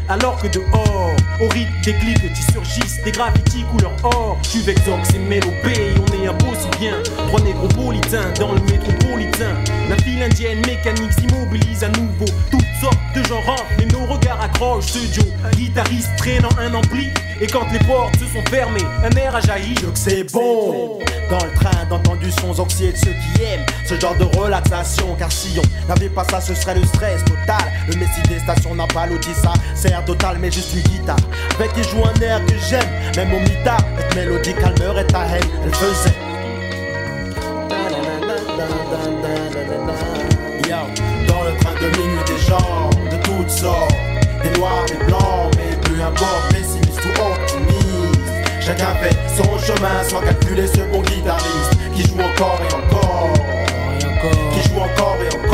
Alors 0.09 0.37
que 0.41 0.49
dehors, 0.49 1.11
au 1.41 1.49
rythme 1.49 1.73
des 1.83 1.95
clips 1.95 2.33
qui 2.35 2.53
surgissent, 2.53 3.03
des 3.03 3.13
graffitis 3.13 3.65
couleur 3.65 3.93
or. 4.03 4.39
Tu 4.43 4.61
vexox 4.61 5.15
et 5.15 5.19
mélopée, 5.19 5.95
on 5.99 6.23
est 6.23 6.27
un 6.27 6.33
beau 6.35 6.53
si 6.59 6.79
bien. 6.79 6.95
Trois 7.29 7.41
négropolitains 7.41 8.31
dans 8.39 8.53
le 8.53 8.61
métropolitain. 8.61 9.55
La 9.89 9.97
file 9.97 10.23
indienne 10.23 10.59
mécanique 10.67 11.13
s'immobilise 11.13 11.85
à 11.85 11.89
nouveau. 11.89 12.27
Toutes 12.51 12.61
sortes 12.81 12.99
de 13.15 13.23
gens 13.25 13.41
rentrent, 13.41 13.65
mais 13.79 13.87
nos 13.87 14.05
regards 14.05 14.43
accrochent 14.43 14.85
ce 14.85 14.99
Joe. 15.13 15.25
Guitariste 15.57 16.11
traînant 16.19 16.51
un 16.59 16.75
ampli. 16.75 17.09
Et 17.41 17.47
quand 17.47 17.67
les 17.73 17.79
portes 17.81 18.17
se 18.17 18.27
sont 18.27 18.45
fermées, 18.51 18.85
un 19.03 19.17
air 19.17 19.35
a 19.35 19.41
jailli. 19.41 19.75
C'est 19.95 20.31
bon. 20.33 20.99
Dans 21.31 21.45
le 21.45 21.53
train 21.53 21.85
d'entendu 21.89 22.31
sons 22.31 22.59
oxydés 22.61 22.93
de 22.93 22.97
ceux 22.97 23.13
qui 23.13 23.43
aiment 23.43 23.65
ce 23.87 23.99
genre 23.99 24.15
de 24.17 24.25
relaxation. 24.25 25.15
Car 25.19 25.31
si 25.33 25.59
on 25.59 25.89
n'avait 25.89 26.09
pas 26.09 26.25
ça, 26.25 26.41
ce 26.41 26.55
serait 26.55 26.75
le 26.75 26.85
stress 26.85 27.25
total. 27.25 27.73
Le 27.89 27.97
messie 27.97 28.23
des 28.29 28.39
stations 28.41 28.75
n'a 28.75 28.87
pas 28.87 29.07
l'outil, 29.07 29.35
ça. 29.35 29.53
Air 29.89 30.05
total, 30.05 30.39
mais 30.41 30.51
juste 30.51 30.73
une 30.75 30.83
guitare. 30.83 31.17
Avec 31.59 31.73
qui 31.75 31.83
joue 31.83 32.03
un 32.05 32.21
air 32.21 32.45
que 32.47 32.55
j'aime. 32.69 32.89
Même 33.17 33.35
au 33.35 33.41
mitard, 33.41 33.81
cette 33.99 34.15
mélodie 34.15 34.55
calmerait 34.55 35.07
ta 35.07 35.27
haine. 35.27 35.45
Elle 35.65 35.75
faisait. 35.75 36.24
Chacun 48.65 48.95
fait 48.95 49.15
son 49.37 49.59
chemin 49.59 50.03
sans 50.03 50.21
calculer 50.21 50.67
ce 50.67 50.81
bon 50.91 51.03
guitariste 51.03 51.77
qui 51.95 52.03
joue 52.03 52.19
encore. 52.19 52.59
Et 52.63 52.75
encore, 52.75 53.31
qui 54.55 54.69
joue 54.71 54.79
encore 54.79 55.19
et 55.23 55.29
encore, 55.37 55.54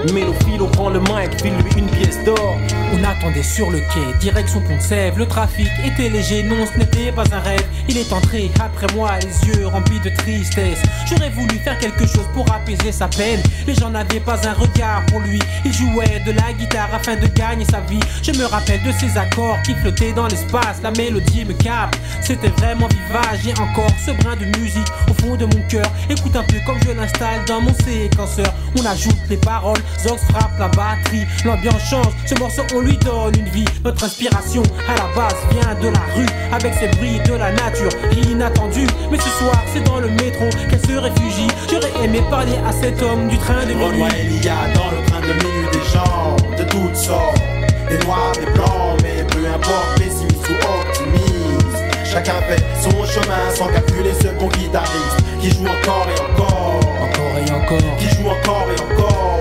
encore. 0.00 0.14
Mélophile 0.14 0.60
prend 0.72 0.90
le 0.90 1.00
mic, 1.00 1.40
file-lui 1.40 1.70
une 1.78 1.90
pièce 1.90 2.22
d'or. 2.24 2.56
On 2.92 3.04
attendait 3.04 3.42
sur 3.42 3.70
le 3.70 3.78
quai, 3.78 4.18
direction 4.20 4.60
Pont 4.60 4.76
de 4.76 4.80
Sèvres. 4.80 5.18
Le 5.18 5.26
trafic 5.26 5.68
était 5.84 6.08
léger, 6.08 6.42
non, 6.42 6.66
ce 6.66 6.78
n'était 6.78 7.12
pas 7.12 7.24
un 7.32 7.40
rêve. 7.40 7.64
Il 7.88 7.96
est 7.96 8.12
entré 8.12 8.50
après 8.60 8.86
moi, 8.94 9.12
les 9.20 9.48
yeux 9.48 9.66
remplis 9.66 10.00
de 10.00 10.10
tristesse. 10.10 10.82
J'aurais 11.08 11.30
voulu 11.30 11.58
faire 11.58 11.78
quelque 11.78 12.06
chose 12.06 12.26
pour 12.34 12.50
apaiser 12.52 12.92
sa 12.92 13.08
peine. 13.08 13.40
Les 13.66 13.74
gens 13.74 13.90
n'avaient 13.90 14.20
pas 14.20 14.38
un 14.46 14.52
regard 14.52 15.04
pour 15.06 15.20
lui. 15.20 15.40
Il 15.64 15.72
jouait 15.72 16.20
de 16.26 16.32
la 16.32 16.52
guitare 16.52 16.88
afin 16.92 17.16
de 17.16 17.26
gagner 17.26 17.64
sa 17.64 17.80
vie. 17.80 18.00
Je 18.22 18.32
me 18.32 18.44
rappelle 18.44 18.82
de 18.82 18.92
ces 18.92 19.16
accords 19.16 19.60
qui 19.62 19.74
flottaient 19.74 20.12
dans 20.12 20.26
l'espace. 20.26 20.80
La 20.82 20.90
mélodie 20.90 21.44
me 21.44 21.52
capte, 21.52 21.98
c'était 22.20 22.48
vraiment 22.48 22.88
vivage. 22.88 23.40
J'ai 23.44 23.52
encore 23.60 23.90
ce 24.04 24.10
brin 24.22 24.36
de 24.36 24.46
musique 24.58 24.88
au 25.08 25.14
fond 25.14 25.36
de 25.36 25.44
mon 25.44 25.62
cœur. 25.68 25.86
Écoute 26.08 26.34
un 26.34 26.44
peu 26.44 26.58
comme 26.66 26.78
je 26.84 26.92
l'installe 26.92 27.44
dans 27.46 27.60
mon 27.60 27.74
séquenceur. 27.74 28.52
On 28.76 28.84
ajoute 28.84 29.18
les 29.28 29.36
paroles, 29.36 29.78
Zox 29.98 30.22
frappe 30.30 30.58
la 30.58 30.68
batterie. 30.68 31.26
L'ambiance 31.44 31.82
change, 31.88 32.12
ce 32.26 32.34
morceau 32.38 32.62
on 32.74 32.80
lui 32.80 32.96
donne 32.98 33.34
une 33.38 33.48
vie. 33.48 33.64
Notre 33.84 34.04
inspiration 34.04 34.62
à 34.88 34.94
la 34.94 35.14
base 35.14 35.36
vient 35.50 35.74
de 35.80 35.88
la 35.88 36.04
rue, 36.14 36.26
avec 36.52 36.74
ses 36.74 36.88
bruits 36.96 37.20
de 37.26 37.34
la 37.34 37.52
nature 37.52 37.90
inattendus. 38.12 38.88
Mais 39.10 39.18
ce 39.18 39.28
soir, 39.30 39.62
c'est 39.72 39.84
dans 39.84 40.00
le 40.00 40.08
métro 40.10 40.48
qu'elle 40.68 40.80
se 40.80 40.96
réfugie. 40.96 41.48
J'aurais 41.70 42.04
aimé 42.04 42.22
parler 42.30 42.56
à 42.66 42.72
cet 42.72 43.02
homme 43.02 43.28
du 43.28 43.38
train 43.38 43.64
de 43.64 43.72
minuit. 43.72 43.84
Renoir 43.84 44.10
Elia 44.14 44.54
dans 44.74 44.90
le 44.90 45.06
train 45.06 45.20
de 45.20 45.32
minuit 45.32 45.68
des 45.72 45.84
gens 45.92 46.36
de 46.56 46.64
toutes 46.64 46.96
sortes, 46.96 47.40
des 47.88 47.98
noirs, 48.06 48.32
des 48.32 48.50
blancs, 48.52 49.00
mais 49.02 49.24
peu 49.24 49.46
importe, 49.46 49.98
pessimiste 49.98 50.48
ou 50.48 50.54
optimiste. 50.54 51.78
Chacun 52.04 52.40
fait 52.48 52.62
son 52.82 52.90
chemin 53.06 53.50
sans 53.54 53.66
calculer 53.68 54.12
ce 54.20 54.28
bon 54.38 54.48
guitariste 54.48 55.18
qui 55.40 55.50
joue 55.50 55.64
encore 55.64 56.06
et 56.08 56.20
encore, 56.20 56.80
encore 57.00 57.38
et 57.38 57.50
encore, 57.52 57.96
qui 57.98 58.08
joue 58.08 58.28
encore 58.28 58.66
et 58.76 58.80
encore, 58.80 59.40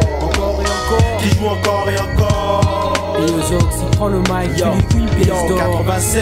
encore. 0.90 1.18
Qui 1.18 1.30
joue 1.30 1.48
encore 1.48 1.90
et 1.90 2.00
encore. 2.00 3.18
Et 3.18 3.32
le 3.32 3.42
Zox, 3.42 3.76
il 3.82 3.98
prend 3.98 4.08
le 4.08 4.20
mic, 4.20 4.58
Yo, 4.58 4.66
il 4.92 4.96
lui 4.96 5.04
une 5.04 5.10
pièce 5.10 5.28
yo, 5.28 5.50
d'or. 5.50 5.86
87 5.86 6.20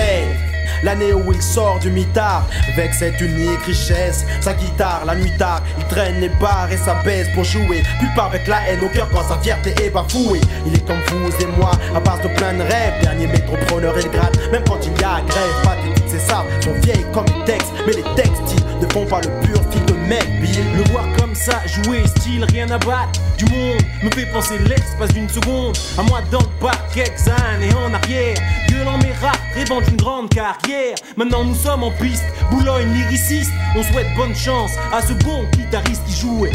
L'année 0.83 1.11
où 1.11 1.33
il 1.33 1.41
sort 1.41 1.79
du 1.79 1.89
mitard 1.89 2.45
Avec 2.71 2.93
cette 2.93 3.19
unique 3.19 3.63
richesse. 3.65 4.25
Sa 4.41 4.53
guitare, 4.53 5.05
la 5.05 5.15
nuit 5.15 5.35
tard 5.37 5.61
Il 5.77 5.85
traîne 5.85 6.19
les 6.19 6.29
barres 6.29 6.71
et 6.71 6.77
sa 6.77 6.95
baisse 7.03 7.27
pour 7.33 7.43
jouer. 7.43 7.83
Puis 7.99 8.07
pas 8.15 8.25
avec 8.25 8.47
la 8.47 8.57
haine 8.69 8.83
au 8.83 8.89
cœur 8.89 9.09
quand 9.11 9.23
sa 9.27 9.39
fierté 9.39 9.73
est 9.83 9.89
bafouée. 9.89 10.41
Il 10.65 10.75
est 10.75 10.85
comme 10.85 11.01
vous 11.07 11.29
et 11.41 11.47
moi 11.57 11.71
À 11.95 11.99
base 11.99 12.21
de 12.21 12.27
plein 12.27 12.53
de 12.53 12.61
rêves. 12.61 13.01
Dernier 13.01 13.27
métropreneur 13.27 13.97
et 13.97 14.03
le 14.03 14.09
gratte 14.09 14.37
Même 14.51 14.63
quand 14.67 14.79
il 14.83 14.91
y 15.01 15.03
a 15.03 15.21
grève. 15.27 15.63
Pathétique 15.63 16.05
c'est 16.07 16.19
ça 16.19 16.45
Sont 16.61 16.73
vieilles 16.83 17.05
comme 17.11 17.25
les 17.25 17.45
textes. 17.45 17.73
Mais 17.87 17.93
les 17.93 18.15
textes 18.15 18.55
ils 18.79 18.85
ne 18.85 18.91
font 18.91 19.05
pas 19.05 19.21
le 19.21 19.29
pur 19.41 19.59
fil 19.71 19.83
de 19.85 19.86
mec 20.07 20.27
Le 20.75 20.83
voir 20.91 21.05
comme 21.17 21.35
ça, 21.35 21.61
jouer 21.65 22.05
style, 22.07 22.45
rien 22.45 22.69
à 22.71 22.77
battre 22.77 23.19
du 23.37 23.45
monde. 23.45 23.81
Me 24.03 24.09
fait 24.11 24.25
penser 24.27 24.57
l'espace 24.59 25.13
d'une 25.13 25.29
seconde. 25.29 25.77
À 25.97 26.03
moi 26.03 26.21
dans 26.31 26.39
le 26.39 26.59
parc, 26.59 26.93
quelques 26.93 27.27
années 27.27 27.73
en 27.73 27.93
arrière. 27.93 28.37
Gueulant 28.69 28.97
mes 28.97 29.13
rats, 29.21 29.37
rêvant 29.53 29.81
d'une 29.81 29.97
grande 29.97 30.29
carrière. 30.29 30.95
Maintenant 31.15 31.43
nous 31.43 31.55
sommes 31.55 31.83
en 31.83 31.91
piste, 31.91 32.23
Boulogne 32.51 32.91
lyriciste. 32.93 33.51
On 33.75 33.83
souhaite 33.83 34.07
bonne 34.15 34.35
chance 34.35 34.71
à 34.91 35.01
ce 35.01 35.13
bon 35.13 35.45
guitariste 35.55 36.03
qui 36.05 36.13
jouait. 36.13 36.51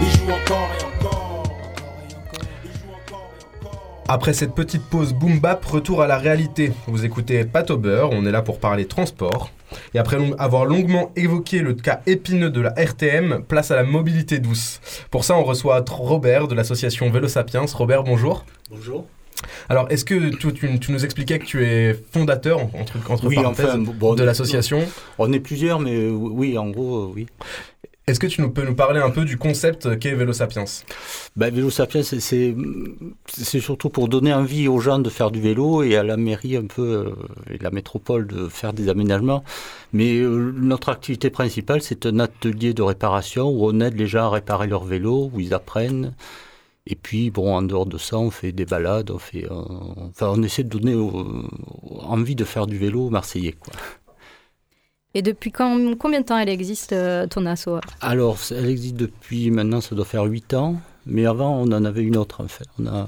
Il 0.00 0.10
joue 0.18 0.30
encore 0.30 0.70
et 0.80 0.85
Après 4.08 4.34
cette 4.34 4.54
petite 4.54 4.84
pause 4.84 5.12
boom 5.14 5.40
bap, 5.40 5.64
retour 5.64 6.00
à 6.00 6.06
la 6.06 6.16
réalité. 6.16 6.72
Vous 6.86 7.04
écoutez 7.04 7.44
Pat 7.44 7.68
on 7.70 8.24
est 8.24 8.30
là 8.30 8.40
pour 8.40 8.60
parler 8.60 8.86
transport. 8.86 9.50
Et 9.94 9.98
après 9.98 10.16
avoir 10.38 10.64
longuement 10.64 11.10
évoqué 11.16 11.58
le 11.58 11.74
cas 11.74 12.02
épineux 12.06 12.50
de 12.50 12.60
la 12.60 12.70
RTM, 12.70 13.42
place 13.42 13.72
à 13.72 13.76
la 13.76 13.82
mobilité 13.82 14.38
douce. 14.38 14.80
Pour 15.10 15.24
ça, 15.24 15.36
on 15.36 15.42
reçoit 15.42 15.84
Robert 15.88 16.46
de 16.46 16.54
l'association 16.54 17.10
Vélo 17.10 17.26
Sapiens. 17.26 17.64
Robert, 17.74 18.04
bonjour. 18.04 18.44
Bonjour. 18.70 19.06
Alors, 19.68 19.86
est-ce 19.90 20.04
que 20.04 20.30
tu, 20.36 20.52
tu- 20.52 20.78
tu 20.78 20.92
nous 20.92 21.04
expliquais 21.04 21.38
que 21.38 21.44
tu 21.46 21.64
es 21.64 21.94
fondateur, 22.12 22.60
entre, 22.74 22.98
entre 23.10 23.26
Oui, 23.26 23.34
parenthèses, 23.36 23.66
enfin, 23.66 23.78
bon, 23.78 24.14
de 24.14 24.24
l'association 24.24 24.80
On 25.18 25.32
est 25.32 25.40
plusieurs, 25.40 25.80
mais 25.80 26.08
oui, 26.08 26.56
en 26.58 26.70
gros, 26.70 26.96
euh, 27.04 27.12
oui. 27.14 27.26
Est-ce 28.08 28.20
que 28.20 28.28
tu 28.28 28.40
nous, 28.40 28.50
peux 28.50 28.62
nous 28.64 28.76
parler 28.76 29.00
un 29.00 29.10
peu 29.10 29.24
du 29.24 29.36
concept 29.36 29.98
qu'est 29.98 30.14
Vélo 30.14 30.32
Sapiens? 30.32 30.64
Ben, 31.34 31.52
vélo 31.52 31.70
Sapiens, 31.70 32.02
c'est 32.04 32.54
surtout 33.60 33.88
pour 33.88 34.06
donner 34.08 34.32
envie 34.32 34.68
aux 34.68 34.78
gens 34.78 35.00
de 35.00 35.10
faire 35.10 35.32
du 35.32 35.40
vélo 35.40 35.82
et 35.82 35.96
à 35.96 36.04
la 36.04 36.16
mairie 36.16 36.56
un 36.56 36.66
peu, 36.66 36.82
euh, 37.18 37.52
et 37.52 37.58
la 37.58 37.72
métropole 37.72 38.28
de 38.28 38.46
faire 38.48 38.72
des 38.72 38.88
aménagements. 38.88 39.42
Mais 39.92 40.18
euh, 40.20 40.52
notre 40.56 40.90
activité 40.90 41.30
principale, 41.30 41.82
c'est 41.82 42.06
un 42.06 42.20
atelier 42.20 42.74
de 42.74 42.82
réparation 42.82 43.48
où 43.48 43.66
on 43.68 43.80
aide 43.80 43.98
les 43.98 44.06
gens 44.06 44.26
à 44.26 44.30
réparer 44.30 44.68
leur 44.68 44.84
vélo, 44.84 45.28
où 45.34 45.40
ils 45.40 45.52
apprennent. 45.52 46.14
Et 46.86 46.94
puis, 46.94 47.30
bon, 47.30 47.54
en 47.54 47.62
dehors 47.62 47.86
de 47.86 47.98
ça, 47.98 48.16
on 48.18 48.30
fait 48.30 48.52
des 48.52 48.64
balades, 48.64 49.10
on 49.10 49.18
fait, 49.18 49.44
euh, 49.50 49.50
enfin, 50.10 50.32
on 50.36 50.42
essaie 50.42 50.62
de 50.62 50.68
donner 50.68 50.92
euh, 50.92 51.42
envie 52.04 52.36
de 52.36 52.44
faire 52.44 52.66
du 52.66 52.78
vélo 52.78 53.06
aux 53.06 53.10
Marseillais, 53.10 53.52
quoi. 53.58 53.72
Et 55.14 55.22
depuis 55.22 55.50
quand- 55.50 55.96
combien 55.98 56.20
de 56.20 56.26
temps 56.26 56.38
elle 56.38 56.48
existe, 56.50 56.92
euh, 56.92 57.26
ton 57.26 57.46
asso 57.46 57.68
Alors, 58.00 58.38
elle 58.50 58.66
existe 58.68 58.96
depuis 58.96 59.50
maintenant, 59.50 59.80
ça 59.80 59.94
doit 59.96 60.04
faire 60.04 60.24
8 60.24 60.54
ans. 60.54 60.76
Mais 61.06 61.24
avant, 61.24 61.56
on 61.60 61.70
en 61.72 61.84
avait 61.84 62.02
une 62.02 62.16
autre, 62.16 62.42
en 62.42 62.48
fait. 62.48 62.66
On 62.80 62.86
a, 62.86 63.06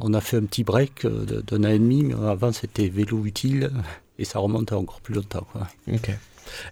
on 0.00 0.14
a 0.14 0.20
fait 0.20 0.36
un 0.38 0.44
petit 0.44 0.62
break 0.64 1.04
d'un 1.06 1.64
an 1.64 1.68
et 1.68 1.78
demi, 1.78 2.04
mais 2.04 2.14
avant, 2.28 2.52
c'était 2.52 2.88
vélo 2.88 3.24
utile. 3.24 3.70
Et 4.18 4.24
ça 4.24 4.38
remonte 4.38 4.70
à 4.72 4.78
encore 4.78 5.00
plus 5.00 5.14
longtemps, 5.14 5.46
quoi. 5.52 5.66
Ok. 5.92 6.10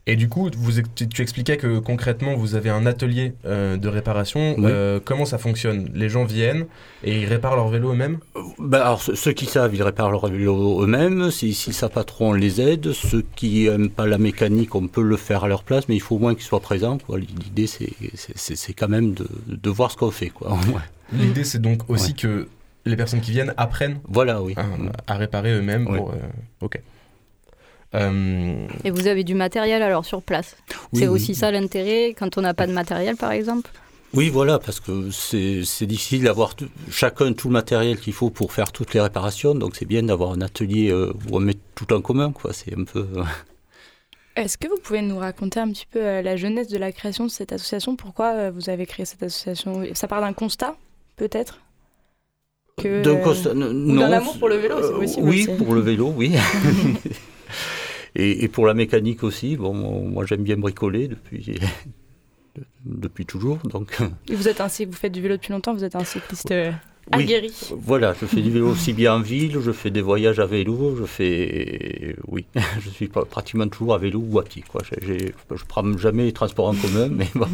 Et 0.06 0.16
du 0.16 0.28
coup, 0.28 0.50
vous, 0.56 0.72
tu, 0.94 1.08
tu 1.08 1.22
expliquais 1.22 1.56
que 1.56 1.78
concrètement, 1.78 2.34
vous 2.34 2.54
avez 2.54 2.70
un 2.70 2.86
atelier 2.86 3.34
euh, 3.44 3.76
de 3.76 3.88
réparation. 3.88 4.54
Oui. 4.58 4.64
Euh, 4.66 5.00
comment 5.04 5.24
ça 5.24 5.38
fonctionne? 5.38 5.90
Les 5.94 6.08
gens 6.08 6.24
viennent 6.24 6.66
et 7.04 7.20
ils 7.20 7.26
réparent 7.26 7.56
leur 7.56 7.68
vélo 7.68 7.92
eux-mêmes? 7.92 8.18
Ben, 8.58 8.80
alors, 8.80 9.02
ceux- 9.02 9.32
qui 9.32 9.46
savent, 9.46 9.74
ils 9.74 9.82
réparent 9.82 10.10
leur 10.10 10.26
vélo 10.26 10.82
eux-mêmes. 10.82 11.30
Si, 11.30 11.54
si 11.54 11.72
ça 11.72 11.88
pas 11.88 12.04
trop, 12.04 12.26
on 12.30 12.32
les 12.32 12.60
aide. 12.60 12.92
Ceux 12.92 13.24
qui 13.36 13.66
aiment 13.66 13.90
pas 13.90 14.06
la 14.06 14.18
mécanique, 14.18 14.74
on 14.74 14.86
peut 14.88 15.02
le 15.02 15.16
faire 15.16 15.44
à 15.44 15.48
leur 15.48 15.62
place, 15.64 15.88
mais 15.88 15.94
il 15.96 16.00
faut 16.00 16.16
au 16.16 16.18
moins 16.18 16.34
qu'ils 16.34 16.44
soient 16.44 16.60
présents. 16.60 16.98
L'idée, 17.16 17.66
c'est- 17.66 18.72
quand 18.74 18.88
même 18.88 19.14
de, 19.14 19.26
de 19.48 19.70
voir 19.70 19.90
ce 19.90 19.96
qu'on 19.96 20.10
fait. 20.10 20.28
Quoi. 20.30 20.50
Ouais. 20.68 21.18
L'idée, 21.18 21.42
c'est 21.44 21.60
donc 21.60 21.88
aussi 21.88 22.10
Ouais. 22.12 22.16
que 22.16 22.48
les 22.86 22.96
personnes 22.96 23.20
qui 23.20 23.32
viennent 23.32 23.52
apprennent 23.56 23.98
Voilà, 24.08 24.40
oui. 24.42 24.54
à, 24.56 25.12
à 25.12 25.16
réparer 25.16 25.52
eux-mêmes. 25.52 25.84
Pour, 25.86 26.10
euh, 26.10 26.14
ok. 26.60 26.80
Euh, 27.94 28.66
Et 28.84 28.90
vous 28.90 29.06
avez 29.08 29.24
du 29.24 29.34
matériel 29.34 29.82
alors 29.82 30.04
sur 30.04 30.22
place 30.22 30.56
Oui, 30.92 31.00
C'est 31.00 31.08
oui. 31.08 31.14
aussi 31.14 31.34
ça 31.34 31.50
l'intérêt 31.50 32.14
quand 32.16 32.38
on 32.38 32.42
n'a 32.42 32.54
pas 32.54 32.66
de 32.68 32.72
matériel 32.72 33.16
par 33.16 33.32
exemple 33.32 33.68
Oui, 34.14 34.28
voilà, 34.28 34.58
parce 34.60 34.78
que 34.78 35.10
c'est 35.10 35.86
difficile 35.86 36.22
d'avoir 36.22 36.54
chacun 36.90 37.32
tout 37.32 37.48
le 37.48 37.52
matériel 37.54 37.98
qu'il 37.98 38.12
faut 38.12 38.30
pour 38.30 38.52
faire 38.52 38.70
toutes 38.70 38.94
les 38.94 39.00
réparations. 39.00 39.54
Donc 39.56 39.74
c'est 39.76 39.86
bien 39.86 40.04
d'avoir 40.04 40.30
un 40.32 40.40
atelier 40.40 40.90
euh, 40.90 41.12
où 41.28 41.36
on 41.36 41.40
met 41.40 41.56
tout 41.74 41.92
en 41.92 42.00
commun. 42.00 42.30
quoi. 42.32 42.52
C'est 42.52 42.78
un 42.78 42.84
peu. 42.84 43.06
euh, 43.16 43.24
Est-ce 44.36 44.56
que 44.56 44.68
vous 44.68 44.78
pouvez 44.82 45.02
nous 45.02 45.18
raconter 45.18 45.58
un 45.58 45.70
petit 45.72 45.86
peu 45.90 45.98
la 46.20 46.36
jeunesse 46.36 46.68
de 46.68 46.78
la 46.78 46.92
création 46.92 47.24
de 47.26 47.30
cette 47.30 47.52
association? 47.52 47.96
Pourquoi 47.96 48.50
vous 48.52 48.70
avez 48.70 48.86
créé 48.86 49.04
cette 49.04 49.22
association? 49.24 49.82
Ça 49.94 50.06
part 50.06 50.20
d'un 50.20 50.32
constat, 50.32 50.76
peut-être? 51.16 51.58
Que, 52.78 53.02
D'un 53.02 53.16
constat, 53.16 53.50
ou 53.50 53.54
non. 53.54 54.00
d'un 54.00 54.12
amour 54.12 54.38
pour 54.38 54.48
le 54.48 54.56
vélo, 54.56 54.76
c'est 54.80 54.94
possible 54.94 55.28
Oui, 55.28 55.46
aussi. 55.48 55.56
pour 55.64 55.74
le 55.74 55.80
vélo, 55.80 56.12
oui. 56.16 56.32
et, 58.14 58.44
et 58.44 58.48
pour 58.48 58.66
la 58.66 58.74
mécanique 58.74 59.22
aussi. 59.22 59.56
Bon, 59.56 59.72
moi 59.74 60.24
j'aime 60.26 60.42
bien 60.42 60.56
bricoler 60.56 61.08
depuis, 61.08 61.58
depuis 62.84 63.26
toujours. 63.26 63.58
Donc, 63.64 63.98
Et 64.28 64.34
vous 64.34 64.48
êtes 64.48 64.58
cyc- 64.58 64.86
vous 64.86 64.92
faites 64.96 65.12
du 65.12 65.20
vélo 65.20 65.36
depuis 65.36 65.52
longtemps, 65.52 65.74
vous 65.74 65.84
êtes 65.84 65.96
un 65.96 66.04
cycliste 66.04 66.50
euh, 66.50 66.70
Oui. 67.14 67.22
aguerri. 67.24 67.52
Voilà, 67.76 68.14
je 68.20 68.26
fais 68.26 68.40
du 68.42 68.50
vélo 68.50 68.68
aussi 68.72 68.92
bien 68.92 69.14
en 69.14 69.20
ville, 69.20 69.58
je 69.60 69.72
fais 69.72 69.90
des 69.90 70.00
voyages 70.02 70.38
à 70.40 70.46
vélo, 70.46 70.96
je 70.96 71.04
fais. 71.04 72.16
Oui, 72.26 72.46
je 72.80 72.90
suis 72.90 73.08
pratiquement 73.08 73.68
toujours 73.68 73.94
à 73.94 73.98
vélo 73.98 74.22
ou 74.28 74.38
à 74.38 74.44
pied. 74.44 74.64
Quoi. 74.68 74.82
Je 75.00 75.64
prends 75.68 75.96
jamais 75.98 76.24
les 76.24 76.32
transports 76.32 76.68
en 76.68 76.74
commun, 76.74 77.08
mais 77.08 77.28
bon. 77.34 77.46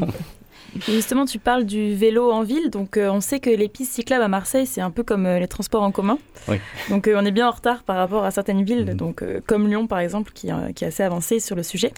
Et 0.88 0.92
justement, 0.92 1.24
tu 1.24 1.38
parles 1.38 1.64
du 1.64 1.94
vélo 1.94 2.30
en 2.30 2.42
ville, 2.42 2.70
donc 2.70 2.96
euh, 2.96 3.08
on 3.10 3.20
sait 3.20 3.40
que 3.40 3.50
les 3.50 3.68
pistes 3.68 3.92
cyclables 3.92 4.22
à 4.22 4.28
Marseille, 4.28 4.66
c'est 4.66 4.80
un 4.80 4.90
peu 4.90 5.02
comme 5.02 5.26
euh, 5.26 5.38
les 5.38 5.48
transports 5.48 5.82
en 5.82 5.92
commun. 5.92 6.18
Oui. 6.48 6.56
Donc 6.90 7.08
euh, 7.08 7.16
on 7.16 7.24
est 7.24 7.30
bien 7.30 7.48
en 7.48 7.50
retard 7.50 7.82
par 7.82 7.96
rapport 7.96 8.24
à 8.24 8.30
certaines 8.30 8.64
villes, 8.64 8.84
donc 8.96 9.22
euh, 9.22 9.40
comme 9.46 9.68
Lyon 9.68 9.86
par 9.86 9.98
exemple, 9.98 10.32
qui, 10.34 10.48
qui 10.74 10.84
est 10.84 10.88
assez 10.88 11.02
avancée 11.02 11.40
sur 11.40 11.56
le 11.56 11.62
sujet. 11.62 11.92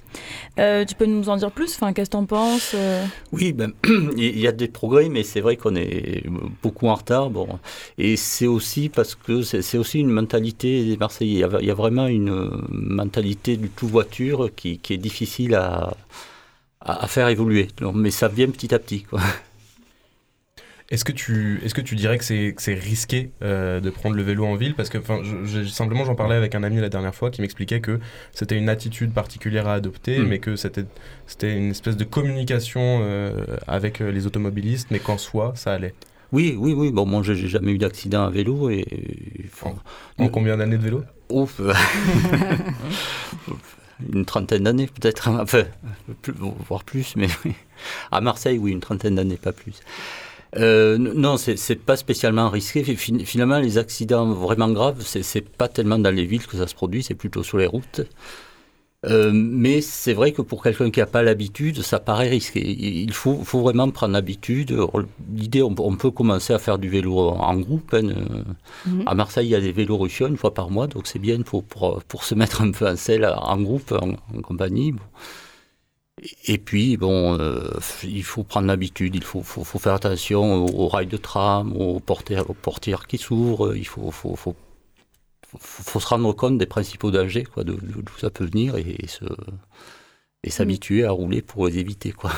Tu 0.57 0.95
peux 0.97 1.07
nous 1.07 1.29
en 1.29 1.37
dire 1.37 1.51
plus? 1.51 1.74
Enfin, 1.74 1.93
qu'est-ce 1.93 2.11
que 2.11 2.12
t'en 2.12 2.24
penses 2.24 2.72
euh? 2.74 3.05
Oui, 3.33 3.53
ben, 3.53 3.72
il 4.16 4.39
y 4.39 4.47
a 4.47 4.53
des 4.53 4.68
progrès, 4.68 5.09
mais 5.09 5.22
c'est 5.22 5.41
vrai 5.41 5.57
qu'on 5.57 5.76
est 5.76 6.24
beaucoup 6.62 6.89
en 6.89 6.95
retard. 6.95 7.31
Bon, 7.31 7.49
et 7.99 8.16
c'est 8.16 8.47
aussi 8.47 8.89
parce 8.89 9.14
que 9.14 9.43
c'est 9.43 9.62
c'est 9.62 9.79
aussi 9.79 10.01
une 10.01 10.11
mentalité 10.11 10.85
des 10.85 10.97
Marseillais. 10.97 11.33
Il 11.33 11.39
y 11.41 11.45
a, 11.45 11.51
il 11.61 11.66
y 11.66 11.70
a 11.70 11.74
vraiment 11.74 12.07
une 12.07 12.51
mentalité 12.70 13.57
du 13.57 13.68
tout 13.68 13.87
voiture 13.87 14.49
qui, 14.55 14.79
qui 14.79 14.95
est 14.95 14.99
difficile 14.99 15.55
à, 15.55 15.95
à, 16.89 17.05
à 17.05 17.07
faire 17.07 17.28
évoluer. 17.28 17.68
Donc, 17.80 17.95
mais 17.97 18.11
ça 18.11 18.28
vient 18.28 18.49
petit 18.51 18.74
à 18.74 18.78
petit. 18.78 19.03
Quoi. 19.05 19.20
Est-ce 20.91 21.05
que 21.05 21.12
tu, 21.12 21.61
est-ce 21.62 21.74
que 21.74 21.82
tu 21.82 21.97
dirais 21.97 22.16
que 22.16 22.24
c'est, 22.24 22.55
que 22.57 22.62
c'est 22.62 22.72
risqué 22.72 23.30
euh, 23.43 23.78
de 23.78 23.91
prendre 23.91 24.16
le 24.16 24.22
vélo 24.22 24.47
en 24.47 24.55
ville? 24.55 24.74
Parce 24.74 24.89
que, 24.89 24.97
je- 25.22 25.45
je- 25.45 25.68
simplement, 25.68 26.07
j'en 26.07 26.14
parlais 26.14 26.34
avec 26.34 26.55
un 26.55 26.62
ami 26.62 26.80
la 26.80 26.89
dernière 26.89 27.14
fois 27.14 27.30
qui 27.30 27.43
m'expliquait 27.43 27.80
que 27.82 28.01
c'était 28.32 28.57
une 28.57 28.70
attitude 28.70 29.12
particulière 29.12 29.68
à 29.68 29.74
adopter, 29.74 30.18
Mm. 30.18 30.26
mais 30.28 30.39
que 30.39 30.57
c'était, 30.57 30.86
c'était 31.26 31.55
une 31.55 31.72
espèce 31.72 31.99
de 31.99 32.05
communication 32.05 33.01
euh, 33.03 33.32
avec 33.66 34.01
euh, 34.01 34.11
les 34.11 34.26
automobilistes, 34.26 34.89
mais 34.91 34.99
qu'en 34.99 35.18
soi, 35.18 35.53
ça 35.57 35.74
allait. 35.74 35.93
Oui, 36.32 36.57
oui, 36.59 36.72
oui. 36.72 36.91
Bon, 36.91 37.05
moi, 37.05 37.22
j'ai 37.22 37.36
jamais 37.36 37.72
eu 37.72 37.78
d'accident 37.78 38.24
à 38.24 38.30
vélo. 38.30 38.70
Et, 38.70 38.86
enfin, 39.53 39.74
En 40.16 40.28
combien 40.28 40.57
d'années 40.57 40.78
de 40.78 40.82
vélo? 40.84 41.05
Ouf. 41.28 41.61
une 44.12 44.24
trentaine 44.24 44.64
d'années 44.64 44.86
peut-être, 44.86 45.28
enfin, 45.40 45.64
plus- 46.22 46.34
voire 46.68 46.84
plus, 46.84 47.14
mais 47.16 47.28
à 48.11 48.20
Marseille, 48.20 48.59
oui, 48.59 48.72
une 48.72 48.80
trentaine 48.80 49.14
d'années, 49.16 49.36
pas 49.36 49.53
plus. 49.53 49.74
Euh, 50.57 50.96
non, 50.99 51.36
c'est 51.36 51.76
pas 51.76 51.96
spécialement 51.96 52.49
risqué. 52.49 52.82
Fin- 52.96 53.24
Finalement, 53.24 53.59
les 53.59 53.76
accidents 53.76 54.32
vraiment 54.32 54.70
graves, 54.70 55.03
c'est 55.05 55.46
pas 55.46 55.68
tellement 55.68 55.99
dans 55.99 56.14
les 56.14 56.24
villes 56.24 56.46
que 56.46 56.57
ça 56.57 56.66
se 56.66 56.74
produit, 56.74 57.03
c'est 57.03 57.14
plutôt 57.14 57.42
sur 57.42 57.59
les 57.59 57.66
routes. 57.66 58.01
Euh, 59.07 59.30
mais 59.32 59.80
c'est 59.80 60.12
vrai 60.12 60.32
que 60.32 60.42
pour 60.42 60.61
quelqu'un 60.62 60.90
qui 60.90 60.99
n'a 60.99 61.07
pas 61.07 61.22
l'habitude, 61.22 61.82
ça 61.82 62.01
paraît 62.01 62.28
risqué. 62.28 62.61
Il 62.68 63.12
faut, 63.12 63.44
faut 63.44 63.61
vraiment 63.61 63.88
prendre 63.90 64.12
l'habitude. 64.14 64.76
L'idée, 65.32 65.62
on, 65.62 65.72
on 65.78 65.94
peut 65.96 66.11
commencer 66.11 66.53
à 66.53 66.59
faire 66.59 66.78
du 66.78 66.88
vélo 66.88 67.16
en, 67.16 67.38
en 67.38 67.57
groupe. 67.61 67.94
hein, 67.94 68.09
euh, 68.09 68.42
Mhm. 68.86 69.05
À 69.07 69.14
Marseille, 69.14 69.46
il 69.46 69.51
y 69.51 69.55
a 69.55 69.61
des 69.61 69.72
vélos 69.72 69.99
russions 69.99 70.26
une 70.26 70.36
fois 70.36 70.53
par 70.55 70.70
mois, 70.70 70.86
donc 70.88 71.07
c'est 71.07 71.18
bien 71.20 71.42
pour, 71.42 71.62
pour, 71.64 72.03
pour 72.05 72.24
se 72.24 72.34
mettre 72.34 72.62
un 72.62 72.70
peu 72.72 72.88
en 72.88 72.96
selle 72.96 73.24
en 73.36 73.61
groupe, 73.61 73.92
en, 73.92 74.11
en 74.36 74.42
compagnie. 74.42 74.92
Bon. 74.92 75.03
Et- 76.46 76.59
puis, 76.59 76.96
bon, 76.96 77.38
euh, 77.38 77.70
il 78.05 78.24
faut 78.24 78.42
prendre 78.42 78.66
l'habitude, 78.66 79.14
il 79.14 79.22
faut, 79.22 79.42
faut, 79.42 79.62
faut 79.64 79.78
faire 79.78 79.94
attention 79.94 80.64
aux, 80.64 80.84
aux 80.84 80.88
rails 80.88 81.07
de 81.07 81.16
tram, 81.16 81.72
aux 81.76 82.01
portières, 82.01 82.51
aux 82.51 82.55
portières 82.55 83.07
qui 83.07 83.18
s'ouvrent, 83.18 83.76
il 83.76 83.86
faut, 83.86 84.11
faut, 84.11 84.34
faut, 84.34 84.57
faut, 85.59 86.01
se 86.01 86.07
rendre 86.07 86.32
compte 86.34 86.59
des 86.59 86.66
principaux 86.66 87.11
dangers, 87.11 87.44
quoi, 87.44 87.64
de- 87.64 87.72
d'où 87.80 88.18
ça 88.18 88.30
peut 88.30 88.44
venir 88.44 88.76
et, 88.76 88.96
et 89.03 89.07
se 89.09 89.24
et 90.42 90.51
s'habituer 90.51 91.05
à 91.05 91.11
rouler 91.11 91.42
pour 91.42 91.66
les 91.66 91.78
éviter, 91.78 92.12
quoi. 92.12 92.32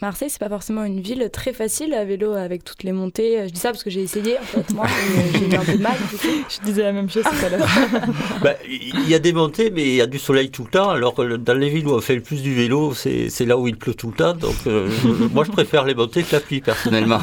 Marseille, 0.00 0.30
c'est 0.30 0.40
pas 0.40 0.48
forcément 0.48 0.82
une 0.84 1.00
ville 1.00 1.28
très 1.32 1.52
facile 1.52 1.94
à 1.94 2.04
vélo 2.04 2.32
avec 2.32 2.64
toutes 2.64 2.82
les 2.82 2.90
montées. 2.92 3.46
Je 3.46 3.52
dis 3.52 3.60
ça 3.60 3.70
parce 3.70 3.84
que 3.84 3.90
j'ai 3.90 4.00
essayé 4.00 4.36
en 4.38 4.42
fait, 4.42 4.72
moi, 4.72 4.86
j'ai 5.34 5.48
eu 5.48 5.54
un 5.54 5.64
peu 5.64 5.76
de 5.76 5.82
mal. 5.82 5.92
du 6.10 6.16
coup. 6.16 6.26
Je 6.48 6.64
disais 6.64 6.82
la 6.82 6.92
même 6.92 7.08
chose 7.08 7.22
tout 7.24 7.44
à 7.46 7.48
l'heure. 7.50 7.68
Bah, 8.42 8.54
Il 8.66 9.08
y 9.08 9.14
a 9.14 9.18
des 9.20 9.32
montées, 9.32 9.70
mais 9.70 9.82
il 9.82 9.94
y 9.94 10.00
a 10.00 10.06
du 10.06 10.18
soleil 10.18 10.50
tout 10.50 10.64
le 10.64 10.70
temps. 10.70 10.88
Alors 10.90 11.14
dans 11.38 11.54
les 11.54 11.68
villes 11.68 11.86
où 11.86 11.92
on 11.92 12.00
fait 12.00 12.16
le 12.16 12.22
plus 12.22 12.42
du 12.42 12.52
vélo, 12.54 12.94
c'est 12.94 13.44
là 13.46 13.56
où 13.58 13.68
il 13.68 13.76
pleut 13.76 13.94
tout 13.94 14.08
le 14.08 14.14
temps. 14.16 14.34
Donc, 14.34 14.56
euh, 14.66 14.88
moi, 15.32 15.44
je 15.44 15.50
préfère 15.52 15.84
les 15.84 15.94
montées 15.94 16.22
que 16.24 16.32
la 16.32 16.40
pluie, 16.40 16.60
personnellement. 16.62 17.20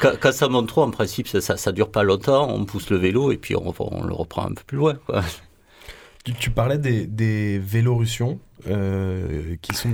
Quand, 0.00 0.12
quand 0.18 0.32
ça 0.32 0.48
monte 0.48 0.66
trop, 0.68 0.82
en 0.82 0.90
principe, 0.90 1.28
ça, 1.28 1.40
ça, 1.40 1.56
ça 1.56 1.72
dure 1.72 1.90
pas 1.90 2.02
longtemps. 2.02 2.48
On 2.52 2.64
pousse 2.64 2.90
le 2.90 2.96
vélo 2.96 3.30
et 3.32 3.36
puis 3.36 3.54
on, 3.54 3.72
on 3.78 4.02
le 4.02 4.14
reprend 4.14 4.46
un 4.46 4.54
peu 4.54 4.62
plus 4.66 4.78
loin. 4.78 4.94
quoi. 5.06 5.22
Tu, 6.24 6.32
tu 6.34 6.50
parlais 6.50 6.78
des, 6.78 7.06
des 7.06 7.58
Vélorussions 7.58 8.40
euh, 8.68 9.56
qui 9.62 9.74
sont. 9.76 9.90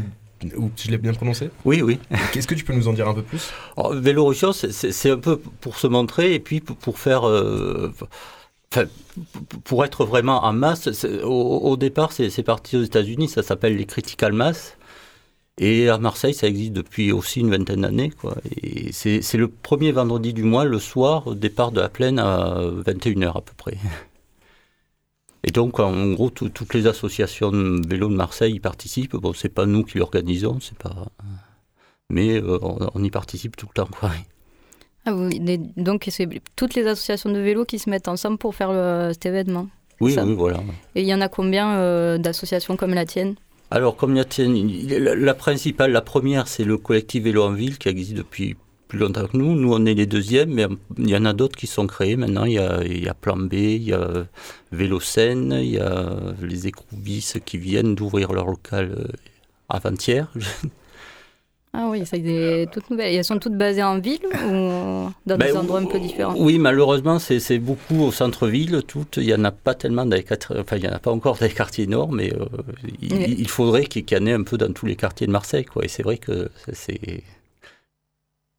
Ou 0.57 0.71
je 0.77 0.91
l'ai 0.91 0.99
bien 0.99 1.13
prononcé 1.15 1.51
Oui, 1.65 1.81
oui. 1.83 1.99
Qu'est-ce 2.33 2.47
que 2.47 2.55
tu 2.55 2.65
peux 2.65 2.75
nous 2.75 2.89
en 2.89 2.93
dire 2.93 3.09
un 3.09 3.15
peu 3.15 3.23
plus? 3.23 3.51
Alors, 3.77 3.95
Vélorussion, 3.95 4.53
c'est- 4.53 4.73
c'est 4.73 5.11
un 5.11 5.19
peu 5.19 5.39
pour 5.39 5.79
se 5.79 5.87
montrer 5.87 6.35
et 6.35 6.41
puis 6.41 6.61
pour- 6.61 6.99
faire. 6.99 7.27
euh, 7.29 7.93
pour 9.65 9.85
être 9.85 10.05
vraiment 10.05 10.45
en 10.45 10.53
masse, 10.53 10.89
au, 11.25 11.29
au 11.63 11.77
départ, 11.77 12.13
c'est 12.13 12.43
parti 12.43 12.77
aux 12.77 12.83
États-Unis, 12.83 13.29
ça 13.29 13.43
s'appelle 13.43 13.77
les 13.77 13.87
Critical 13.87 14.33
Mass. 14.33 14.77
Et 15.59 15.89
à 15.89 15.97
Marseille, 15.97 16.35
ça 16.35 16.47
existe 16.47 16.75
depuis 16.75 17.13
aussi 17.13 17.41
une 17.41 17.51
vingtaine 17.51 17.81
d'années. 17.81 18.13
Et 18.63 18.93
c'est 18.93 19.23
le 19.39 19.49
premier 19.49 19.91
vendredi 19.93 20.35
du 20.35 20.43
mois, 20.43 20.67
le 20.67 20.79
soir, 20.79 21.27
au 21.27 21.35
départ 21.35 21.73
de 21.73 21.81
la 21.81 21.89
plaine 21.89 22.19
à 22.19 22.59
21h 22.85 23.39
à 23.39 23.41
peu 23.41 23.53
près. 23.57 23.79
Et 25.47 25.53
donc, 25.53 25.79
en 25.79 26.13
gros, 26.13 26.29
tout- 26.31 26.49
toutes 26.49 26.75
les 26.75 26.87
associations 26.87 27.51
de 27.53 27.81
vélo 27.89 28.09
de 28.09 28.15
Marseille 28.17 28.55
y 28.57 28.61
participent. 28.61 29.15
Bon, 29.17 29.33
c'est 29.33 29.49
pas 29.49 29.65
nous 29.65 29.85
qui 29.85 29.99
l'organisons, 29.99 30.59
c'est 30.61 30.77
pas. 30.77 31.07
Mais 32.11 32.41
euh, 32.41 32.59
on, 32.63 32.89
on 32.95 33.03
y 33.05 33.11
participe 33.11 33.57
tout 33.57 33.67
le 33.69 33.75
temps, 33.75 33.89
quoi. 33.91 34.11
Ah, 35.05 35.13
vous- 35.13 35.31
donc 35.77 36.07
c'est 36.11 36.29
toutes 36.57 36.75
les 36.75 36.87
associations 36.89 37.31
de 37.31 37.39
vélo 37.39 37.65
qui 37.65 37.79
se 37.79 37.89
mettent 37.89 38.09
ensemble 38.09 38.39
pour 38.39 38.55
faire 38.57 38.73
le- 38.73 39.11
cet 39.13 39.27
événement. 39.27 39.69
Oui, 40.01 40.15
Ça. 40.15 40.25
oui, 40.27 40.35
voilà. 40.35 40.59
Et 40.97 41.03
il 41.03 41.07
y 41.07 41.15
en 41.15 41.21
a 41.21 41.29
combien 41.29 41.77
euh, 41.79 42.19
d'associations 42.19 42.77
comme 42.77 42.93
la 42.93 43.07
tienne? 43.07 43.37
Alors, 43.71 43.97
comme 43.97 44.15
la 44.15 44.25
tienne, 44.25 44.69
la 44.89 45.35
principale, 45.35 45.91
la 45.93 46.01
première, 46.03 46.49
c'est 46.49 46.65
le 46.65 46.77
collectif 46.77 47.23
Vélo 47.25 47.45
en 47.45 47.53
Ville 47.53 47.79
qui 47.79 47.89
existe 47.89 48.15
depuis 48.15 48.57
plus 48.89 48.99
longtemps 48.99 49.27
que 49.27 49.37
nous. 49.37 49.55
Nous, 49.55 49.73
on 49.73 49.85
est 49.87 49.95
les 49.95 50.07
deuxièmes, 50.07 50.51
mais 50.53 50.67
il 50.99 51.09
y 51.11 51.17
en 51.17 51.25
a 51.25 51.33
d'autres 51.33 51.57
qui 51.57 51.67
sont 51.67 51.87
créés 51.87 52.17
maintenant. 52.17 52.45
Il 52.45 52.53
y 52.55 52.59
a, 52.59 52.83
il 52.85 53.03
y 53.05 53.09
a 53.09 53.15
Plan 53.15 53.37
B, 53.37 53.55
il 53.55 53.83
y 53.85 53.93
a 53.93 54.09
Vélo 54.73 55.01
Seine, 55.01 55.53
il 55.61 55.71
y 55.73 55.79
a 55.79 56.11
les 56.43 56.67
écrouvisses 56.67 57.39
qui 57.45 57.59
viennent 57.59 57.95
d'ouvrir 57.95 58.33
leur 58.33 58.47
local 58.47 58.95
euh, 58.99 59.05
avant-hier. 59.69 60.29
Ah 61.79 61.89
oui, 61.91 62.05
c'est 62.07 62.21
des 62.21 62.67
toutes 62.73 62.89
nouvelles. 62.89 63.13
Et 63.13 63.17
elles 63.17 63.25
sont 63.25 63.39
toutes 63.39 63.59
basées 63.59 63.83
en 63.83 63.99
ville 63.99 64.25
ou 64.25 65.11
dans 65.27 65.37
Ben, 65.37 65.39
des 65.41 65.57
endroits 65.59 65.79
un 65.81 65.85
peu 65.85 66.01
différents? 66.01 66.35
Oui, 66.39 66.59
malheureusement, 66.59 67.19
c'est 67.19 67.59
beaucoup 67.59 68.01
au 68.03 68.11
centre-ville. 68.13 68.81
Toutes, 68.87 69.19
il 69.19 69.27
n'y 69.27 69.35
en 69.35 69.45
a 69.45 69.51
pas 69.51 69.75
tellement 69.75 70.07
dans 70.07 70.17
les 70.17 70.23
quatre- 70.23 70.59
enfin, 70.59 70.77
il 70.79 70.85
y 70.85 70.89
en 70.89 70.93
a 70.95 70.99
pas 70.99 71.11
encore 71.11 71.37
dans 71.37 71.45
les 71.45 71.53
quartiers 71.53 71.87
nord, 71.87 72.13
mais 72.13 72.33
euh, 72.33 72.47
il, 73.03 73.13
Oui. 73.13 73.37
il 73.39 73.49
faudrait 73.51 73.85
qu'il 73.85 74.07
y 74.11 74.17
en 74.17 74.25
ait 74.25 74.33
un 74.33 74.43
peu 74.43 74.57
dans 74.57 74.73
tous 74.73 74.87
les 74.87 74.97
quartiers 74.97 75.27
de 75.27 75.33
Marseille, 75.33 75.67
quoi. 75.67 75.85
Et 75.85 75.89
c'est 75.89 76.03
vrai 76.03 76.17
que 76.17 76.49
c'est 76.73 76.99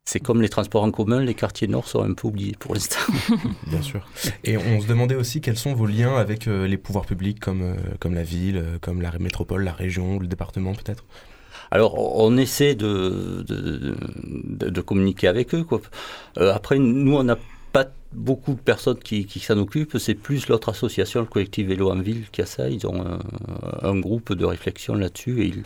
c'est 0.09 0.21
comme 0.21 0.41
les 0.41 0.47
transports 0.47 0.83
en 0.83 0.91
commun, 0.91 1.19
les 1.21 1.33
quartiers 1.33 1.67
nord 1.67 1.85
sont 1.85 2.01
un 2.01 2.13
peu 2.13 2.29
oubliés 2.29 2.55
pour 2.57 2.73
l'instant. 2.73 2.97
Bien 3.67 3.81
sûr. 3.81 4.07
Et 4.45 4.55
on 4.55 4.79
se 4.79 4.87
demandait 4.87 5.15
aussi 5.15 5.41
quels 5.41 5.57
sont 5.57 5.73
vos 5.73 5.85
liens 5.85 6.15
avec 6.15 6.47
euh, 6.47 6.65
les 6.65 6.77
pouvoirs 6.77 7.05
publics 7.05 7.41
comme, 7.41 7.61
euh, 7.61 7.75
comme 7.99 8.13
la 8.15 8.23
ville, 8.23 8.55
euh, 8.57 8.77
comme 8.79 9.01
la 9.01 9.11
métropole, 9.19 9.65
la 9.65 9.73
région, 9.73 10.17
le 10.17 10.27
département 10.27 10.73
peut-être? 10.73 11.03
Alors, 11.71 12.15
on 12.21 12.37
essaie 12.37 12.75
de, 12.75 13.43
de, 13.45 13.95
de- 14.47 14.69
de 14.69 14.81
communiquer 14.81 15.27
avec 15.27 15.53
eux. 15.53 15.65
Quoi. 15.65 15.81
Euh, 16.37 16.53
après, 16.53 16.79
nous, 16.79 17.13
on 17.17 17.23
n'a 17.25 17.37
pas 17.73 17.87
beaucoup 18.13 18.53
de 18.53 18.59
personnes 18.61 18.99
qui, 18.99 19.25
qui 19.25 19.41
s'en 19.41 19.57
occupent. 19.57 19.97
C'est 19.97 20.15
plus 20.15 20.47
l'autre 20.47 20.69
association, 20.69 21.19
le 21.19 21.25
collectif 21.25 21.67
Vélo 21.67 21.91
en 21.91 21.99
Ville, 21.99 22.23
qui 22.31 22.41
a 22.41 22.45
ça. 22.45 22.69
Ils 22.69 22.87
ont 22.87 23.05
un, 23.05 23.19
un 23.81 23.99
groupe 23.99 24.31
de 24.31 24.45
réflexion 24.45 24.95
là-dessus 24.95 25.41
et 25.43 25.47
ils 25.47 25.63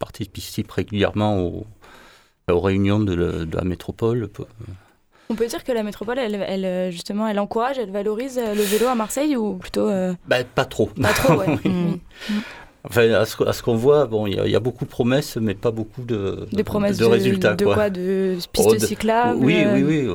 participent 0.00 0.72
régulièrement 0.72 1.38
aux, 1.40 1.64
aux 2.50 2.60
réunions 2.60 3.00
de, 3.00 3.14
la- 3.14 3.44
de 3.44 3.56
la 3.56 3.64
métropole. 3.64 4.28
On 5.30 5.34
peut 5.34 5.46
dire 5.46 5.64
que 5.64 5.72
la 5.72 5.82
métropole, 5.82 6.18
elle, 6.18 6.34
elle, 6.46 6.64
euh, 6.66 6.90
justement, 6.90 7.26
elle 7.26 7.38
encourage, 7.40 7.78
elle 7.78 7.90
valorise 7.90 8.38
euh, 8.38 8.54
le 8.54 8.62
vélo 8.62 8.86
à 8.86 8.94
Marseille 8.94 9.36
ou 9.36 9.54
plutôt. 9.54 9.88
euh, 9.88 10.12
Ben, 10.28 10.44
pas 10.44 10.66
trop. 10.66 10.86
Pas 11.00 11.12
trop, 11.12 11.34
ouais. 11.34 11.46
Oui. 11.64 11.70
Mm. 11.70 11.96
Enfin, 12.86 13.10
à 13.12 13.24
ce, 13.24 13.62
qu'on 13.62 13.76
voit, 13.76 14.04
bon, 14.04 14.26
il 14.26 14.34
y, 14.34 14.38
a- 14.38 14.44
il 14.44 14.52
y 14.52 14.56
a 14.56 14.60
beaucoup 14.60 14.84
de 14.84 14.90
promesses, 14.90 15.36
mais 15.38 15.54
pas 15.54 15.70
beaucoup 15.70 16.02
de, 16.02 16.46
Des 16.52 16.64
promesses 16.64 16.98
de, 16.98 17.04
de, 17.06 17.10
résultats. 17.10 17.54
de 17.54 17.64
quoi 17.64 17.88
De 17.88 18.36
pistes 18.52 18.68
Oh, 18.70 18.74
de- 18.74 18.78
cyclables 18.78 19.42
Oui, 19.42 19.62
euh, 19.64 19.74
oui, 19.74 19.82
oui. 20.06 20.14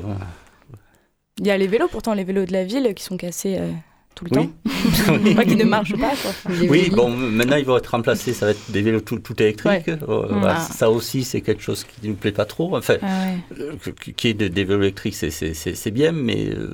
Il 1.40 1.48
y 1.48 1.52
a 1.52 1.58
les 1.58 1.66
vélos, 1.68 1.88
pourtant, 1.88 2.14
les 2.14 2.24
vélos 2.24 2.46
de 2.46 2.54
la 2.54 2.64
ville 2.64 2.94
qui 2.94 3.04
sont 3.04 3.18
cassés 3.18 3.58
euh, 3.60 3.72
tout 4.20 4.26
le 4.26 4.32
temps. 4.32 4.50
Qui 5.44 5.56
ne 5.56 5.64
marchent 5.64 5.96
pas. 5.96 6.12
Quoi. 6.22 6.52
Oui, 6.70 6.90
bon, 6.90 7.10
maintenant 7.10 7.56
ils 7.56 7.66
vont 7.66 7.78
être 7.78 7.88
remplacés, 7.88 8.34
ça 8.34 8.46
va 8.48 8.52
être 8.52 8.70
des 8.72 8.82
vélos 8.82 9.00
tout, 9.02 9.20
tout 9.20 9.42
électriques. 9.42 9.88
Ouais. 9.88 9.98
Euh, 10.04 10.26
voilà, 10.30 10.58
Ah. 10.60 10.68
Ça 10.74 10.92
aussi, 10.92 11.24
c'est 11.24 11.42
quelque 11.42 11.62
chose 11.64 11.84
qui 11.86 12.06
ne 12.06 12.10
nous 12.12 12.16
plaît 12.18 12.32
pas 12.32 12.46
trop. 12.46 12.76
Enfin, 12.76 12.96
Ah 13.02 13.26
ouais. 13.26 13.60
euh, 13.62 13.92
qui 14.16 14.28
est 14.28 14.34
des, 14.34 14.50
des 14.50 14.64
vélos 14.66 14.82
électriques, 14.82 15.16
c'est- 15.16 15.30
c'est 15.32 15.54
c'est- 15.54 15.76
c'est 15.76 15.92
bien, 15.92 16.12
mais 16.12 16.50
euh, 16.50 16.70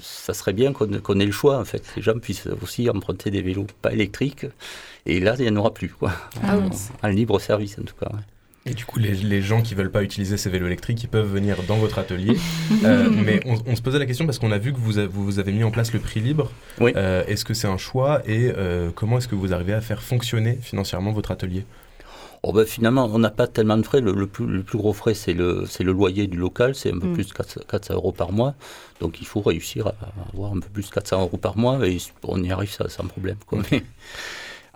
ça 0.00 0.34
serait 0.34 0.52
bien 0.52 0.72
qu'on 0.72 0.86
qu'on 1.00 1.18
ait 1.20 1.26
le 1.26 1.32
choix, 1.32 1.58
en 1.58 1.64
fait. 1.64 1.82
Les 1.96 2.02
gens 2.02 2.18
puissent 2.18 2.48
aussi 2.62 2.88
emprunter 2.90 3.30
des 3.30 3.42
vélos 3.42 3.66
pas 3.82 3.92
électriques. 3.92 4.46
Et 5.06 5.20
là, 5.20 5.34
il 5.38 5.42
n'y 5.44 5.50
en 5.50 5.56
aura 5.56 5.72
plus, 5.74 5.88
quoi. 5.90 6.12
Ah 6.42 6.56
oui. 6.58 6.68
En 7.02 7.08
libre 7.08 7.38
service, 7.40 7.76
en 7.78 7.82
tout 7.84 7.94
cas. 7.98 8.06
ouais. 8.12 8.22
Et 8.66 8.72
du 8.72 8.86
coup, 8.86 8.98
les, 8.98 9.12
les 9.12 9.42
gens 9.42 9.60
qui 9.60 9.74
veulent 9.74 9.90
pas 9.90 10.02
utiliser 10.02 10.38
ces 10.38 10.48
vélos 10.48 10.66
électriques, 10.66 11.02
ils 11.02 11.08
peuvent 11.08 11.30
venir 11.30 11.62
dans 11.68 11.76
votre 11.76 11.98
atelier. 11.98 12.36
Euh, 12.84 13.08
mais 13.10 13.40
on, 13.46 13.56
on 13.66 13.76
se 13.76 13.82
posait 13.82 13.98
la 13.98 14.04
question 14.06 14.26
parce 14.26 14.38
qu'on 14.38 14.50
a 14.52 14.58
vu 14.58 14.72
que 14.72 14.78
vous, 14.78 14.98
a- 14.98 15.06
vous 15.06 15.38
avez 15.38 15.52
mis 15.52 15.64
en 15.64 15.70
place 15.70 15.92
le 15.92 16.00
prix 16.00 16.20
libre. 16.20 16.50
Euh, 16.80 17.24
est-ce 17.26 17.44
que 17.44 17.54
c'est 17.54 17.66
un 17.68 17.76
choix 17.78 18.20
et 18.26 18.52
euh, 18.56 18.90
comment 18.94 19.18
est-ce 19.18 19.28
que 19.28 19.34
vous 19.34 19.52
arrivez 19.54 19.72
à 19.72 19.80
faire 19.80 20.02
fonctionner 20.02 20.58
financièrement 20.60 21.12
votre 21.12 21.30
atelier? 21.30 21.64
Oh 22.42 22.52
ben, 22.52 22.66
finalement, 22.66 23.08
on 23.10 23.18
n'a 23.18 23.30
pas 23.30 23.46
tellement 23.46 23.78
de 23.78 23.82
frais. 23.84 24.00
Le, 24.02 24.12
le 24.12 24.26
plus, 24.26 24.46
le 24.46 24.62
plus 24.62 24.76
gros 24.76 24.92
frais, 24.92 25.14
c'est 25.14 25.32
le, 25.32 25.64
c'est 25.66 25.82
le 25.84 25.92
loyer 25.92 26.26
du 26.26 26.36
local. 26.36 26.74
C'est 26.74 26.90
un 26.92 26.98
peu 26.98 27.06
Mm. 27.08 27.12
plus 27.14 27.26
de 27.28 27.32
400, 27.32 27.60
400 27.68 27.94
euros 27.94 28.12
par 28.12 28.32
mois. 28.32 28.54
Donc 29.00 29.20
il 29.20 29.26
faut 29.26 29.40
réussir 29.40 29.86
à 29.88 29.94
avoir 30.34 30.52
un 30.52 30.60
peu 30.60 30.68
plus 30.68 30.86
de 30.88 30.90
400 30.94 31.22
euros 31.22 31.36
par 31.38 31.56
mois 31.56 31.86
et 31.88 31.96
on 32.22 32.42
y 32.42 32.50
arrive 32.52 32.70
ça, 32.70 32.88
sans 32.90 33.04
problème. 33.06 33.36
Quoi. 33.46 33.60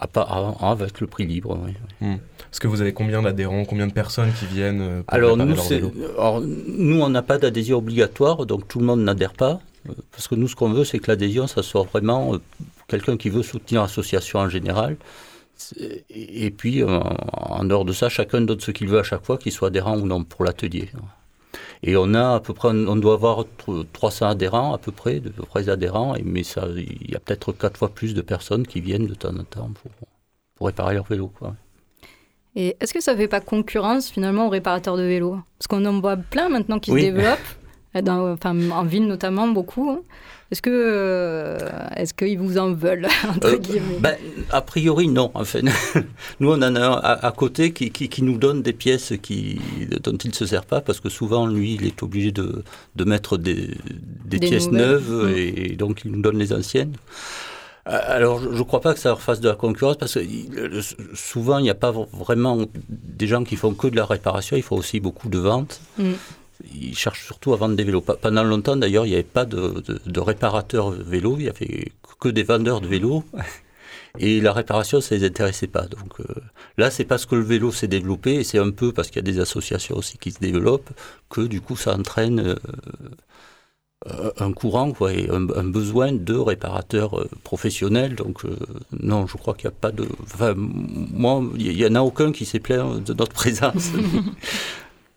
À 0.00 0.06
part, 0.06 0.32
à- 0.62 0.70
avec 0.70 1.00
le 1.00 1.06
prix 1.08 1.26
libre. 1.26 1.58
oui. 1.64 1.72
Hmm. 2.00 2.14
Est-ce 2.50 2.60
que 2.60 2.68
vous 2.68 2.80
avez 2.80 2.92
combien 2.92 3.20
d'adhérents, 3.20 3.64
combien 3.64 3.86
de 3.86 3.92
personnes 3.92 4.32
qui 4.38 4.46
viennent 4.46 4.80
euh, 4.80 5.02
pour 5.02 5.12
Alors 5.14 5.36
nous, 5.36 5.46
leur 5.46 5.60
c'est- 5.60 5.74
vélo 5.80 5.92
alors, 6.16 6.40
nous, 6.40 7.00
on 7.00 7.10
n'a 7.10 7.22
pas 7.22 7.36
d'adhésion 7.38 7.78
obligatoire, 7.78 8.46
donc 8.46 8.68
tout 8.68 8.78
le 8.78 8.86
monde 8.86 9.00
n'adhère 9.02 9.32
pas. 9.34 9.60
euh, 9.88 9.92
Parce 10.12 10.28
que 10.28 10.34
nous, 10.34 10.48
ce 10.48 10.54
qu'on 10.56 10.70
veut, 10.70 10.84
c'est 10.84 10.98
que 10.98 11.10
l'adhésion, 11.10 11.46
ça 11.46 11.62
soit 11.62 11.82
vraiment 11.82 12.34
euh, 12.34 12.38
quelqu'un 12.86 13.16
qui 13.16 13.28
veut 13.28 13.42
soutenir 13.42 13.82
l'association 13.82 14.38
en 14.38 14.48
général. 14.48 14.96
Et 16.10 16.46
et 16.46 16.50
puis, 16.52 16.82
euh, 16.82 17.00
en 17.32 17.64
dehors 17.64 17.84
de 17.84 17.92
ça, 17.92 18.08
chacun 18.08 18.40
donne 18.40 18.60
ce 18.60 18.70
qu'il 18.70 18.88
veut 18.88 19.00
à 19.00 19.02
chaque 19.02 19.24
fois, 19.24 19.36
qu'il 19.38 19.50
soit 19.52 19.68
adhérent 19.68 19.98
ou 19.98 20.06
non 20.06 20.22
pour 20.24 20.44
l'atelier. 20.44 20.88
Et 21.82 21.96
on 21.96 22.12
a 22.14 22.34
à 22.34 22.40
peu 22.40 22.52
près, 22.54 22.68
on 22.70 22.96
doit 22.96 23.14
avoir 23.14 23.44
tr- 23.64 23.86
300 23.92 24.26
adhérents 24.28 24.72
à 24.74 24.78
peu 24.78 24.90
près, 24.92 25.20
de 25.20 25.32
vrais 25.50 25.68
adhérents, 25.68 26.14
mais 26.24 26.42
ça, 26.42 26.66
il 26.76 27.10
y 27.10 27.14
a 27.14 27.20
peut-être 27.20 27.52
quatre 27.52 27.76
fois 27.78 27.88
plus 27.88 28.14
de 28.14 28.20
personnes 28.20 28.66
qui 28.66 28.80
viennent 28.80 29.06
de 29.06 29.14
temps 29.14 29.30
en 29.36 29.44
temps 29.44 29.70
pour, 29.80 29.90
pour 30.56 30.66
réparer 30.66 30.94
leur 30.94 31.04
vélo. 31.04 31.28
Quoi. 31.38 31.54
Et 32.56 32.76
est-ce 32.80 32.92
que 32.92 33.00
ça 33.00 33.16
fait 33.16 33.28
pas 33.28 33.40
concurrence 33.40 34.10
finalement 34.10 34.46
aux 34.46 34.50
réparateurs 34.50 34.96
de 34.96 35.02
vélos? 35.02 35.38
Parce 35.58 35.68
qu'on 35.68 35.84
en 35.84 36.00
voit 36.00 36.16
plein 36.16 36.48
maintenant 36.48 36.80
qui 36.80 36.90
Oui. 36.90 37.00
se 37.00 37.06
développent, 37.06 37.38
dans, 38.02 38.32
enfin, 38.32 38.70
en 38.70 38.84
ville 38.84 39.06
notamment 39.06 39.46
beaucoup. 39.48 40.04
Est-ce 40.50 40.62
que 40.62 40.70
euh, 40.72 41.58
est-ce 41.96 42.14
qu'ils 42.14 42.38
vous 42.38 42.56
en 42.56 42.72
veulent 42.72 43.06
entre 43.28 43.48
Euh, 43.48 43.58
guillemets 43.58 43.98
ben, 44.00 44.16
a 44.50 44.62
priori, 44.62 45.08
non. 45.08 45.30
En 45.34 45.44
fait, 45.44 45.62
nous, 46.40 46.50
on 46.50 46.54
en 46.62 46.74
a 46.74 46.80
un 46.80 46.92
à, 46.94 47.26
à 47.26 47.32
côté 47.32 47.72
qui, 47.74 47.90
qui- 47.90 48.08
qui 48.08 48.22
nous 48.22 48.38
donne 48.38 48.62
des 48.62 48.72
pièces 48.72 49.12
qui, 49.20 49.60
dont 50.02 50.16
il 50.16 50.30
ne 50.30 50.34
se 50.34 50.46
sert 50.46 50.64
pas 50.64 50.80
parce 50.80 51.00
que 51.00 51.10
souvent, 51.10 51.46
lui, 51.46 51.74
il 51.74 51.84
est 51.86 52.02
obligé 52.02 52.32
de, 52.32 52.64
de 52.96 53.04
mettre 53.04 53.36
des, 53.36 53.68
des 54.24 54.38
Des 54.38 54.48
pièces 54.48 54.68
nouvelles. 54.70 54.86
neuves 54.88 55.10
Mm. 55.32 55.36
et, 55.36 55.76
donc 55.76 56.00
il 56.06 56.12
nous 56.12 56.22
donne 56.22 56.38
les 56.38 56.52
anciennes. 56.54 56.94
Euh, 57.86 57.98
Alors, 58.06 58.40
je 58.40 58.48
ne 58.48 58.62
crois 58.62 58.80
pas 58.80 58.94
que 58.94 59.00
ça 59.00 59.10
leur 59.10 59.20
fasse 59.22 59.40
de 59.40 59.48
la 59.50 59.54
concurrence 59.54 59.96
parce 59.98 60.14
que 60.14 60.20
souvent, 61.14 61.58
il 61.58 61.64
n'y 61.64 61.70
a 61.70 61.74
pas 61.74 61.92
vraiment 62.12 62.58
des 62.88 63.26
gens 63.26 63.44
qui 63.44 63.56
font 63.56 63.74
que 63.74 63.88
de 63.88 63.96
la 63.96 64.06
réparation, 64.06 64.56
il 64.56 64.62
faut 64.62 64.76
aussi 64.76 64.98
beaucoup 65.00 65.28
de 65.28 65.38
ventes. 65.38 65.80
Mm. 65.98 66.12
Ils 66.74 66.96
cherchent 66.96 67.24
surtout 67.24 67.52
à 67.52 67.56
vendre 67.56 67.76
des 67.76 67.84
vélos. 67.84 68.00
Pendant 68.00 68.42
longtemps, 68.44 68.76
d'ailleurs, 68.76 69.06
il 69.06 69.10
n'y 69.10 69.14
avait 69.14 69.22
pas 69.22 69.44
de, 69.44 69.80
de- 69.86 70.00
de 70.04 70.20
réparateurs 70.20 70.90
vélos, 70.90 71.36
il 71.38 71.44
n'y 71.44 71.48
avait 71.48 71.92
que 72.20 72.28
des 72.28 72.42
vendeurs 72.42 72.80
de 72.80 72.88
vélos. 72.88 73.24
Et 74.18 74.40
la 74.40 74.52
réparation, 74.52 75.00
ça 75.00 75.14
ne 75.14 75.20
les 75.20 75.26
intéressait 75.26 75.66
pas. 75.68 75.86
Donc 75.86 76.18
euh, 76.20 76.24
là, 76.76 76.90
c'est 76.90 77.04
parce 77.04 77.26
que 77.26 77.36
le 77.36 77.42
vélo 77.42 77.70
s'est 77.72 77.86
développé, 77.88 78.34
et 78.36 78.44
c'est 78.44 78.58
un 78.58 78.70
peu 78.70 78.92
parce 78.92 79.08
qu'il 79.08 79.16
y 79.16 79.28
a 79.28 79.30
des 79.32 79.38
associations 79.40 79.96
aussi 79.96 80.18
qui 80.18 80.32
se 80.32 80.40
développent, 80.40 80.90
que 81.30 81.42
du 81.42 81.60
coup, 81.60 81.76
ça 81.76 81.94
entraîne 81.94 82.40
euh, 82.40 82.56
euh, 84.06 84.30
un 84.38 84.52
courant 84.52 84.92
quoi, 84.92 85.12
et 85.12 85.28
un, 85.28 85.48
un 85.50 85.64
besoin 85.64 86.12
de 86.12 86.34
réparateurs 86.34 87.18
euh, 87.20 87.28
professionnels. 87.44 88.14
Donc 88.14 88.42
non, 89.00 89.26
je 89.26 89.36
crois 89.36 89.54
qu'il 89.54 89.68
n'y 89.68 89.74
a 89.74 89.78
pas 89.80 89.92
de... 89.92 90.06
Enfin, 90.22 90.54
moi, 90.56 91.42
il 91.56 91.76
n'y 91.76 91.86
en 91.86 91.94
a 91.94 92.00
aucun 92.00 92.32
qui 92.32 92.44
s'est 92.44 92.60
plaint 92.60 93.02
de 93.04 93.12
notre 93.14 93.32
présence. 93.32 93.90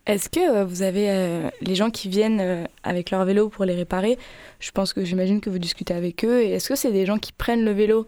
Est-ce 0.08 0.30
que 0.30 0.40
euh, 0.40 0.66
vous 0.66 0.82
avez 0.82 1.10
euh, 1.10 1.50
les 1.62 1.76
gens 1.76 1.90
qui 1.90 2.10
viennent 2.10 2.40
euh, 2.42 2.66
avec 2.84 3.12
leur 3.12 3.24
vélo 3.26 3.50
pour 3.50 3.66
les 3.66 3.76
réparer 3.76 4.18
Je 4.60 4.72
pense 4.72 4.94
que 4.94 5.06
j'imagine 5.06 5.42
que 5.42 5.50
vous 5.50 5.60
discutez 5.60 5.94
avec 5.94 6.26
eux. 6.26 6.42
Et 6.42 6.52
est-ce 6.52 6.70
que 6.70 6.76
c'est 6.76 6.92
des 6.92 7.06
gens 7.06 7.18
qui 7.18 7.32
prennent 7.32 7.64
le 7.64 7.72
vélo 7.72 8.08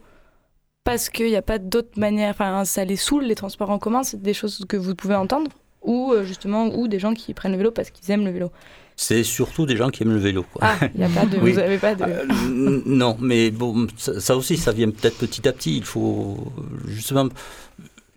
parce 0.84 1.10
qu'il 1.10 1.28
n'y 1.28 1.36
a 1.36 1.42
pas 1.42 1.60
d'autre 1.60 1.98
manière 1.98 2.32
Enfin, 2.32 2.66
ça 2.66 2.84
les 2.84 2.96
saoule 2.96 3.24
les 3.24 3.36
transports 3.36 3.70
en 3.70 3.80
commun 3.80 4.04
C'est 4.04 4.22
des 4.22 4.34
choses 4.34 4.66
que 4.68 4.78
vous 4.78 4.96
pouvez 4.96 5.16
entendre 5.16 5.50
Ou 5.82 6.12
euh, 6.12 6.24
justement, 6.24 6.66
ou 6.68 6.88
des 6.88 7.00
gens 7.00 7.14
qui 7.14 7.34
prennent 7.34 7.54
le 7.54 7.58
vélo 7.58 7.72
parce 7.72 7.90
qu'ils 7.90 8.12
aiment 8.12 8.26
le 8.26 8.32
vélo? 8.32 8.52
C'est 8.96 9.24
surtout 9.24 9.66
des 9.66 9.76
gens 9.76 9.90
qui 9.90 10.04
aiment 10.04 10.14
le 10.14 10.20
vélo. 10.20 10.46
Quoi. 10.54 10.62
Ah, 10.62 10.88
n'y 10.96 11.04
a 11.04 11.10
pas 11.10 11.26
de. 11.26 11.38
Oui. 11.42 11.54
Vous 11.54 11.58
n'avez 11.58 11.80
pas 11.80 11.96
de. 11.96 12.04
Euh, 12.04 12.82
non, 12.86 13.18
mais 13.20 13.50
bon, 13.50 13.88
ça, 13.98 14.20
ça 14.20 14.36
aussi, 14.36 14.56
ça 14.56 14.72
vient 14.72 14.92
peut-être 14.92 15.18
petit 15.18 15.48
à 15.48 15.54
petit. 15.54 15.78
Il 15.78 15.84
faut 15.84 16.38
justement, 16.86 17.28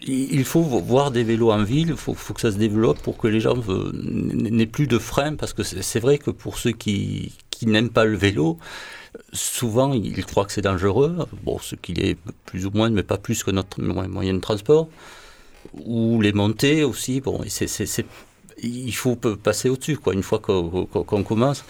il 0.03 0.45
faut 0.45 0.63
voir 0.63 1.11
des 1.11 1.25
vélos 1.25 1.51
en 1.51 1.63
ville. 1.63 1.89
Il 1.91 1.97
faut, 1.97 2.15
faut 2.15 2.35
que 2.35 2.41
ça 2.41 2.53
se 2.53 2.59
développe 2.59 3.01
pour 3.01 3.17
que 3.17 3.29
les 3.29 3.41
gens 3.41 3.55
n'aient 3.93 4.67
plus 4.67 4.87
de 4.87 4.99
freins, 4.99 5.35
parce 5.35 5.53
que 5.53 5.63
c'est 5.63 6.01
vrai 6.01 6.19
que 6.19 6.31
pour 6.31 6.59
ceux 6.59 6.73
qui, 6.73 7.33
qui 7.51 7.67
n'aiment 7.67 7.91
pas 7.91 8.05
le 8.05 8.17
vélo, 8.17 8.59
souvent 9.33 9.93
ils 9.93 10.25
croient 10.27 10.45
que 10.45 10.53
c'est 10.53 10.63
dangereux. 10.63 11.17
Bon, 11.45 11.59
ce 11.59 11.75
qu'il 11.77 12.05
est 12.05 12.17
plus 12.47 12.67
ou 12.67 12.71
moins, 12.73 12.91
mais 12.91 13.03
pas 13.03 13.19
plus 13.19 13.43
que 13.45 13.51
notre 13.51 13.81
mo- 13.83 14.09
moyen 14.09 14.35
de 14.35 14.41
transport. 14.41 14.89
Ou 15.85 16.21
les 16.21 16.33
montées 16.33 16.85
aussi. 16.85 17.21
Bon, 17.21 17.43
c'est 17.49 18.07
il 18.63 18.93
faut 18.95 19.17
passer 19.17 19.69
au-dessus, 19.69 19.99
quoi, 19.99 20.15
une 20.15 20.23
fois 20.23 20.39
qu'on 20.39 21.23
commence. 21.23 21.65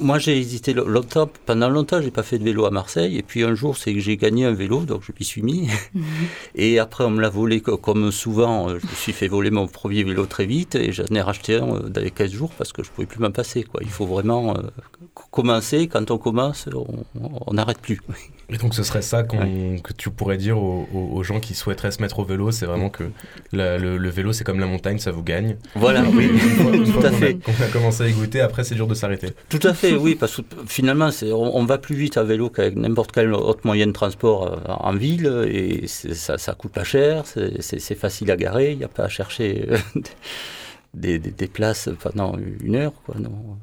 Moi, 0.00 0.18
j'ai 0.18 0.36
hésité 0.36 0.72
lo- 0.74 0.84
longtemps. 0.86 1.30
Pendant 1.46 1.68
longtemps, 1.68 2.00
j'ai 2.02 2.10
pas 2.10 2.22
fait 2.24 2.38
de 2.38 2.44
vélo 2.44 2.64
à 2.66 2.70
Marseille. 2.70 3.16
Et 3.16 3.22
puis 3.22 3.44
un 3.44 3.54
jour, 3.54 3.76
c'est 3.76 3.94
que 3.94 4.00
j'ai 4.00 4.16
gagné 4.16 4.44
un 4.44 4.52
vélo, 4.52 4.80
donc 4.80 5.02
je 5.06 5.12
m'y 5.18 5.24
suis 5.24 5.42
mis. 5.42 5.68
Et 6.56 6.78
après, 6.78 7.04
on 7.04 7.10
me 7.10 7.20
l'a 7.20 7.28
volé, 7.30 7.60
co- 7.60 7.76
comme 7.76 8.10
souvent. 8.10 8.68
euh, 8.68 8.78
Je 8.82 8.86
me 8.86 8.92
suis 8.94 9.12
fait 9.12 9.28
voler 9.28 9.50
mon 9.50 9.66
premier 9.68 10.02
vélo 10.02 10.26
très 10.26 10.46
vite. 10.46 10.74
Et 10.74 10.90
j'en 10.92 11.04
ai 11.14 11.20
racheté 11.20 11.56
un 11.56 11.68
euh, 11.76 11.88
dans 11.88 12.00
les 12.00 12.10
15 12.10 12.32
jours 12.32 12.50
parce 12.58 12.72
que 12.72 12.82
je 12.82 12.90
pouvais 12.90 13.06
plus 13.06 13.20
m'en 13.20 13.30
passer, 13.30 13.62
quoi. 13.62 13.80
Il 13.82 13.90
faut 13.90 14.06
vraiment 14.06 14.56
euh, 14.56 14.60
commencer. 15.30 15.86
Quand 15.88 16.10
on 16.10 16.18
commence, 16.18 16.68
on 17.46 17.52
n'arrête 17.54 17.78
plus. 17.78 18.00
Et 18.50 18.58
donc 18.58 18.74
ce 18.74 18.82
serait 18.82 19.00
ça 19.02 19.22
que 19.22 19.36
tu 19.96 20.10
pourrais 20.10 20.36
dire 20.36 20.58
aux, 20.58 21.22
gens 21.22 21.40
qui 21.40 21.54
souhaiteraient 21.54 21.90
se 21.90 22.02
mettre 22.02 22.18
au 22.18 22.24
vélo, 22.24 22.50
c'est 22.50 22.66
vraiment 22.66 22.90
que 22.90 23.04
la- 23.52 23.78
le, 23.78 23.96
le 23.96 24.08
vélo 24.10 24.32
c'est 24.34 24.44
comme 24.44 24.60
la 24.60 24.66
montagne, 24.66 24.98
ça 24.98 25.10
vous 25.12 25.22
gagne. 25.22 25.56
Voilà, 25.74 26.02
oui, 26.12 26.26
Une 26.26 26.38
fois- 26.38 26.76
une 26.76 26.84
tout 26.92 26.98
à 26.98 27.02
qu'on 27.02 27.06
a- 27.08 27.12
fait. 27.12 27.34
Qu'on 27.36 27.52
a 27.64 27.68
commencé 27.72 28.02
à 28.04 28.08
y 28.08 28.12
goûter, 28.12 28.40
après 28.40 28.62
c'est 28.64 28.74
dur 28.74 28.86
de 28.86 28.94
s'arrêter. 28.94 29.28
Tout 29.48 29.60
à 29.62 29.72
fait, 29.72 29.94
oui, 29.94 30.14
parce 30.14 30.36
que 30.36 30.42
finalement, 30.66 31.08
on, 31.22 31.32
on 31.54 31.64
va 31.64 31.78
plus 31.78 31.96
vite 31.96 32.16
à 32.18 32.22
vélo 32.22 32.50
qu'avec 32.50 32.76
n'importe 32.76 33.12
quel 33.12 33.32
autre 33.32 33.60
moyen 33.64 33.86
de 33.86 33.92
transport 33.92 34.46
euh, 34.46 34.56
en 34.66 34.92
ville, 34.94 35.26
et 35.48 35.86
ça, 35.86 36.36
ça 36.36 36.52
coûte 36.54 36.72
pas 36.72 36.84
cher, 36.84 37.24
c'est- 37.26 37.94
facile 37.94 38.30
à 38.30 38.36
garer, 38.36 38.72
il 38.72 38.78
n'y 38.78 38.84
a 38.84 38.88
pas 38.88 39.04
à 39.04 39.08
chercher 39.08 39.66
euh, 39.70 39.78
des, 40.94 41.18
des- 41.18 41.30
des 41.30 41.46
places 41.48 41.88
pendant 42.00 42.36
une 42.62 42.76
heure. 42.76 42.92
Quoi, 43.06 43.14
non. 43.18 43.56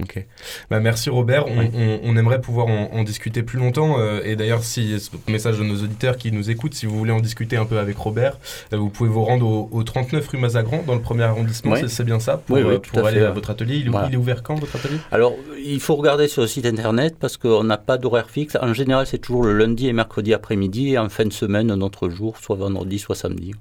Ok. 0.00 0.24
Bah, 0.70 0.80
merci 0.80 1.10
Robert. 1.10 1.46
On, 1.48 1.60
on- 1.60 2.00
on 2.04 2.16
aimerait 2.16 2.40
pouvoir 2.40 2.66
en, 2.68 2.88
en 2.92 3.02
discuter 3.04 3.42
plus 3.42 3.58
longtemps. 3.58 4.00
euh, 4.00 4.22
et 4.24 4.36
d'ailleurs, 4.36 4.64
si 4.64 4.98
ce 4.98 5.10
message 5.30 5.58
de 5.58 5.64
nos 5.64 5.74
auditeurs 5.82 6.16
qui 6.16 6.32
nous 6.32 6.50
écoutent, 6.50 6.72
si 6.72 6.86
vous 6.86 6.96
voulez 6.96 7.12
en 7.12 7.20
discuter 7.20 7.58
un 7.58 7.66
peu 7.66 7.78
avec 7.78 7.98
Robert, 7.98 8.38
euh, 8.72 8.78
vous 8.78 8.88
pouvez 8.88 9.10
vous 9.10 9.22
rendre 9.22 9.46
au, 9.46 9.68
au 9.70 9.82
39 9.82 10.26
rue 10.28 10.38
Mazagran, 10.38 10.82
dans 10.86 10.94
le 10.94 11.02
premier 11.02 11.24
arrondissement. 11.24 11.72
Oui. 11.72 11.80
C'est- 11.88 12.04
bien 12.04 12.18
ça 12.20 12.38
pour, 12.38 12.56
Oui, 12.56 12.62
euh, 12.62 12.78
tout 12.78 12.90
pour 12.94 13.04
à 13.04 13.10
aller 13.10 13.20
à 13.20 13.30
votre 13.32 13.50
atelier. 13.50 13.76
Il, 13.76 13.90
Voilà. 13.90 14.08
il 14.08 14.14
est 14.14 14.16
ouvert 14.16 14.42
quand 14.42 14.54
votre 14.54 14.76
atelier? 14.76 14.96
Alors, 15.10 15.34
il 15.62 15.78
faut 15.78 15.94
regarder 15.96 16.26
sur 16.26 16.40
le 16.42 16.48
site 16.48 16.64
internet 16.64 17.16
parce 17.20 17.36
qu'on 17.36 17.62
n'a 17.62 17.76
pas 17.76 17.98
d'horaire 17.98 18.30
fixe. 18.30 18.56
En 18.62 18.72
général, 18.72 19.06
c'est 19.06 19.18
toujours 19.18 19.44
le 19.44 19.52
lundi 19.52 19.88
et 19.88 19.92
mercredi 19.92 20.32
après-midi, 20.32 20.92
et 20.94 20.98
en 20.98 21.10
fin 21.10 21.26
de 21.26 21.32
semaine, 21.34 21.70
un 21.70 21.80
autre 21.82 22.08
jour, 22.08 22.38
soit 22.38 22.56
vendredi, 22.56 22.98
soit 22.98 23.14
samedi. 23.14 23.52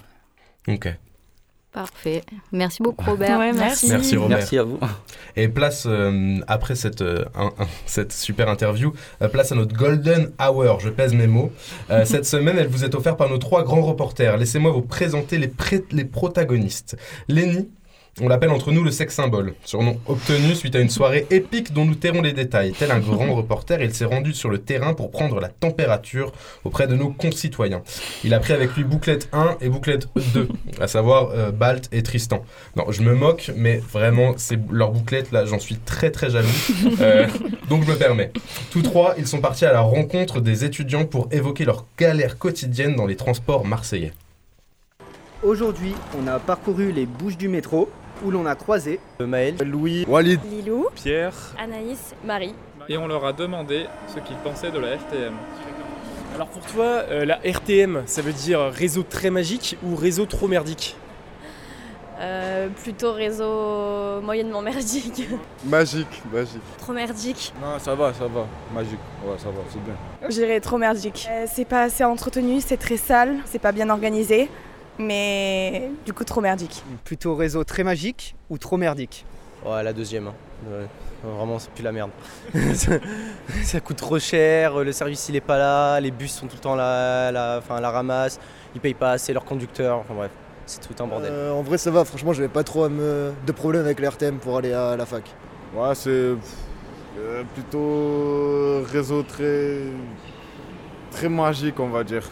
Ok. 0.70 0.88
Parfait. 1.74 2.24
Merci 2.52 2.84
beaucoup 2.84 3.12
Robert. 3.12 3.40
Ouais, 3.40 3.54
merci. 3.54 3.88
Merci 3.90 4.18
Robert. 4.18 4.38
Merci 4.40 4.58
à 4.58 4.64
vous. 4.64 4.78
Et 5.38 5.48
place, 5.48 5.86
euh, 5.88 6.40
après 6.48 6.76
cette, 6.76 7.02
euh, 7.02 7.24
un- 7.34 7.46
un- 7.60 7.68
cette 7.86 8.12
super 8.12 8.50
interview, 8.50 8.92
euh, 9.22 9.30
place 9.30 9.54
à 9.54 9.56
notre 9.56 9.74
Golden 9.74 10.32
Hour, 10.38 10.82
je 10.82 10.90
pèse 10.90 11.14
mes 11.14 11.28
mots. 11.28 11.50
Euh, 11.90 12.04
cette 12.06 12.26
semaine, 12.26 12.58
elle 12.60 12.68
vous 12.68 12.84
est 12.84 12.94
offerte 12.94 13.18
par 13.18 13.30
nos 13.30 13.38
trois 13.38 13.64
grands 13.64 13.84
reporters. 13.84 14.36
Laissez-moi 14.36 14.72
vous 14.72 14.82
présenter 14.82 15.38
les, 15.38 15.48
pré- 15.48 15.86
les 15.92 16.04
protagonistes. 16.04 16.98
Lenny, 17.30 17.70
on 18.20 18.28
l'appelle 18.28 18.50
entre 18.50 18.72
nous 18.72 18.84
le 18.84 18.92
sex 18.92 19.16
symbole, 19.16 19.54
surnom 19.64 19.98
obtenu 20.06 20.54
suite 20.54 20.76
à 20.76 20.80
une 20.80 20.90
soirée 20.90 21.26
épique 21.30 21.72
dont 21.72 21.86
nous 21.86 21.96
tairons 21.96 22.22
les 22.22 22.34
détails. 22.34 22.74
Tel 22.74 22.92
un 22.92 23.00
grand 23.00 23.34
reporter, 23.34 23.82
il 23.82 23.94
s'est 23.94 24.06
rendu 24.06 24.34
sur 24.34 24.50
le 24.50 24.58
terrain 24.58 24.94
pour 24.94 25.12
prendre 25.12 25.40
la 25.40 25.48
température 25.48 26.34
auprès 26.66 26.88
de 26.88 26.96
nos 26.96 27.10
concitoyens. 27.10 27.82
Il 28.24 28.34
a 28.34 28.40
pris 28.40 28.52
avec 28.54 28.76
lui 28.76 28.84
Bouclette 28.84 29.30
1 29.32 29.58
et 29.62 29.70
Bouclette 29.70 30.10
2, 30.34 30.50
à 30.82 30.88
savoir 30.88 31.30
euh, 31.30 31.52
Balt 31.52 31.88
et 31.94 32.04
Tristan. 32.04 32.44
Non, 32.76 32.92
je 32.92 33.02
me 33.02 33.16
moque, 33.16 33.52
mais 33.56 33.78
vraiment, 33.78 34.34
c'est 34.36 34.60
leur 34.70 34.92
bouclette 34.92 35.32
là, 35.32 35.46
j'en 35.46 35.60
suis 35.60 35.78
très 35.78 36.12
très 36.12 36.30
jaloux. 36.30 36.48
Euh, 37.00 37.28
Donc 37.70 37.86
je 37.86 37.92
me 37.92 37.96
permets. 37.96 38.32
Tous 38.72 38.82
trois, 38.82 39.16
ils 39.18 39.26
sont 39.28 39.40
partis 39.40 39.66
à 39.66 39.72
la 39.72 39.80
rencontre 39.80 40.42
des 40.42 40.66
étudiants 40.66 41.06
pour 41.06 41.30
évoquer 41.32 41.64
leurs 41.64 41.86
galères 41.98 42.38
quotidiennes 42.38 42.96
dans 42.98 43.06
les 43.06 43.16
transports 43.16 43.66
marseillais. 43.66 44.12
Aujourd'hui, 45.42 45.94
on 46.22 46.28
a 46.28 46.38
parcouru 46.38 46.92
les 46.92 47.06
bouches 47.06 47.38
du 47.38 47.48
métro 47.48 47.90
où 48.24 48.32
l'on 48.32 48.46
a 48.46 48.56
croisé 48.56 49.00
Maël, 49.20 49.56
Louis, 49.66 50.06
Walid, 50.08 50.40
Lilou, 50.50 50.88
Pierre, 50.96 51.34
Anaïs, 51.58 52.14
Marie. 52.24 52.56
Et 52.90 52.98
on 52.98 53.08
leur 53.08 53.26
a 53.26 53.34
demandé 53.34 53.86
ce 54.08 54.20
qu'ils 54.20 54.38
pensaient 54.38 54.72
de 54.72 54.80
la 54.80 54.96
RTM. 54.96 55.34
Alors 56.36 56.48
pour 56.48 56.66
toi, 56.66 56.86
euh, 56.86 57.26
la 57.26 57.40
RTM, 57.44 58.04
ça 58.06 58.22
veut 58.22 58.34
dire 58.34 58.60
réseau 58.74 59.04
très 59.04 59.30
magique 59.30 59.78
ou 59.84 59.96
réseau 59.96 60.26
trop 60.26 60.48
merdique 60.48 60.96
euh, 62.20 62.70
Plutôt 62.84 63.14
réseau 63.14 64.22
moyennement 64.22 64.62
merdique. 64.62 65.28
Magique, 65.66 66.22
magique. 66.32 66.62
trop 66.78 66.94
merdique. 66.94 67.54
Non, 67.62 67.80
ça 67.80 67.96
va, 67.96 68.14
ça 68.14 68.26
va. 68.28 68.46
Magique, 68.74 69.00
ouais, 69.26 69.38
ça 69.38 69.50
va, 69.50 69.62
c'est 69.70 69.84
bien. 69.84 69.94
Je 70.30 70.34
dirais 70.34 70.60
trop 70.60 70.78
merdique. 70.78 71.28
Euh, 71.30 71.46
c'est 71.52 71.66
pas 71.66 71.84
assez 71.84 72.04
entretenu, 72.04 72.62
c'est 72.62 72.78
très 72.78 72.98
sale, 72.98 73.38
c'est 73.46 73.60
pas 73.60 73.72
bien 73.72 73.90
organisé, 73.90 74.50
mais 75.00 75.92
du 76.06 76.14
coup 76.14 76.24
trop 76.24 76.42
merdique. 76.42 76.84
Plutôt 77.04 77.36
réseau 77.36 77.64
très 77.64 77.84
magique 77.84 78.36
ou 78.50 78.58
trop 78.58 78.78
merdique 78.78 79.26
Ouais, 79.66 79.84
la 79.84 79.94
deuxième. 79.94 80.28
hein. 80.28 80.34
Ouais. 80.70 80.86
Vraiment, 81.24 81.60
c'est 81.60 81.70
plus 81.72 81.84
la 81.84 81.92
merde. 81.92 82.10
ça, 82.74 82.94
ça 83.64 83.80
coûte 83.80 83.98
trop 83.98 84.18
cher, 84.18 84.80
le 84.84 84.92
service 84.92 85.30
il 85.30 85.36
est 85.36 85.40
pas 85.42 85.58
là, 85.60 86.00
les 86.00 86.10
bus 86.12 86.32
sont 86.32 86.48
tout 86.48 86.56
le 86.56 86.62
temps 86.62 86.76
là, 86.76 87.32
la, 87.32 87.58
enfin, 87.60 87.80
la 87.80 87.92
ramasse, 87.92 88.40
ils 88.74 88.82
payent 88.82 88.96
pas 88.96 89.12
assez 89.12 89.32
leurs 89.34 89.46
conducteurs, 89.46 90.00
enfin 90.00 90.16
bref, 90.16 90.32
c'est 90.66 90.82
tout 90.82 91.04
un 91.04 91.06
bordel. 91.08 91.30
Euh, 91.32 91.52
en 91.52 91.62
vrai, 91.62 91.78
ça 91.78 91.92
va, 91.92 92.04
franchement, 92.06 92.34
j'avais 92.34 92.48
pas 92.48 92.64
trop 92.64 92.90
me- 92.90 93.34
de 93.46 93.52
problème 93.52 93.86
avec 93.86 94.00
l'RTM 94.00 94.38
pour 94.40 94.58
aller 94.58 94.74
à 94.74 94.96
la 94.96 95.06
fac. 95.06 95.24
Ouais, 95.76 95.94
c'est 95.94 96.10
euh, 96.10 97.44
plutôt 97.54 98.82
réseau 98.92 99.22
très 99.22 99.82
très 101.12 101.30
magique, 101.30 101.80
on 101.80 101.90
va 101.90 102.04
dire. 102.04 102.24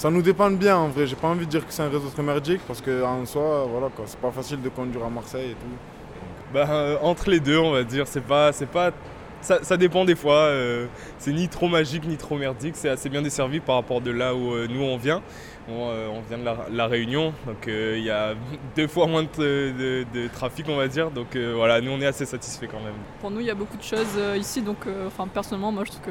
Ça 0.00 0.08
nous 0.10 0.22
dépend 0.22 0.50
bien 0.50 0.78
en 0.78 0.88
vrai. 0.88 1.06
J'ai 1.06 1.14
pas 1.14 1.28
envie 1.28 1.44
de 1.44 1.50
dire 1.50 1.66
que 1.66 1.70
c'est 1.74 1.82
un 1.82 1.90
réseau 1.90 2.08
très 2.08 2.22
merdique 2.22 2.62
parce 2.66 2.80
que 2.80 3.02
en 3.04 3.26
soi, 3.26 3.66
voilà 3.70 3.88
quoi, 3.94 4.06
c'est 4.06 4.18
pas 4.18 4.30
facile 4.30 4.62
de 4.62 4.70
conduire 4.70 5.04
à 5.04 5.10
Marseille 5.10 5.50
et 5.50 5.52
tout. 5.52 6.54
Bah, 6.54 6.66
euh, 6.70 6.96
entre 7.02 7.28
les 7.28 7.38
deux, 7.38 7.58
on 7.58 7.72
va 7.72 7.84
dire. 7.84 8.08
C'est 8.08 8.22
pas, 8.24 8.50
c'est 8.54 8.64
pas, 8.64 8.92
ça, 9.42 9.62
ça 9.62 9.76
dépend 9.76 10.06
des 10.06 10.16
fois. 10.16 10.36
euh, 10.36 10.86
c'est 11.18 11.32
ni 11.34 11.48
trop 11.48 11.68
magique 11.68 12.06
ni 12.08 12.16
trop 12.16 12.38
merdique. 12.38 12.76
C'est 12.76 12.88
assez 12.88 13.10
bien 13.10 13.20
desservi 13.20 13.60
par 13.60 13.74
rapport 13.74 14.00
de 14.00 14.10
là 14.10 14.34
où 14.34 14.54
euh, 14.54 14.66
nous 14.70 14.80
on 14.82 14.96
vient. 14.96 15.20
On, 15.68 15.90
euh, 15.90 16.08
on 16.08 16.22
vient 16.22 16.38
de 16.38 16.44
la, 16.46 16.56
la 16.72 16.86
Réunion, 16.86 17.34
donc 17.46 17.68
euh, 17.68 17.96
il 17.98 18.04
y 18.04 18.10
a 18.10 18.32
deux 18.76 18.88
fois 18.88 19.06
moins 19.06 19.24
de, 19.24 19.28
de- 19.38 20.06
de 20.14 20.28
trafic, 20.28 20.64
on 20.70 20.76
va 20.76 20.88
dire. 20.88 21.10
Donc 21.10 21.36
euh, 21.36 21.52
voilà, 21.54 21.82
nous 21.82 21.90
on 21.90 22.00
est 22.00 22.06
assez 22.06 22.24
satisfaits 22.24 22.68
quand 22.70 22.80
même. 22.80 22.94
Pour 23.20 23.30
nous, 23.30 23.40
il 23.40 23.46
y 23.46 23.50
a 23.50 23.54
beaucoup 23.54 23.76
de 23.76 23.82
choses 23.82 24.16
euh, 24.16 24.38
ici, 24.38 24.62
donc 24.62 24.78
euh, 24.86 25.08
enfin, 25.08 25.28
personnellement, 25.28 25.70
moi 25.72 25.84
je 25.84 25.90
trouve 25.90 26.02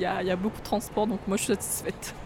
y 0.00 0.06
a, 0.06 0.22
il 0.22 0.26
y 0.26 0.30
a 0.30 0.36
beaucoup 0.36 0.58
de 0.58 0.64
transport, 0.64 1.06
donc 1.06 1.20
moi 1.28 1.36
je 1.36 1.42
suis 1.42 1.52
satisfaite. 1.52 2.14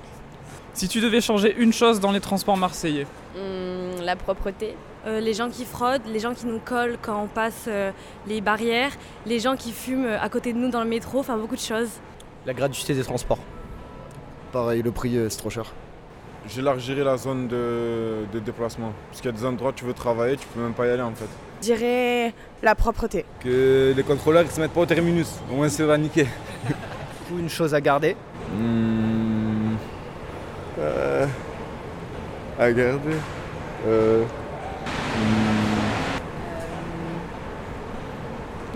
Si 0.79 0.87
tu 0.87 1.01
devais 1.01 1.21
changer 1.21 1.57
une 1.59 1.73
chose 1.73 1.99
dans 1.99 2.13
les 2.13 2.21
transports 2.21 2.57
marseillais, 2.57 3.05
Hum, 3.37 4.01
la 4.05 4.15
propreté. 4.15 4.77
Euh, 5.09 5.19
les 5.19 5.35
gens 5.35 5.51
qui 5.51 5.65
fraudent, 5.65 6.07
les 6.07 6.21
gens 6.21 6.35
qui 6.35 6.47
nous 6.47 6.61
collent 6.61 6.99
quand 7.03 7.21
on 7.21 7.27
passe 7.27 7.65
euh, 7.67 7.91
les 8.29 8.41
barrières, 8.41 8.93
les 9.27 9.41
gens 9.41 9.57
qui 9.57 9.73
fument 9.73 10.05
euh, 10.07 10.21
à 10.21 10.29
côté 10.29 10.53
de 10.53 10.59
nous 10.59 10.71
dans 10.71 10.81
le 10.85 10.89
métro, 10.89 11.19
enfin 11.19 11.37
beaucoup 11.37 11.57
de 11.57 11.61
choses. 11.61 11.89
La 12.47 12.55
gratuité 12.55 12.95
des 12.95 13.03
transports. 13.03 13.41
Pareil, 14.53 14.83
le 14.83 14.93
prix, 14.93 15.19
c'est 15.29 15.39
trop 15.39 15.51
cher. 15.51 15.65
J'élargirai 16.49 17.03
la 17.03 17.17
zone 17.17 17.49
de, 17.49 18.19
de 18.33 18.39
déplacement. 18.39 18.93
Parce 19.09 19.21
qu'il 19.21 19.33
y 19.33 19.35
a 19.35 19.37
des 19.37 19.45
endroits 19.45 19.71
où 19.71 19.75
tu 19.75 19.85
veux 19.85 19.95
travailler, 19.95 20.37
tu 20.37 20.47
peux 20.47 20.61
même 20.61 20.75
pas 20.75 20.87
y 20.87 20.91
aller 20.91 21.03
en 21.03 21.13
fait. 21.13 21.27
Je 21.61 21.67
dirais 21.73 22.33
la 22.63 22.77
propreté. 22.77 23.25
Que 23.41 23.93
les 23.97 24.03
contrôleurs 24.05 24.45
ils 24.45 24.51
se 24.53 24.61
mettent 24.61 24.71
pas 24.73 24.83
au 24.83 24.87
terminus, 24.87 25.41
au 25.51 25.57
moins 25.57 25.69
c'est 25.69 25.83
va 25.83 25.99
niquer. 25.99 26.29
Ou 27.33 27.41
une 27.41 27.49
chose 27.49 27.75
à 27.75 27.81
garder 27.81 28.15
Hmm. 28.57 29.18
Euh, 30.79 31.27
à 32.59 32.73
garder. 32.73 33.17
Euh, 33.87 34.25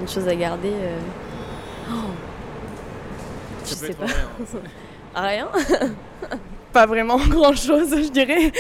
Une 0.00 0.08
chose 0.08 0.26
à 0.28 0.34
garder. 0.34 0.72
euh, 0.72 0.98
oh. 1.90 1.94
Je 3.64 3.74
sais 3.74 3.94
pas. 3.94 4.06
rien, 5.14 5.48
Rien? 5.60 5.88
Pas 6.72 6.86
vraiment 6.86 7.18
grand 7.28 7.54
chose, 7.54 7.90
je 7.90 8.10
dirais. 8.10 8.50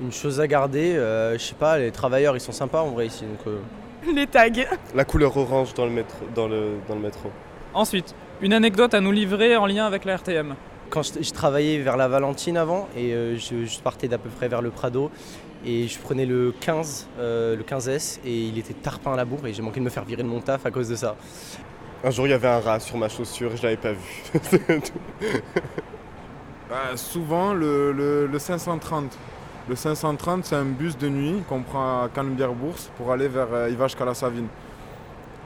Une 0.00 0.10
chose 0.12 0.40
à 0.40 0.46
garder, 0.46 0.96
euh, 0.96 1.34
je 1.34 1.44
sais 1.44 1.54
pas, 1.54 1.78
les 1.78 1.90
travailleurs 1.90 2.34
ils 2.34 2.40
sont 2.40 2.52
sympas 2.52 2.80
en 2.80 2.88
vrai 2.90 3.06
ici. 3.06 3.24
Donc, 3.24 3.46
euh, 3.46 3.60
Les 4.14 4.26
tags. 4.26 4.48
La 4.94 5.04
couleur 5.04 5.36
orange 5.36 5.74
dans 5.74 5.84
le 5.84 5.90
métro. 5.90 6.18
Dans 6.34 6.48
le, 6.48 6.78
dans 6.88 6.94
le 6.94 7.02
métro. 7.02 7.30
ensuite, 7.74 8.14
une 8.40 8.54
anecdote 8.54 8.94
à 8.94 9.00
nous 9.00 9.12
livrer 9.12 9.56
en 9.56 9.66
lien 9.66 9.86
avec 9.86 10.04
la 10.06 10.16
RTM. 10.16 10.54
Quand 10.90 11.02
je, 11.02 11.22
je 11.22 11.30
travaillais 11.32 11.78
vers 11.78 11.96
la 11.96 12.08
Valentine 12.08 12.56
avant 12.56 12.88
et 12.96 13.12
euh, 13.14 13.36
je, 13.36 13.64
je 13.64 13.80
partais 13.80 14.08
d'à 14.08 14.18
peu 14.18 14.28
près 14.28 14.48
vers 14.48 14.60
le 14.60 14.70
Prado 14.70 15.10
et 15.64 15.86
je 15.88 15.98
prenais 15.98 16.26
le 16.26 16.52
15, 16.60 17.06
euh, 17.18 17.56
le 17.56 17.62
15S 17.62 18.18
et 18.24 18.34
il 18.44 18.58
était 18.58 18.74
tarpin 18.74 19.12
à 19.12 19.16
la 19.16 19.24
bourre 19.24 19.46
et 19.46 19.52
j'ai 19.52 19.62
manqué 19.62 19.78
de 19.80 19.84
me 19.84 19.90
faire 19.90 20.04
virer 20.04 20.22
de 20.22 20.28
mon 20.28 20.40
taf 20.40 20.66
à 20.66 20.70
cause 20.70 20.88
de 20.88 20.96
ça. 20.96 21.16
Un 22.02 22.10
jour 22.10 22.26
il 22.26 22.30
y 22.30 22.32
avait 22.32 22.48
un 22.48 22.60
rat 22.60 22.80
sur 22.80 22.96
ma 22.96 23.08
chaussure, 23.08 23.56
je 23.56 23.62
l'avais 23.62 23.76
pas 23.76 23.92
vu. 23.92 24.22
Bah, 26.68 26.96
souvent 26.96 27.52
le, 27.52 27.90
le- 27.92 28.26
le 28.28 28.38
530. 28.38 29.18
Le 29.68 29.74
530 29.76 30.44
c'est 30.44 30.54
un 30.54 30.64
bus 30.64 30.96
de 30.96 31.08
nuit 31.08 31.42
qu'on 31.48 31.62
prend 31.62 32.02
à 32.04 32.08
Canebière-Bourse 32.08 32.90
pour 32.96 33.10
aller 33.12 33.26
vers 33.28 33.48
euh, 33.52 33.70
Yvache 33.70 33.96
Savine. 34.14 34.46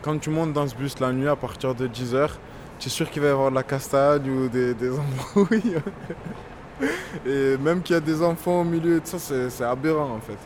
Quand 0.03 0.19
tu 0.19 0.29
montes 0.31 0.53
dans 0.53 0.67
ce 0.69 0.75
bus 0.75 0.99
la 1.01 1.13
nuit 1.13 1.27
à 1.29 1.35
partir 1.37 1.75
de 1.75 1.89
10h, 1.89 2.29
tu 2.85 2.89
es 2.89 2.93
sûr 2.93 3.11
qu'il 3.11 3.23
va 3.23 3.29
y 3.29 3.31
avoir 3.31 3.49
de 3.49 3.55
la 3.55 3.63
castagne 3.63 4.29
ou 4.29 4.47
des, 4.47 4.75
des 4.75 4.91
embrouilles. 4.91 5.77
Et 7.27 7.57
même 7.57 7.81
qu'il 7.81 7.95
y 7.95 7.97
a 7.97 8.01
des 8.01 8.23
enfants 8.23 8.61
au 8.61 8.65
milieu 8.65 8.97
et 8.97 9.01
tout 9.01 9.07
ça, 9.07 9.19
c'est 9.19 9.49
c'est 9.49 9.65
aberrant 9.65 10.11
en 10.11 10.21
fait. 10.21 10.37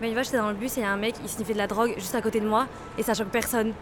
Mais 0.00 0.08
il 0.08 0.14
va, 0.14 0.22
j'étais 0.22 0.38
dans 0.38 0.48
le 0.48 0.56
bus 0.56 0.76
et 0.76 0.80
il 0.80 0.82
y 0.82 0.86
a 0.86 0.90
un 0.90 0.96
mec, 0.96 1.14
il 1.22 1.28
sniffait 1.28 1.52
de 1.52 1.58
la 1.58 1.66
drogue 1.66 1.94
juste 1.96 2.14
à 2.14 2.22
côté 2.22 2.40
de 2.40 2.48
moi 2.48 2.66
et 2.96 3.02
ça 3.02 3.14
choque 3.14 3.28
personne. 3.28 3.74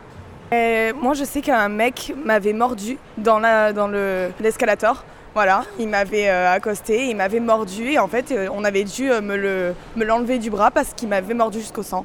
Euh, 0.52 0.92
moi, 1.00 1.14
je 1.14 1.24
sais 1.24 1.40
qu'un 1.40 1.68
mec 1.68 2.12
m'avait 2.22 2.52
mordu 2.52 2.98
dans 3.16 3.38
la 3.38 3.72
dans 3.72 3.88
le 3.88 4.30
l'escalator. 4.40 5.04
Voilà, 5.32 5.64
il 5.78 5.88
m'avait 5.88 6.28
euh, 6.28 6.50
accosté, 6.50 7.08
il 7.08 7.16
m'avait 7.16 7.40
mordu 7.40 7.92
et 7.92 7.98
en 7.98 8.08
fait, 8.08 8.30
euh, 8.32 8.48
on 8.52 8.64
avait 8.64 8.84
dû 8.84 9.10
euh, 9.10 9.22
me 9.22 9.36
le 9.36 9.74
me 9.94 10.04
l'enlever 10.04 10.38
du 10.38 10.50
bras 10.50 10.70
parce 10.70 10.92
qu'il 10.92 11.08
m'avait 11.08 11.34
mordu 11.34 11.60
jusqu'au 11.60 11.82
sang. 11.82 12.04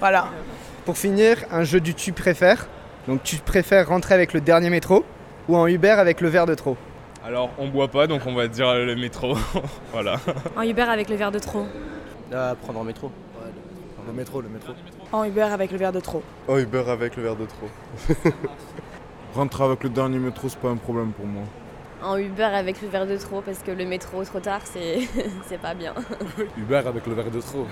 Voilà. 0.00 0.28
Pour 0.84 0.96
finir, 0.96 1.44
un 1.52 1.62
jeu 1.62 1.80
du 1.80 1.94
tu 1.94 2.12
préfères. 2.12 2.66
Donc 3.06 3.22
tu 3.22 3.36
préfères 3.36 3.88
rentrer 3.88 4.14
avec 4.14 4.32
le 4.32 4.40
dernier 4.40 4.70
métro 4.70 5.04
ou 5.48 5.56
en 5.56 5.66
Uber 5.66 5.90
avec 5.90 6.20
le 6.20 6.28
verre 6.28 6.46
de 6.46 6.54
trop 6.54 6.76
Alors 7.24 7.50
on 7.58 7.68
boit 7.68 7.88
pas, 7.88 8.06
donc 8.06 8.22
on 8.26 8.34
va 8.34 8.48
dire 8.48 8.74
le 8.74 8.94
métro. 8.96 9.36
voilà. 9.92 10.20
En 10.56 10.62
Uber 10.62 10.82
avec 10.82 11.08
le 11.08 11.16
verre 11.16 11.32
de 11.32 11.38
trop. 11.38 11.66
À 12.32 12.54
prendre 12.54 12.80
en 12.80 12.84
métro. 12.84 13.10
Le 14.08 14.14
métro, 14.14 14.40
le 14.40 14.48
métro. 14.48 14.72
En 15.12 15.24
Uber 15.24 15.42
avec 15.42 15.70
le 15.70 15.76
verre 15.76 15.92
de 15.92 16.00
trop. 16.00 16.22
Oh, 16.48 16.56
Uber 16.56 16.84
avec 16.88 17.14
le 17.16 17.22
verre 17.24 17.36
de 17.36 17.44
trop. 17.44 17.68
Rentrer 19.34 19.64
avec 19.64 19.84
le 19.84 19.90
dernier 19.90 20.18
métro, 20.18 20.48
c'est 20.48 20.58
pas 20.58 20.68
un 20.68 20.76
problème 20.76 21.12
pour 21.12 21.26
moi. 21.26 21.42
En 22.02 22.16
Uber 22.16 22.44
avec 22.44 22.80
le 22.80 22.88
verre 22.88 23.06
de 23.06 23.18
trop 23.18 23.42
parce 23.42 23.58
que 23.58 23.70
le 23.70 23.84
métro 23.84 24.24
trop 24.24 24.40
tard, 24.40 24.62
c'est 24.64 25.00
c'est 25.46 25.60
pas 25.60 25.74
bien. 25.74 25.92
Uber 26.56 26.82
avec 26.86 27.06
le 27.06 27.14
verre 27.14 27.30
de 27.30 27.40
trop. 27.40 27.66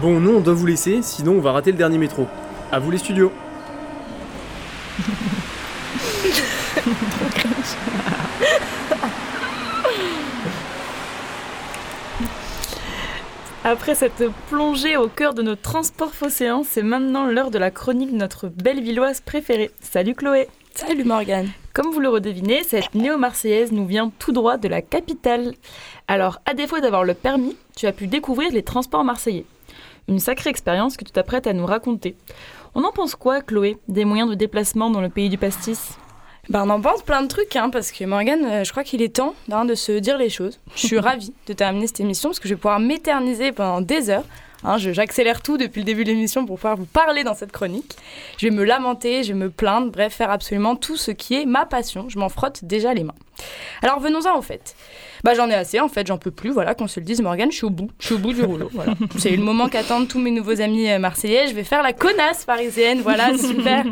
Bon, 0.00 0.18
nous 0.18 0.36
on 0.36 0.40
doit 0.40 0.54
vous 0.54 0.66
laisser, 0.66 1.00
sinon 1.02 1.34
on 1.34 1.40
va 1.40 1.52
rater 1.52 1.70
le 1.70 1.78
dernier 1.78 1.98
métro. 1.98 2.26
À 2.72 2.80
vous 2.80 2.90
les 2.90 2.98
studios. 2.98 3.30
Après 13.64 13.94
cette 13.94 14.24
plongée 14.48 14.96
au 14.96 15.06
cœur 15.06 15.34
de 15.34 15.42
nos 15.42 15.54
transports 15.54 16.12
phocéens, 16.12 16.62
c'est 16.64 16.82
maintenant 16.82 17.26
l'heure 17.26 17.52
de 17.52 17.58
la 17.58 17.70
chronique 17.70 18.10
de 18.10 18.16
notre 18.16 18.48
belle 18.48 18.82
villoise 18.82 19.20
préférée. 19.20 19.70
Salut 19.80 20.16
Chloé 20.16 20.48
Salut 20.74 21.04
Morgane 21.04 21.50
Comme 21.72 21.92
vous 21.92 22.00
le 22.00 22.08
redevinez, 22.08 22.64
cette 22.64 22.96
néo-marseillaise 22.96 23.70
nous 23.70 23.86
vient 23.86 24.10
tout 24.18 24.32
droit 24.32 24.56
de 24.56 24.66
la 24.66 24.82
capitale. 24.82 25.52
Alors, 26.08 26.40
à 26.46 26.54
défaut 26.54 26.80
d'avoir 26.80 27.04
le 27.04 27.14
permis, 27.14 27.56
tu 27.76 27.86
as 27.86 27.92
pu 27.92 28.08
découvrir 28.08 28.50
les 28.50 28.64
transports 28.64 29.04
marseillais. 29.04 29.44
Une 30.08 30.18
sacrée 30.18 30.50
expérience 30.50 30.96
que 30.96 31.04
tu 31.04 31.12
t'apprêtes 31.12 31.46
à 31.46 31.52
nous 31.52 31.66
raconter. 31.66 32.16
On 32.74 32.82
en 32.82 32.90
pense 32.90 33.14
quoi, 33.14 33.40
Chloé, 33.40 33.78
des 33.86 34.04
moyens 34.04 34.28
de 34.28 34.34
déplacement 34.34 34.90
dans 34.90 35.00
le 35.00 35.10
pays 35.10 35.28
du 35.28 35.38
pastis? 35.38 35.96
Bah, 36.48 36.62
on 36.64 36.70
en 36.70 36.80
pense 36.80 37.02
plein 37.02 37.22
de 37.22 37.28
trucs, 37.28 37.54
hein, 37.54 37.70
parce 37.70 37.92
que 37.92 38.04
Morgane, 38.04 38.44
euh, 38.44 38.64
je 38.64 38.70
crois 38.72 38.82
qu'il 38.82 39.00
est 39.00 39.14
temps 39.16 39.34
hein, 39.50 39.64
de 39.64 39.74
se 39.74 39.92
dire 39.92 40.18
les 40.18 40.28
choses. 40.28 40.58
Je 40.74 40.86
suis 40.86 40.98
ravie 41.00 41.32
de 41.46 41.52
terminer 41.52 41.86
cette 41.86 42.00
émission 42.00 42.30
parce 42.30 42.40
que 42.40 42.48
je 42.48 42.54
vais 42.54 42.60
pouvoir 42.60 42.80
m'éterniser 42.80 43.52
pendant 43.52 43.80
des 43.80 44.10
heures 44.10 44.24
Hein, 44.64 44.78
J'accélère 44.78 45.42
tout 45.42 45.56
depuis 45.56 45.80
le 45.80 45.84
début 45.84 46.04
de 46.04 46.10
l'émission 46.10 46.46
pour 46.46 46.56
pouvoir 46.56 46.76
vous 46.76 46.86
parler 46.86 47.24
dans 47.24 47.34
cette 47.34 47.50
chronique. 47.50 47.96
Je 48.38 48.46
vais 48.46 48.54
me 48.54 48.64
lamenter, 48.64 49.24
je 49.24 49.32
vais 49.32 49.38
me 49.38 49.50
plaindre, 49.50 49.90
bref, 49.90 50.14
faire 50.14 50.30
absolument 50.30 50.76
tout 50.76 50.96
ce 50.96 51.10
qui 51.10 51.34
est 51.34 51.46
ma 51.46 51.66
passion. 51.66 52.08
Je 52.08 52.18
m'en 52.18 52.28
frotte 52.28 52.64
déjà 52.64 52.94
les 52.94 53.02
mains. 53.02 53.14
Alors 53.82 53.98
venons-en 53.98 54.38
au 54.38 54.42
fait. 54.42 54.76
Bah 55.24 55.34
j'en 55.34 55.48
ai 55.48 55.54
assez 55.54 55.78
en 55.80 55.88
fait, 55.88 56.06
j'en 56.06 56.18
peux 56.18 56.30
plus, 56.30 56.50
voilà, 56.50 56.74
qu'on 56.74 56.88
se 56.88 56.98
le 56.98 57.06
dise 57.06 57.22
Morgane, 57.22 57.50
je 57.50 57.56
suis 57.56 57.64
au 57.64 57.70
bout, 57.70 57.88
je 58.00 58.06
suis 58.06 58.14
au 58.14 58.18
bout 58.18 58.32
du 58.32 58.42
rouleau, 58.42 58.68
voilà. 58.72 58.94
C'est 59.18 59.30
le 59.30 59.42
moment 59.42 59.68
qu'attendent 59.68 60.08
tous 60.08 60.18
mes 60.18 60.30
nouveaux 60.30 60.60
amis 60.60 60.90
euh, 60.90 60.98
marseillais, 60.98 61.46
je 61.48 61.54
vais 61.54 61.64
faire 61.64 61.82
la 61.82 61.92
connasse 61.92 62.44
parisienne, 62.44 63.00
voilà, 63.02 63.36
super. 63.38 63.84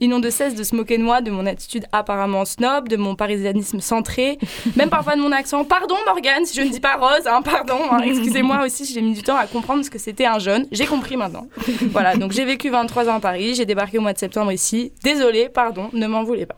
Ils 0.00 0.08
n'ont 0.08 0.20
de 0.20 0.30
cesse 0.30 0.54
de 0.54 0.62
se 0.62 0.76
moquer 0.76 0.98
de 0.98 1.02
moi, 1.02 1.20
de 1.22 1.30
mon 1.30 1.46
attitude 1.46 1.84
apparemment 1.92 2.44
snob, 2.44 2.88
de 2.88 2.96
mon 2.96 3.14
parisianisme 3.14 3.80
centré, 3.80 4.38
même 4.76 4.90
parfois 4.90 5.16
de 5.16 5.20
mon 5.20 5.32
accent. 5.32 5.64
Pardon 5.64 5.96
Morgane, 6.06 6.44
si 6.44 6.54
je 6.56 6.62
ne 6.66 6.70
dis 6.70 6.80
pas 6.80 6.96
rose, 6.96 7.26
hein, 7.26 7.40
pardon, 7.42 7.78
hein, 7.90 8.00
excusez-moi 8.04 8.64
aussi 8.64 8.84
si 8.84 8.92
j'ai 8.92 9.02
mis 9.02 9.14
du 9.14 9.22
temps 9.22 9.36
à 9.36 9.46
comprendre 9.46 9.84
ce 9.84 9.90
que 9.90 9.98
c'était 9.98 10.26
un 10.26 10.38
jeune, 10.38 10.66
j'ai 10.70 10.86
compris 10.86 11.16
maintenant. 11.16 11.46
Voilà, 11.90 12.16
donc 12.16 12.32
j'ai 12.32 12.44
vécu 12.44 12.68
23 12.68 13.08
ans 13.08 13.16
à 13.16 13.20
Paris, 13.20 13.54
j'ai 13.54 13.64
débarqué 13.64 13.98
au 13.98 14.02
mois 14.02 14.12
de 14.12 14.18
septembre 14.18 14.52
ici, 14.52 14.92
désolé, 15.02 15.48
pardon, 15.48 15.88
ne 15.92 16.06
m'en 16.06 16.24
voulez 16.24 16.46
pas. 16.46 16.56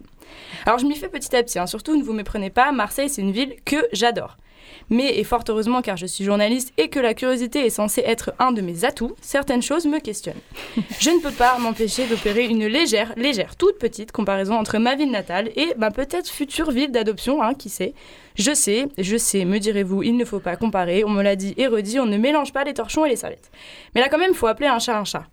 Alors 0.64 0.78
je 0.78 0.86
m'y 0.86 0.96
fais 0.96 1.08
petit 1.08 1.34
à 1.34 1.42
petit, 1.42 1.58
hein. 1.58 1.66
surtout 1.66 1.96
ne 1.96 2.02
vous 2.02 2.12
méprenez 2.12 2.50
pas, 2.50 2.72
Marseille 2.72 3.08
c'est 3.08 3.22
une 3.22 3.32
ville 3.32 3.56
que 3.64 3.76
j'adore. 3.92 4.36
Mais, 4.90 5.18
et 5.18 5.24
fort 5.24 5.42
heureusement 5.48 5.82
car 5.82 5.96
je 5.96 6.06
suis 6.06 6.24
journaliste 6.24 6.72
et 6.76 6.88
que 6.88 7.00
la 7.00 7.14
curiosité 7.14 7.66
est 7.66 7.70
censée 7.70 8.02
être 8.04 8.32
un 8.38 8.52
de 8.52 8.60
mes 8.60 8.84
atouts, 8.84 9.14
certaines 9.20 9.62
choses 9.62 9.86
me 9.86 9.98
questionnent. 9.98 10.40
Je 11.00 11.10
ne 11.10 11.20
peux 11.20 11.32
pas 11.32 11.58
m'empêcher 11.58 12.06
d'opérer 12.06 12.46
une 12.46 12.66
légère, 12.66 13.12
légère, 13.16 13.56
toute 13.56 13.78
petite 13.78 14.12
comparaison 14.12 14.54
entre 14.54 14.78
ma 14.78 14.94
ville 14.94 15.10
natale 15.10 15.50
et 15.56 15.74
ma 15.76 15.90
peut-être 15.90 16.28
future 16.28 16.70
ville 16.70 16.90
d'adoption, 16.90 17.42
hein, 17.42 17.54
qui 17.54 17.68
sait. 17.68 17.94
Je 18.36 18.54
sais, 18.54 18.86
je 18.98 19.16
sais, 19.16 19.44
me 19.44 19.58
direz-vous, 19.58 20.02
il 20.02 20.16
ne 20.16 20.24
faut 20.24 20.40
pas 20.40 20.56
comparer, 20.56 21.04
on 21.04 21.10
me 21.10 21.22
l'a 21.22 21.36
dit 21.36 21.54
et 21.56 21.66
redit, 21.66 21.98
on 21.98 22.06
ne 22.06 22.18
mélange 22.18 22.52
pas 22.52 22.64
les 22.64 22.74
torchons 22.74 23.04
et 23.04 23.08
les 23.08 23.16
serviettes. 23.16 23.50
Mais 23.94 24.00
là 24.00 24.08
quand 24.08 24.18
même, 24.18 24.32
il 24.32 24.36
faut 24.36 24.46
appeler 24.46 24.68
un 24.68 24.78
chat 24.78 24.98
un 24.98 25.04
chat. 25.04 25.24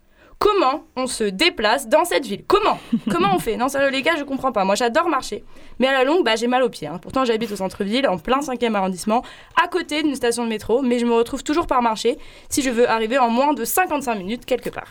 Comment 0.43 0.83
on 0.97 1.07
se 1.07 1.23
déplace 1.23 1.87
dans 1.87 2.03
cette 2.03 2.25
ville? 2.25 2.43
Comment? 2.45 2.77
Comment 3.09 3.29
on 3.33 3.39
fait? 3.39 3.55
Non, 3.55 3.69
sérieux, 3.69 3.89
les 3.91 4.01
gars, 4.01 4.17
je 4.17 4.25
comprends 4.25 4.51
pas. 4.51 4.65
Moi, 4.65 4.75
j'adore 4.75 5.07
marcher. 5.07 5.45
Mais 5.79 5.87
à 5.87 5.93
la 5.93 6.03
longue, 6.03 6.25
bah, 6.25 6.35
j'ai 6.35 6.47
mal 6.47 6.63
aux 6.63 6.69
pieds. 6.69 6.85
hein. 6.89 6.99
Pourtant, 7.01 7.23
j'habite 7.23 7.49
au 7.53 7.55
centre-ville, 7.55 8.05
en 8.09 8.17
plein 8.17 8.41
5e 8.41 8.75
arrondissement, 8.75 9.23
à 9.63 9.69
côté 9.69 10.03
d'une 10.03 10.15
station 10.15 10.43
de 10.43 10.49
métro, 10.49 10.81
mais 10.81 10.99
je 10.99 11.05
me 11.05 11.13
retrouve 11.13 11.43
toujours 11.45 11.65
par 11.65 11.81
marcher 11.81 12.17
si 12.49 12.61
je 12.61 12.69
veux 12.69 12.89
arriver 12.89 13.17
en 13.17 13.29
moins 13.29 13.53
de 13.53 13.63
55 13.63 14.15
minutes 14.15 14.45
quelque 14.45 14.69
part. 14.69 14.87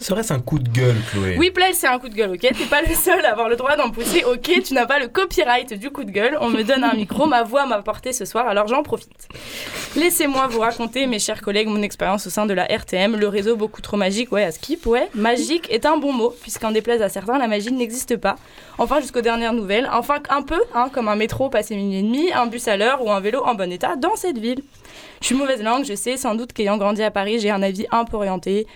Serait-ce 0.00 0.32
un 0.32 0.40
coup 0.40 0.58
de 0.58 0.68
gueule, 0.68 0.96
Chloé 1.12 1.36
Oui, 1.38 1.50
Play, 1.50 1.72
c'est 1.72 1.86
un 1.86 1.98
coup 1.98 2.08
de 2.08 2.14
gueule, 2.14 2.32
ok? 2.32 2.40
T'es 2.40 2.66
pas 2.68 2.82
le 2.82 2.94
seul 2.94 3.24
à 3.24 3.30
avoir 3.30 3.48
le 3.48 3.56
droit 3.56 3.76
d'en 3.76 3.90
pousser, 3.90 4.24
ok? 4.24 4.62
Tu 4.64 4.74
n'as 4.74 4.86
pas 4.86 4.98
le 4.98 5.06
copyright 5.08 5.72
du 5.72 5.90
coup 5.90 6.04
de 6.04 6.10
gueule. 6.10 6.36
On 6.40 6.50
me 6.50 6.62
donne 6.62 6.82
un 6.82 6.94
micro, 6.94 7.26
ma 7.26 7.44
voix 7.44 7.64
m'a 7.64 7.80
porté 7.80 8.12
ce 8.12 8.24
soir, 8.24 8.48
alors 8.48 8.66
j'en 8.66 8.82
profite. 8.82 9.28
Laissez-moi 9.96 10.48
vous 10.48 10.60
raconter, 10.60 11.06
mes 11.06 11.20
chers 11.20 11.40
collègues, 11.40 11.68
mon 11.68 11.80
expérience 11.80 12.26
au 12.26 12.30
sein 12.30 12.44
de 12.44 12.52
la 12.52 12.64
RTM, 12.64 13.16
le 13.16 13.28
réseau 13.28 13.56
beaucoup 13.56 13.80
trop 13.80 13.96
magique, 13.96 14.32
ouais, 14.32 14.44
à 14.44 14.50
skip, 14.50 14.84
ouais. 14.86 15.08
Magique 15.14 15.70
est 15.70 15.86
un 15.86 15.96
bon 15.96 16.12
mot, 16.12 16.34
puisqu'en 16.42 16.72
déplaise 16.72 17.00
à 17.00 17.08
certains, 17.08 17.38
la 17.38 17.46
magie 17.46 17.72
n'existe 17.72 18.16
pas. 18.16 18.34
Enfin, 18.78 19.00
jusqu'aux 19.00 19.20
dernières 19.20 19.52
nouvelles. 19.52 19.88
Enfin, 19.92 20.16
un 20.28 20.42
peu, 20.42 20.60
hein, 20.74 20.90
comme 20.92 21.08
un 21.08 21.16
métro 21.16 21.48
passé 21.48 21.76
minuit 21.76 21.98
et 21.98 22.02
demi, 22.02 22.32
un 22.32 22.46
bus 22.46 22.66
à 22.66 22.76
l'heure 22.76 23.00
ou 23.04 23.12
un 23.12 23.20
vélo 23.20 23.42
en 23.44 23.54
bon 23.54 23.70
état 23.70 23.94
dans 23.96 24.16
cette 24.16 24.38
ville. 24.38 24.62
Je 25.20 25.26
suis 25.26 25.36
mauvaise 25.36 25.62
langue, 25.62 25.84
je 25.84 25.94
sais, 25.94 26.16
sans 26.16 26.34
doute 26.34 26.52
qu'ayant 26.52 26.76
grandi 26.76 27.02
à 27.02 27.10
Paris, 27.10 27.38
j'ai 27.38 27.50
un 27.50 27.62
avis 27.62 27.86
un 27.92 28.04
peu 28.04 28.16
orienté. 28.16 28.66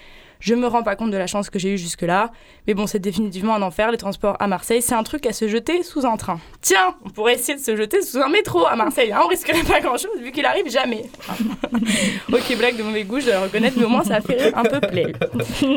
Je 0.40 0.54
me 0.54 0.66
rends 0.66 0.82
pas 0.82 0.96
compte 0.96 1.10
de 1.10 1.16
la 1.16 1.26
chance 1.26 1.50
que 1.50 1.58
j'ai 1.58 1.74
eue 1.74 1.78
jusque-là. 1.78 2.30
Mais 2.66 2.74
bon, 2.74 2.86
c'est 2.86 2.98
définitivement 2.98 3.54
un 3.54 3.62
enfer. 3.62 3.90
Les 3.90 3.98
transports 3.98 4.36
à 4.40 4.46
Marseille, 4.46 4.82
c'est 4.82 4.94
un 4.94 5.02
truc 5.02 5.26
à 5.26 5.32
se 5.32 5.48
jeter 5.48 5.82
sous 5.82 6.06
un 6.06 6.16
train. 6.16 6.40
Tiens, 6.60 6.94
on 7.04 7.10
pourrait 7.10 7.34
essayer 7.34 7.58
de 7.58 7.62
se 7.62 7.76
jeter 7.76 8.02
sous 8.02 8.18
un 8.18 8.28
métro 8.28 8.66
à 8.66 8.76
Marseille. 8.76 9.12
Hein, 9.12 9.20
on 9.24 9.28
risquerait 9.28 9.64
pas 9.64 9.80
grand-chose 9.80 10.20
vu 10.20 10.32
qu'il 10.32 10.46
arrive 10.46 10.70
jamais. 10.70 11.04
ok, 12.32 12.56
blague 12.56 12.76
de 12.76 12.82
mauvais 12.82 13.04
goût, 13.04 13.20
je 13.20 13.26
dois 13.26 13.34
le 13.34 13.42
reconnaître, 13.42 13.76
mais 13.78 13.84
au 13.84 13.88
moins 13.88 14.04
ça 14.04 14.16
a 14.16 14.20
fait 14.20 14.54
un 14.54 14.64
peu 14.64 14.80
plaît. 14.80 15.12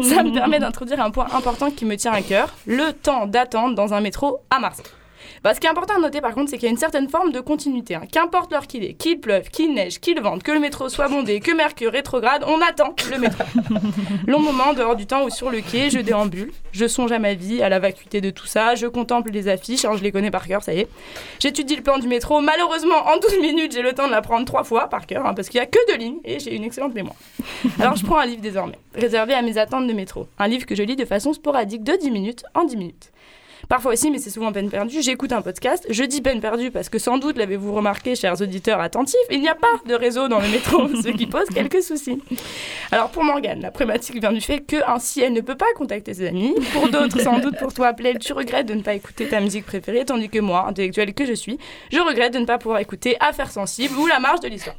Ça 0.03 0.23
me 0.23 0.33
permet 0.33 0.59
d'introduire 0.59 1.01
un 1.01 1.11
point 1.11 1.27
important 1.33 1.71
qui 1.71 1.85
me 1.85 1.95
tient 1.95 2.13
à 2.13 2.21
cœur 2.21 2.53
le 2.65 2.91
temps 2.91 3.27
d'attente 3.27 3.75
dans 3.75 3.93
un 3.93 4.01
métro 4.01 4.39
à 4.49 4.59
Marseille. 4.59 4.85
Bah, 5.43 5.55
ce 5.55 5.59
qui 5.59 5.65
est 5.65 5.69
important 5.71 5.95
à 5.95 5.99
noter 5.99 6.21
par 6.21 6.35
contre, 6.35 6.51
c'est 6.51 6.57
qu'il 6.57 6.65
y 6.65 6.67
a 6.67 6.71
une 6.71 6.77
certaine 6.77 7.09
forme 7.09 7.31
de 7.31 7.39
continuité. 7.39 7.95
hein. 7.95 8.03
Qu'importe 8.11 8.51
l'heure 8.51 8.67
qu'il 8.67 8.83
est, 8.83 8.93
qu'il 8.93 9.19
pleuve, 9.19 9.49
qu'il 9.49 9.73
neige, 9.73 9.99
qu'il 9.99 10.21
vente, 10.21 10.43
que 10.43 10.51
le 10.51 10.59
métro 10.59 10.87
soit 10.87 11.07
bondé, 11.07 11.39
que 11.39 11.51
Mercure 11.51 11.91
rétrograde, 11.91 12.43
on 12.47 12.61
attend 12.61 12.93
le 13.11 13.17
métro. 13.17 13.43
Long 14.27 14.39
moment 14.39 14.73
dehors 14.73 14.95
du 14.95 15.07
temps 15.07 15.23
où 15.25 15.29
sur 15.31 15.49
le 15.49 15.61
quai, 15.61 15.89
je 15.89 15.97
déambule, 15.99 16.51
je 16.71 16.87
songe 16.87 17.11
à 17.11 17.17
ma 17.17 17.33
vie, 17.33 17.63
à 17.63 17.69
la 17.69 17.79
vacuité 17.79 18.21
de 18.21 18.29
tout 18.29 18.45
ça, 18.45 18.75
je 18.75 18.85
contemple 18.85 19.31
les 19.31 19.47
affiches, 19.47 19.83
alors 19.83 19.97
je 19.97 20.03
les 20.03 20.11
connais 20.11 20.29
par 20.31 20.47
cœur, 20.47 20.61
ça 20.61 20.73
y 20.73 20.81
est. 20.81 20.87
J'étudie 21.39 21.75
le 21.75 21.81
plan 21.81 21.97
du 21.97 22.07
métro, 22.07 22.39
malheureusement 22.41 23.07
en 23.07 23.17
12 23.17 23.39
minutes, 23.41 23.71
j'ai 23.73 23.81
le 23.81 23.93
temps 23.93 24.05
de 24.05 24.11
l'apprendre 24.11 24.45
trois 24.45 24.63
fois 24.63 24.89
par 24.89 25.07
cœur, 25.07 25.25
hein, 25.25 25.33
parce 25.33 25.49
qu'il 25.49 25.57
y 25.57 25.61
a 25.61 25.65
que 25.65 25.79
deux 25.91 25.97
lignes 25.97 26.19
et 26.23 26.39
j'ai 26.39 26.55
une 26.55 26.63
excellente 26.63 26.93
mémoire. 26.93 27.15
Alors 27.79 27.95
je 27.95 28.05
prends 28.05 28.19
un 28.19 28.25
livre 28.27 28.41
désormais, 28.41 28.77
réservé 28.93 29.33
à 29.33 29.41
mes 29.41 29.57
attentes 29.57 29.87
de 29.87 29.93
métro. 29.93 30.27
Un 30.37 30.47
livre 30.47 30.67
que 30.67 30.75
je 30.75 30.83
lis 30.83 30.95
de 30.95 31.05
façon 31.05 31.33
sporadique 31.33 31.83
de 31.83 31.93
10 31.99 32.11
minutes 32.11 32.43
en 32.53 32.63
10 32.63 32.77
minutes. 32.77 33.11
Parfois 33.69 33.93
aussi, 33.93 34.11
mais 34.11 34.17
c'est 34.19 34.29
souvent 34.29 34.51
peine 34.51 34.69
perdue, 34.69 35.01
j'écoute 35.01 35.31
un 35.31 35.41
podcast. 35.41 35.85
Je 35.89 36.03
dis 36.03 36.21
peine 36.21 36.41
perdue 36.41 36.71
parce 36.71 36.89
que 36.89 36.99
sans 36.99 37.17
doute 37.17 37.37
l'avez-vous 37.37 37.73
remarqué, 37.73 38.15
chers 38.15 38.41
auditeurs 38.41 38.79
attentifs, 38.79 39.15
il 39.29 39.41
n'y 39.41 39.49
a 39.49 39.55
pas 39.55 39.67
de 39.85 39.93
réseau 39.93 40.27
dans 40.27 40.39
le 40.39 40.47
métro, 40.47 40.87
ce 41.03 41.09
qui 41.09 41.27
pose 41.27 41.45
quelques 41.53 41.81
soucis. 41.81 42.21
Alors 42.91 43.09
pour 43.09 43.23
Morgane, 43.23 43.61
la 43.61 43.71
problématique 43.71 44.19
vient 44.19 44.33
du 44.33 44.41
fait 44.41 44.59
que 44.59 44.77
ainsi 44.87 45.21
elle 45.21 45.33
ne 45.33 45.41
peut 45.41 45.55
pas 45.55 45.65
contacter 45.75 46.13
ses 46.13 46.27
amis. 46.27 46.55
Pour 46.73 46.89
d'autres, 46.89 47.19
sans 47.21 47.39
doute 47.39 47.57
pour 47.57 47.73
toi, 47.73 47.93
Plel, 47.93 48.19
tu 48.19 48.33
regrettes 48.33 48.67
de 48.67 48.73
ne 48.73 48.81
pas 48.81 48.93
écouter 48.93 49.27
ta 49.27 49.39
musique 49.39 49.65
préférée, 49.65 50.05
tandis 50.05 50.29
que 50.29 50.39
moi, 50.39 50.65
intellectuelle 50.67 51.13
que 51.13 51.25
je 51.25 51.33
suis, 51.33 51.57
je 51.91 51.99
regrette 51.99 52.33
de 52.33 52.39
ne 52.39 52.45
pas 52.45 52.57
pouvoir 52.57 52.79
écouter 52.79 53.15
Affaires 53.19 53.51
sensibles 53.51 53.95
ou 53.97 54.07
La 54.07 54.19
marche 54.19 54.39
de 54.41 54.47
l'histoire. 54.47 54.75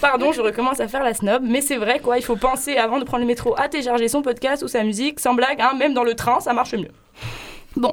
Pardon, 0.00 0.32
je 0.32 0.40
recommence 0.40 0.80
à 0.80 0.88
faire 0.88 1.02
la 1.02 1.14
snob, 1.14 1.42
mais 1.44 1.60
c'est 1.60 1.76
vrai 1.76 2.00
quoi, 2.00 2.18
il 2.18 2.22
faut 2.22 2.36
penser 2.36 2.76
avant 2.76 2.98
de 2.98 3.04
prendre 3.04 3.22
le 3.22 3.26
métro 3.26 3.54
à 3.58 3.68
télécharger 3.68 4.08
son 4.08 4.22
podcast 4.22 4.62
ou 4.62 4.68
sa 4.68 4.82
musique, 4.82 5.20
sans 5.20 5.34
blague, 5.34 5.60
hein, 5.60 5.72
même 5.78 5.94
dans 5.94 6.04
le 6.04 6.14
train, 6.14 6.40
ça 6.40 6.52
marche 6.52 6.74
mieux. 6.74 6.90
Bon. 7.76 7.92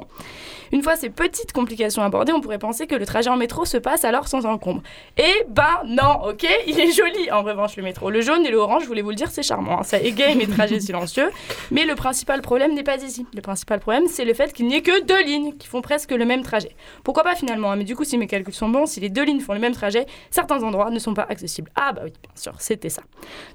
Une 0.72 0.82
fois 0.82 0.96
ces 0.96 1.10
petites 1.10 1.52
complications 1.52 2.02
abordées, 2.02 2.32
on 2.32 2.40
pourrait 2.40 2.58
penser 2.58 2.86
que 2.88 2.96
le 2.96 3.06
trajet 3.06 3.30
en 3.30 3.36
métro 3.36 3.64
se 3.64 3.76
passe 3.76 4.04
alors 4.04 4.26
sans 4.26 4.44
encombre. 4.44 4.82
Eh 5.18 5.44
ben 5.48 5.82
non, 5.86 6.24
ok 6.30 6.44
Il 6.66 6.80
est 6.80 6.90
joli 6.90 7.30
en 7.30 7.42
revanche 7.42 7.76
le 7.76 7.82
métro. 7.84 8.10
Le 8.10 8.22
jaune 8.22 8.44
et 8.44 8.50
le 8.50 8.56
orange, 8.56 8.82
je 8.82 8.88
voulais 8.88 9.02
vous 9.02 9.10
le 9.10 9.14
dire, 9.14 9.30
c'est 9.30 9.42
charmant. 9.44 9.80
hein. 9.80 9.82
Ça 9.84 10.00
égaye 10.00 10.34
mes 10.36 10.48
trajets 10.48 10.80
silencieux. 10.80 11.30
Mais 11.70 11.84
le 11.84 11.94
principal 11.94 12.40
problème 12.40 12.74
n'est 12.74 12.82
pas 12.82 12.96
ici. 12.96 13.24
Le 13.34 13.40
principal 13.40 13.78
problème, 13.78 14.04
c'est 14.08 14.24
le 14.24 14.34
fait 14.34 14.52
qu'il 14.52 14.66
n'y 14.66 14.74
ait 14.76 14.82
que 14.82 15.04
deux 15.04 15.22
lignes 15.22 15.52
qui 15.56 15.68
font 15.68 15.80
presque 15.82 16.10
le 16.10 16.24
même 16.24 16.42
trajet. 16.42 16.74
Pourquoi 17.04 17.22
pas 17.22 17.36
finalement 17.36 17.70
hein, 17.70 17.76
Mais 17.76 17.84
du 17.84 17.94
coup, 17.94 18.04
si 18.04 18.18
mes 18.18 18.26
calculs 18.26 18.54
sont 18.54 18.68
bons, 18.68 18.86
si 18.86 18.98
les 19.00 19.10
deux 19.10 19.22
lignes 19.24 19.40
font 19.40 19.52
le 19.54 19.60
même 19.60 19.74
trajet, 19.74 20.06
certains 20.30 20.62
endroits 20.64 20.90
ne 20.90 20.98
sont 20.98 21.14
pas 21.14 21.26
accessibles. 21.28 21.70
Ah 21.76 21.92
bah 21.92 22.02
oui, 22.04 22.12
bien 22.22 22.32
sûr, 22.34 22.54
c'était 22.58 22.88
ça. 22.88 23.02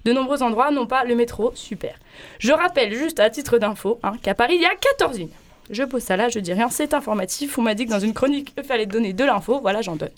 De 0.06 0.14
nombreux 0.14 0.42
endroits 0.42 0.72
n'ont 0.72 0.88
pas 0.88 1.04
le 1.04 1.16
métro, 1.16 1.52
super. 1.56 1.96
Je 2.38 2.54
rappelle 2.54 2.94
juste 2.94 3.20
à 3.20 3.30
titre 3.30 3.58
d'info 3.58 4.00
hein, 4.04 4.14
qu'à 4.22 4.36
Paris, 4.36 4.56
il 4.56 4.62
y 4.62 4.66
a 4.66 4.76
14 4.76 5.18
lignes. 5.20 5.30
Je 5.70 5.84
pose 5.84 6.02
ça 6.02 6.18
là, 6.18 6.30
je 6.30 6.40
dis 6.40 6.54
rien, 6.54 6.70
c'est 6.70 6.94
informatif. 6.94 7.58
On 7.58 7.62
m'a 7.62 7.76
dit 7.76 7.86
que 7.86 7.92
dans 7.92 8.00
une 8.00 8.14
chronique, 8.14 8.54
il 8.58 8.64
fallait 8.64 8.86
donner 8.88 9.14
de 9.14 9.24
l'info, 9.24 9.60
voilà, 9.62 9.82
j'en 9.82 9.96
donne. 9.96 10.10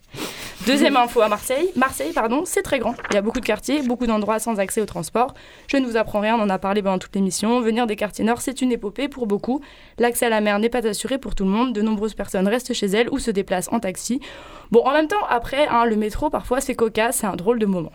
Deuxième 0.66 0.96
info 0.96 1.22
à 1.22 1.28
Marseille. 1.28 1.72
Marseille, 1.76 2.14
pardon, 2.14 2.44
c'est 2.46 2.62
très 2.62 2.78
grand. 2.80 2.94
Il 3.10 3.16
y 3.16 3.18
a 3.18 3.22
beaucoup 3.22 3.40
de 3.40 3.46
quartiers, 3.46 3.82
beaucoup 3.82 4.06
d'endroits 4.06 4.40
sans 4.40 4.60
accès 4.60 4.80
au 4.80 4.86
transport. 4.86 5.34
Je 5.68 5.78
ne 5.78 5.86
vous 5.86 5.98
apprends 5.98 6.20
rien, 6.20 6.38
on 6.38 6.42
en 6.42 6.50
a 6.50 6.60
parlé 6.60 6.82
pendant 6.84 7.00
toute 7.00 7.16
l'émission. 7.16 7.60
Venir 7.62 7.88
des 7.88 7.96
quartiers 7.96 8.24
nord, 8.24 8.42
c'est 8.42 8.62
une 8.62 8.72
épopée 8.72 9.08
pour 9.08 9.26
beaucoup. 9.26 9.62
L'accès 9.98 10.28
à 10.28 10.30
la 10.30 10.40
mer 10.40 10.60
n'est 10.60 10.70
pas 10.70 10.86
assuré 10.88 11.18
pour 11.18 11.34
tout 11.34 11.46
le 11.46 11.50
monde. 11.50 11.74
De 11.74 11.82
nombreuses 11.82 12.14
personnes 12.14 12.48
restent 12.48 12.74
chez 12.74 12.88
elles 12.88 13.10
ou 13.10 13.18
se 13.18 13.32
déplacent 13.32 13.70
en 13.72 13.80
taxi. 13.80 14.22
Bon, 14.70 14.82
en 14.86 14.92
même 14.92 15.08
temps, 15.08 15.26
après, 15.30 15.68
hein, 15.68 15.86
le 15.86 15.96
métro, 15.96 16.30
parfois, 16.30 16.62
c'est 16.62 16.76
cocasse, 16.76 17.18
c'est 17.18 17.28
un 17.28 17.36
drôle 17.36 17.60
de 17.60 17.66
moment. 17.66 17.92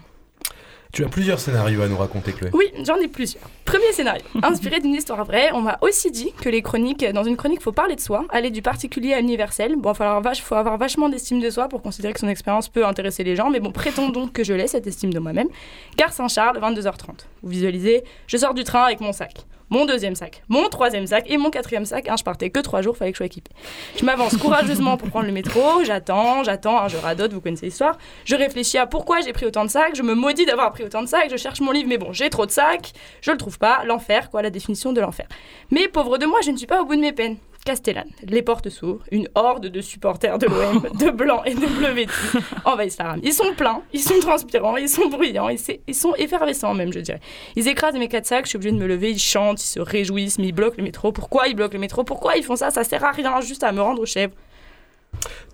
Tu 0.93 1.05
as 1.05 1.09
plusieurs 1.09 1.39
scénarios 1.41 1.83
à 1.83 1.89
nous 1.89 1.97
raconter, 1.97 2.33
Chloé. 2.33 2.51
Oui, 2.55 2.67
j'en 2.85 2.97
ai 2.97 3.09
plusieurs. 3.09 3.43
Premier 3.65 3.93
scénario, 3.93 4.23
inspiré 4.43 4.81
d'une 4.81 4.95
histoire 4.95 5.25
vraie, 5.25 5.51
on 5.53 5.61
m'a 5.61 5.77
aussi 5.83 6.11
dit 6.11 6.33
que 6.41 6.49
les 6.49 6.63
chroniques, 6.63 7.05
dans 7.13 7.25
une 7.25 7.37
chronique, 7.37 7.61
faut 7.61 7.73
parler 7.73 7.97
de 7.97 8.01
soi, 8.01 8.25
aller 8.31 8.51
du 8.51 8.63
particulier 8.63 9.13
à 9.13 9.21
l'universel. 9.21 9.77
Bon, 9.77 9.93
il 9.93 9.97
faut 9.97 10.05
avoir, 10.05 10.23
vache- 10.23 10.41
faut 10.43 10.55
avoir 10.55 10.79
vachement 10.79 11.09
d'estime 11.09 11.41
de 11.41 11.51
soi 11.51 11.69
pour 11.69 11.83
considérer 11.83 12.15
que 12.15 12.21
son 12.21 12.29
expérience 12.29 12.69
peut 12.69 12.87
intéresser 12.87 13.25
les 13.25 13.37
gens, 13.37 13.51
mais 13.51 13.61
bon, 13.61 13.73
prétendons 13.73 14.29
que 14.29 14.45
je 14.45 14.55
l'ai, 14.55 14.69
cette 14.69 14.87
estime 14.87 15.13
de 15.13 15.19
moi-même. 15.19 15.49
Gare 15.97 16.13
Saint-Charles, 16.13 16.59
22h30. 16.59 17.27
Vous 17.43 17.49
visualisez, 17.51 18.05
je 18.27 18.37
sors 18.37 18.55
du 18.55 18.65
train 18.65 18.85
avec 18.85 19.01
mon 19.01 19.13
sac. 19.13 19.35
Mon 19.69 19.85
deuxième 19.85 20.15
sac, 20.15 20.45
mon 20.49 20.69
troisième 20.69 21.09
sac 21.09 21.25
et 21.29 21.39
mon 21.39 21.51
quatrième 21.51 21.85
sac. 21.85 22.09
Hein, 22.09 22.15
je 22.17 22.23
partais 22.23 22.51
que 22.51 22.61
trois 22.61 22.83
jours, 22.83 22.97
fallait 22.97 23.11
que 23.11 23.17
je 23.17 23.19
sois 23.19 23.27
équipée. 23.27 23.51
Je 23.99 24.05
m'avance 24.05 24.37
courageusement 24.37 24.97
pour 24.97 25.09
prendre 25.09 25.27
le 25.27 25.33
métro, 25.33 25.83
j'attends, 25.85 26.45
j'attends, 26.45 26.83
hein, 26.83 26.89
je 26.89 26.97
radote, 26.97 27.33
vous 27.33 27.41
connaissez 27.41 27.67
l'histoire. 27.67 27.99
Je 28.25 28.37
réfléchis 28.37 28.79
à 28.79 28.87
pourquoi 28.87 29.23
j'ai 29.23 29.33
pris 29.33 29.45
autant 29.45 29.65
de 29.65 29.71
sacs, 29.71 29.97
je 29.97 30.03
me 30.03 30.15
maudis 30.15 30.47
d'avoir 30.47 30.71
pris 30.71 30.85
autant 30.85 31.03
de 31.03 31.09
sacs, 31.09 31.31
je 31.31 31.37
cherche 31.37 31.61
mon 31.61 31.73
livre, 31.73 31.89
mais 31.89 31.99
bon, 31.99 32.13
j'ai 32.13 32.31
trop 32.31 32.47
de 32.47 32.53
sacs, 32.53 32.93
je 33.21 33.33
le 33.33 33.37
trouve 33.37 33.59
pas, 33.59 33.83
l'enfer, 33.85 34.31
quoi, 34.31 34.41
la 34.41 34.51
définition 34.51 34.93
de 34.93 35.01
l'enfer. 35.01 35.27
Mais 35.73 35.89
pauvre 35.89 36.19
de 36.19 36.27
moi, 36.27 36.39
je 36.45 36.53
ne 36.53 36.57
suis 36.57 36.69
pas 36.69 36.81
au 36.81 36.85
bout 36.85 36.95
de 36.95 37.01
mes 37.01 37.13
peines. 37.13 37.37
Castellane, 37.67 38.09
les 38.23 38.43
portes 38.43 38.69
s'ouvrent, 38.69 39.05
une 39.11 39.29
horde 39.35 39.67
de 39.67 39.81
supporters 39.81 40.39
de 40.39 40.47
l'OM, 40.47 40.87
de 41.01 41.11
blancs 41.11 41.43
et 41.47 41.55
de 41.55 41.67
bleus 41.67 41.93
vêtus, 41.93 42.39
envahissent 42.65 42.99
la 42.99 43.07
rame. 43.07 43.21
Ils 43.25 43.33
sont 43.33 43.55
pleins, 43.55 43.83
ils 43.93 44.01
sont 44.01 44.21
transpirants, 44.21 44.77
ils 44.77 44.89
sont 44.89 45.09
bruyants, 45.09 45.49
ils, 45.49 45.95
sont 45.95 46.15
effervescents 46.15 46.75
même, 46.75 46.93
je 46.93 47.01
dirais. 47.01 47.19
Ils 47.57 47.67
écrasent 47.67 47.97
mes 47.97 48.07
quatre 48.07 48.27
sacs, 48.27 48.45
je 48.45 48.51
suis 48.51 48.57
obligée 48.57 48.73
de 48.73 48.79
me 48.81 48.87
lever, 48.87 49.11
ils 49.11 49.19
chantent, 49.19 49.61
ils 49.65 49.69
se 49.69 49.81
réjouissent, 49.81 50.39
mais 50.39 50.47
ils 50.47 50.53
bloquent 50.53 50.77
le 50.79 50.85
métro. 50.85 51.11
Pourquoi 51.11 51.49
ils 51.49 51.57
bloquent 51.57 51.75
le 51.75 51.81
métro? 51.81 52.05
Pourquoi 52.05 52.37
ils 52.37 52.45
font 52.45 52.55
ça? 52.55 52.71
Ça 52.71 52.85
sert 52.85 53.03
à 53.03 53.11
rien, 53.11 53.41
juste 53.41 53.65
à 53.65 53.73
me 53.73 53.83
rendre 53.83 54.01
aux 54.01 54.07
chèvres. 54.07 54.35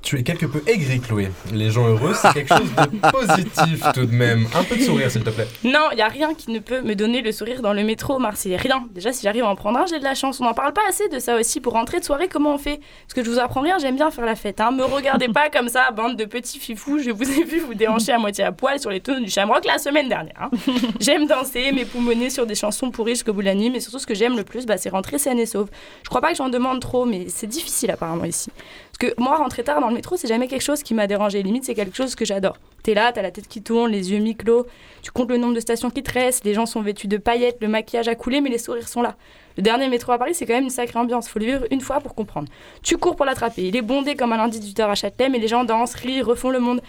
Tu 0.02 0.18
es 0.18 0.24
quelque 0.24 0.46
peu 0.46 0.60
aigri, 0.66 0.98
Chloé. 1.00 1.30
Les 1.52 1.70
gens 1.70 1.86
heureux, 1.86 2.12
c'est 2.12 2.32
quelque 2.32 2.48
chose 2.56 2.72
de 2.74 3.10
positif 3.12 3.84
tout 3.94 4.04
de 4.04 4.12
même. 4.12 4.48
Un 4.52 4.64
peu 4.64 4.74
de 4.74 4.82
sourire, 4.82 5.08
s'il 5.08 5.22
te 5.22 5.30
plaît. 5.30 5.46
Non, 5.62 5.90
il 5.92 5.98
y 5.98 6.02
a 6.02 6.08
rien 6.08 6.34
qui 6.34 6.50
ne 6.50 6.58
peut 6.58 6.80
me 6.82 6.96
donner 6.96 7.22
le 7.22 7.30
sourire 7.30 7.62
dans 7.62 7.72
le 7.72 7.84
métro 7.84 8.18
marseillais. 8.18 8.56
Rien. 8.56 8.84
Déjà, 8.90 9.12
si 9.12 9.22
j'arrive 9.22 9.44
à 9.44 9.48
en 9.48 9.54
prendre 9.54 9.78
un, 9.78 9.86
j'ai 9.86 10.00
de 10.00 10.04
la 10.04 10.16
chance. 10.16 10.40
On 10.40 10.44
n'en 10.44 10.54
parle 10.54 10.72
pas 10.72 10.80
assez 10.88 11.08
de 11.08 11.20
ça 11.20 11.36
aussi. 11.36 11.60
Pour 11.60 11.74
rentrer 11.74 12.00
de 12.00 12.04
soirée, 12.04 12.26
comment 12.26 12.54
on 12.54 12.58
fait? 12.58 12.80
Parce 13.06 13.14
que 13.14 13.22
je 13.22 13.30
vous 13.30 13.38
apprends 13.38 13.60
rien, 13.60 13.78
j'aime 13.78 13.94
bien 13.94 14.10
faire 14.10 14.24
la 14.26 14.34
fête. 14.34 14.60
Hein. 14.60 14.72
Me 14.72 14.82
regardez 14.84 15.28
pas 15.28 15.48
comme 15.50 15.68
ça, 15.68 15.92
bande 15.92 16.16
de 16.16 16.24
petits 16.24 16.58
fifous. 16.58 16.98
Je 16.98 17.10
vous 17.10 17.30
ai 17.38 17.44
vu 17.44 17.60
vous 17.60 17.74
déhancher 17.74 18.10
à 18.10 18.18
moitié 18.18 18.42
à 18.42 18.50
poil 18.50 18.80
sur 18.80 18.90
les 18.90 18.98
tonneaux 18.98 19.20
du 19.24 19.30
Shamrock 19.30 19.64
la 19.64 19.78
semaine 19.78 20.08
dernière. 20.08 20.34
hein. 20.40 20.50
j'aime 20.98 21.28
danser, 21.28 21.70
m'époumoner 21.70 22.28
sur 22.28 22.44
des 22.44 22.56
chansons 22.56 22.90
pourries 22.90 23.12
jusqu'au 23.12 23.34
bout 23.34 23.42
de 23.42 23.46
la 23.46 23.54
nuit. 23.54 23.70
Mais 23.70 23.78
surtout, 23.78 24.00
ce 24.00 24.06
que 24.08 24.14
j'aime 24.16 24.36
le 24.36 24.42
plus, 24.42 24.66
bah, 24.66 24.78
c'est 24.78 24.88
rentrer 24.90 25.18
saine 25.20 25.38
et 25.38 25.46
sauve. 25.46 25.68
Je 26.02 26.08
crois 26.08 26.20
pas 26.20 26.30
que 26.32 26.36
j'en 26.38 26.48
demande 26.48 26.80
trop, 26.80 27.04
mais 27.04 27.26
c'est 27.28 27.46
difficile 27.46 27.92
apparemment 27.92 28.24
ici. 28.24 28.50
Parce 28.98 29.10
que 29.10 29.20
moi, 29.20 29.36
rentrer 29.36 29.64
tard 29.64 29.80
dans 29.80 29.88
le 29.88 29.94
métro, 29.94 30.16
c'est 30.16 30.28
jamais 30.28 30.48
quelque 30.48 30.62
chose 30.62 30.82
qui 30.82 30.94
m'a 30.94 31.06
dérangé. 31.06 31.42
Limite, 31.42 31.64
c'est 31.64 31.74
quelque 31.74 31.96
chose 31.96 32.14
que 32.14 32.24
j'adore. 32.24 32.58
T'es 32.82 32.94
là, 32.94 33.12
t'as 33.12 33.22
la 33.22 33.30
tête 33.30 33.48
qui 33.48 33.62
tourne, 33.62 33.90
les 33.90 34.10
yeux 34.10 34.18
mi-clos, 34.18 34.66
tu 35.02 35.12
comptes 35.12 35.30
le 35.30 35.36
nombre 35.36 35.54
de 35.54 35.60
stations 35.60 35.88
qui 35.88 36.02
te 36.02 36.12
restent, 36.12 36.44
les 36.44 36.52
gens 36.52 36.66
sont 36.66 36.82
vêtus 36.82 37.06
de 37.06 37.16
paillettes, 37.16 37.58
le 37.60 37.68
maquillage 37.68 38.08
a 38.08 38.16
coulé, 38.16 38.40
mais 38.40 38.50
les 38.50 38.58
sourires 38.58 38.88
sont 38.88 39.02
là. 39.02 39.16
Le 39.56 39.62
dernier 39.62 39.88
métro 39.88 40.12
à 40.12 40.18
Paris, 40.18 40.34
c'est 40.34 40.46
quand 40.46 40.54
même 40.54 40.64
une 40.64 40.70
sacrée 40.70 40.98
ambiance. 40.98 41.28
Faut 41.28 41.38
le 41.38 41.44
vivre 41.44 41.64
une 41.70 41.80
fois 41.80 42.00
pour 42.00 42.14
comprendre. 42.14 42.48
Tu 42.82 42.96
cours 42.96 43.16
pour 43.16 43.26
l'attraper. 43.26 43.68
Il 43.68 43.76
est 43.76 43.82
bondé 43.82 44.16
comme 44.16 44.32
un 44.32 44.38
lundi 44.38 44.58
18h 44.58 44.90
à 44.90 44.94
Châtelet, 44.94 45.28
mais 45.28 45.38
les 45.38 45.48
gens 45.48 45.64
dansent, 45.64 45.94
rient, 45.94 46.22
refont 46.22 46.50
le 46.50 46.58
monde. 46.58 46.80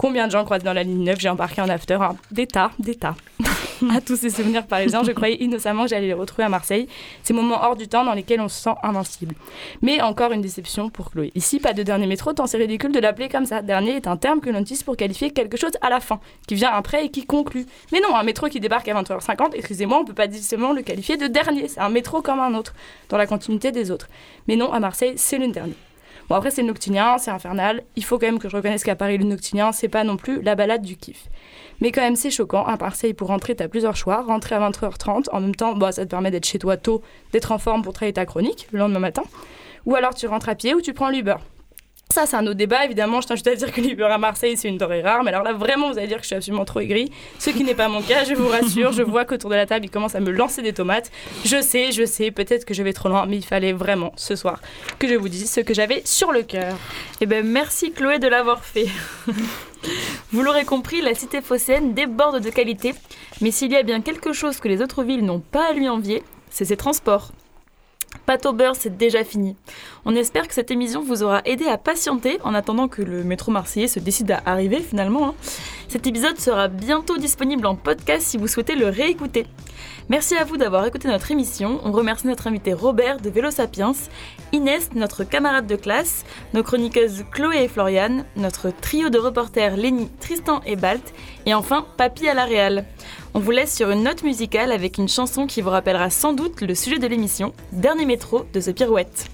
Combien 0.00 0.26
de 0.28 0.32
gens 0.32 0.46
croisent 0.46 0.64
dans 0.64 0.72
la 0.72 0.82
ligne 0.82 1.04
9 1.04 1.20
J'ai 1.20 1.28
embarqué 1.28 1.60
en 1.60 1.68
after. 1.68 1.98
hein. 2.00 2.16
Des 2.30 2.46
tas, 2.46 2.70
des 2.78 2.94
tas. 2.94 3.16
à 3.94 4.00
tous 4.00 4.16
ces 4.16 4.30
souvenirs 4.30 4.66
parisiens, 4.66 5.04
je 5.04 5.12
croyais 5.12 5.36
innocemment 5.42 5.82
que 5.82 5.90
j'allais 5.90 6.06
les 6.06 6.14
retrouver 6.14 6.44
à 6.44 6.48
Marseille. 6.48 6.88
Ces 7.22 7.34
moments 7.34 7.62
hors 7.62 7.76
du 7.76 7.86
temps 7.86 8.02
dans 8.02 8.14
lesquels 8.14 8.40
on 8.40 8.48
se 8.48 8.62
sent 8.62 8.74
invincible. 8.82 9.34
Mais 9.82 10.00
encore 10.00 10.32
une 10.32 10.40
déception 10.40 10.88
pour 10.88 11.10
Chloé. 11.10 11.32
Ici, 11.34 11.60
pas 11.60 11.74
de 11.74 11.82
dernier 11.82 12.06
métro, 12.06 12.32
tant 12.32 12.46
c'est 12.46 12.56
ridicule 12.56 12.92
de 12.92 12.98
l'appeler 12.98 13.28
comme 13.28 13.44
ça. 13.44 13.60
Dernier 13.60 13.96
est 13.96 14.06
un 14.06 14.16
terme 14.16 14.40
que 14.40 14.48
l'on 14.48 14.60
utilise 14.60 14.82
pour 14.84 14.96
qualifier 14.96 15.32
quelque 15.32 15.58
chose 15.58 15.72
à 15.82 15.90
la 15.90 16.00
fin, 16.00 16.18
qui 16.48 16.54
vient 16.54 16.70
après 16.72 17.04
et 17.04 17.10
qui 17.10 17.26
conclut. 17.26 17.66
Mais 17.92 18.00
non, 18.00 18.16
un 18.16 18.22
métro 18.22 18.48
qui 18.48 18.58
débarque 18.58 18.88
à 18.88 18.94
20h50, 18.94 19.50
excusez-moi, 19.52 19.98
on 20.00 20.06
peut 20.06 20.14
pas 20.14 20.28
difficilement 20.28 20.72
le 20.72 20.80
qualifier 20.80 21.18
de 21.18 21.26
dernier. 21.26 21.68
C'est 21.68 21.80
un 21.80 21.90
métro 21.90 22.22
comme 22.22 22.40
un 22.40 22.54
autre, 22.54 22.72
dans 23.10 23.18
la 23.18 23.26
continuité 23.26 23.70
des 23.70 23.90
autres. 23.90 24.08
Mais 24.48 24.56
non, 24.56 24.72
à 24.72 24.80
Marseille, 24.80 25.12
c'est 25.16 25.36
le 25.36 25.48
dernier. 25.48 25.76
Bon, 26.30 26.36
après, 26.36 26.52
c'est 26.52 26.62
le 26.62 26.68
noctilien, 26.68 27.18
c'est 27.18 27.32
infernal. 27.32 27.82
Il 27.96 28.04
faut 28.04 28.16
quand 28.16 28.26
même 28.26 28.38
que 28.38 28.48
je 28.48 28.54
reconnaisse 28.54 28.84
qu'à 28.84 28.94
Paris, 28.94 29.18
le 29.18 29.24
noctilien, 29.24 29.72
c'est 29.72 29.88
pas 29.88 30.04
non 30.04 30.16
plus 30.16 30.40
la 30.42 30.54
balade 30.54 30.82
du 30.82 30.96
kiff. 30.96 31.24
Mais 31.80 31.90
quand 31.90 32.02
même, 32.02 32.14
c'est 32.14 32.30
choquant. 32.30 32.64
À 32.64 32.76
Marseille, 32.76 33.14
pour 33.14 33.26
rentrer, 33.26 33.56
t'as 33.56 33.66
plusieurs 33.66 33.96
choix. 33.96 34.22
Rentrer 34.22 34.54
à 34.54 34.60
20h30, 34.70 35.24
en 35.32 35.40
même 35.40 35.56
temps, 35.56 35.74
bah, 35.74 35.90
ça 35.90 36.04
te 36.04 36.10
permet 36.10 36.30
d'être 36.30 36.46
chez 36.46 36.60
toi 36.60 36.76
tôt, 36.76 37.02
d'être 37.32 37.50
en 37.50 37.58
forme 37.58 37.82
pour 37.82 37.94
travailler 37.94 38.12
ta 38.12 38.26
chronique 38.26 38.68
le 38.70 38.78
lendemain 38.78 39.00
matin. 39.00 39.24
Ou 39.86 39.96
alors 39.96 40.14
tu 40.14 40.28
rentres 40.28 40.48
à 40.48 40.54
pied 40.54 40.72
ou 40.72 40.80
tu 40.80 40.92
prends 40.92 41.08
l'Uber. 41.10 41.34
Ça, 42.12 42.26
c'est 42.26 42.34
un 42.34 42.44
autre 42.44 42.54
débat, 42.54 42.84
évidemment. 42.84 43.20
Je 43.20 43.28
t'invite 43.28 43.46
à 43.46 43.54
dire 43.54 43.72
que 43.72 43.80
l'Uber 43.80 44.02
à 44.02 44.18
Marseille, 44.18 44.56
c'est 44.56 44.66
une 44.66 44.78
denrée 44.78 45.00
rare. 45.00 45.22
Mais 45.22 45.30
alors 45.30 45.44
là, 45.44 45.52
vraiment, 45.52 45.92
vous 45.92 45.96
allez 45.96 46.08
dire 46.08 46.16
que 46.16 46.24
je 46.24 46.26
suis 46.26 46.36
absolument 46.36 46.64
trop 46.64 46.80
aigrie. 46.80 47.12
Ce 47.38 47.50
qui 47.50 47.62
n'est 47.62 47.76
pas 47.76 47.86
mon 47.86 48.02
cas, 48.02 48.24
je 48.24 48.34
vous 48.34 48.48
rassure. 48.48 48.90
Je 48.90 49.02
vois 49.02 49.24
qu'autour 49.24 49.48
de 49.48 49.54
la 49.54 49.64
table, 49.64 49.84
il 49.86 49.90
commence 49.90 50.16
à 50.16 50.20
me 50.20 50.32
lancer 50.32 50.60
des 50.60 50.72
tomates. 50.72 51.12
Je 51.44 51.62
sais, 51.62 51.92
je 51.92 52.04
sais, 52.04 52.32
peut-être 52.32 52.64
que 52.64 52.74
je 52.74 52.82
vais 52.82 52.92
trop 52.92 53.08
loin, 53.08 53.26
mais 53.26 53.36
il 53.36 53.44
fallait 53.44 53.72
vraiment, 53.72 54.12
ce 54.16 54.34
soir, 54.34 54.60
que 54.98 55.06
je 55.06 55.14
vous 55.14 55.28
dise 55.28 55.48
ce 55.52 55.60
que 55.60 55.72
j'avais 55.72 56.02
sur 56.04 56.32
le 56.32 56.42
cœur. 56.42 56.76
Eh 57.20 57.26
ben, 57.26 57.46
merci 57.46 57.92
Chloé 57.92 58.18
de 58.18 58.26
l'avoir 58.26 58.64
fait. 58.64 58.88
Vous 60.32 60.42
l'aurez 60.42 60.64
compris, 60.64 61.02
la 61.02 61.14
cité 61.14 61.40
phocéenne 61.40 61.94
déborde 61.94 62.42
de 62.42 62.50
qualité. 62.50 62.92
Mais 63.40 63.52
s'il 63.52 63.70
y 63.70 63.76
a 63.76 63.84
bien 63.84 64.00
quelque 64.00 64.32
chose 64.32 64.58
que 64.58 64.66
les 64.66 64.82
autres 64.82 65.04
villes 65.04 65.24
n'ont 65.24 65.40
pas 65.40 65.68
à 65.70 65.72
lui 65.72 65.88
envier, 65.88 66.24
c'est 66.50 66.64
ses 66.64 66.76
transports. 66.76 67.30
Pâte 68.26 68.46
au 68.46 68.52
beurre, 68.52 68.76
c'est 68.76 68.96
déjà 68.96 69.24
fini. 69.24 69.56
On 70.04 70.14
espère 70.14 70.46
que 70.48 70.54
cette 70.54 70.70
émission 70.70 71.02
vous 71.02 71.22
aura 71.22 71.42
aidé 71.44 71.66
à 71.66 71.78
patienter 71.78 72.38
en 72.44 72.54
attendant 72.54 72.88
que 72.88 73.02
le 73.02 73.24
métro 73.24 73.50
marseillais 73.52 73.88
se 73.88 73.98
décide 74.00 74.32
à 74.32 74.42
arriver 74.46 74.80
finalement. 74.80 75.28
hein. 75.28 75.34
Cet 75.88 76.06
épisode 76.06 76.38
sera 76.38 76.68
bientôt 76.68 77.18
disponible 77.18 77.66
en 77.66 77.74
podcast 77.74 78.22
si 78.26 78.36
vous 78.36 78.46
souhaitez 78.46 78.76
le 78.76 78.88
réécouter. 78.88 79.46
Merci 80.08 80.36
à 80.36 80.44
vous 80.44 80.56
d'avoir 80.56 80.86
écouté 80.86 81.08
notre 81.08 81.30
émission. 81.30 81.80
On 81.84 81.92
remercie 81.92 82.26
notre 82.26 82.46
invité 82.48 82.72
Robert 82.72 83.20
de 83.20 83.30
Vélo 83.30 83.50
Sapiens, 83.50 83.92
Inès, 84.52 84.90
notre 84.94 85.24
camarade 85.24 85.66
de 85.66 85.76
classe, 85.76 86.24
nos 86.52 86.62
chroniqueuses 86.62 87.24
Chloé 87.32 87.64
et 87.64 87.68
Floriane, 87.68 88.24
notre 88.36 88.70
trio 88.70 89.08
de 89.08 89.18
reporters 89.18 89.76
Lénie, 89.76 90.10
Tristan 90.20 90.60
et 90.66 90.76
Balt, 90.76 91.12
et 91.46 91.54
enfin 91.54 91.86
Papy 91.96 92.28
à 92.28 92.34
la 92.34 92.44
Réal. 92.44 92.84
On 93.32 93.38
vous 93.38 93.52
laisse 93.52 93.74
sur 93.74 93.90
une 93.90 94.02
note 94.02 94.24
musicale 94.24 94.72
avec 94.72 94.98
une 94.98 95.08
chanson 95.08 95.46
qui 95.46 95.62
vous 95.62 95.70
rappellera 95.70 96.10
sans 96.10 96.32
doute 96.32 96.62
le 96.62 96.74
sujet 96.74 96.98
de 96.98 97.06
l'émission, 97.06 97.52
Dernier 97.72 98.04
métro 98.04 98.44
de 98.52 98.60
The 98.60 98.72
Pirouette. 98.72 99.26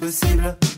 Possible. 0.00 0.73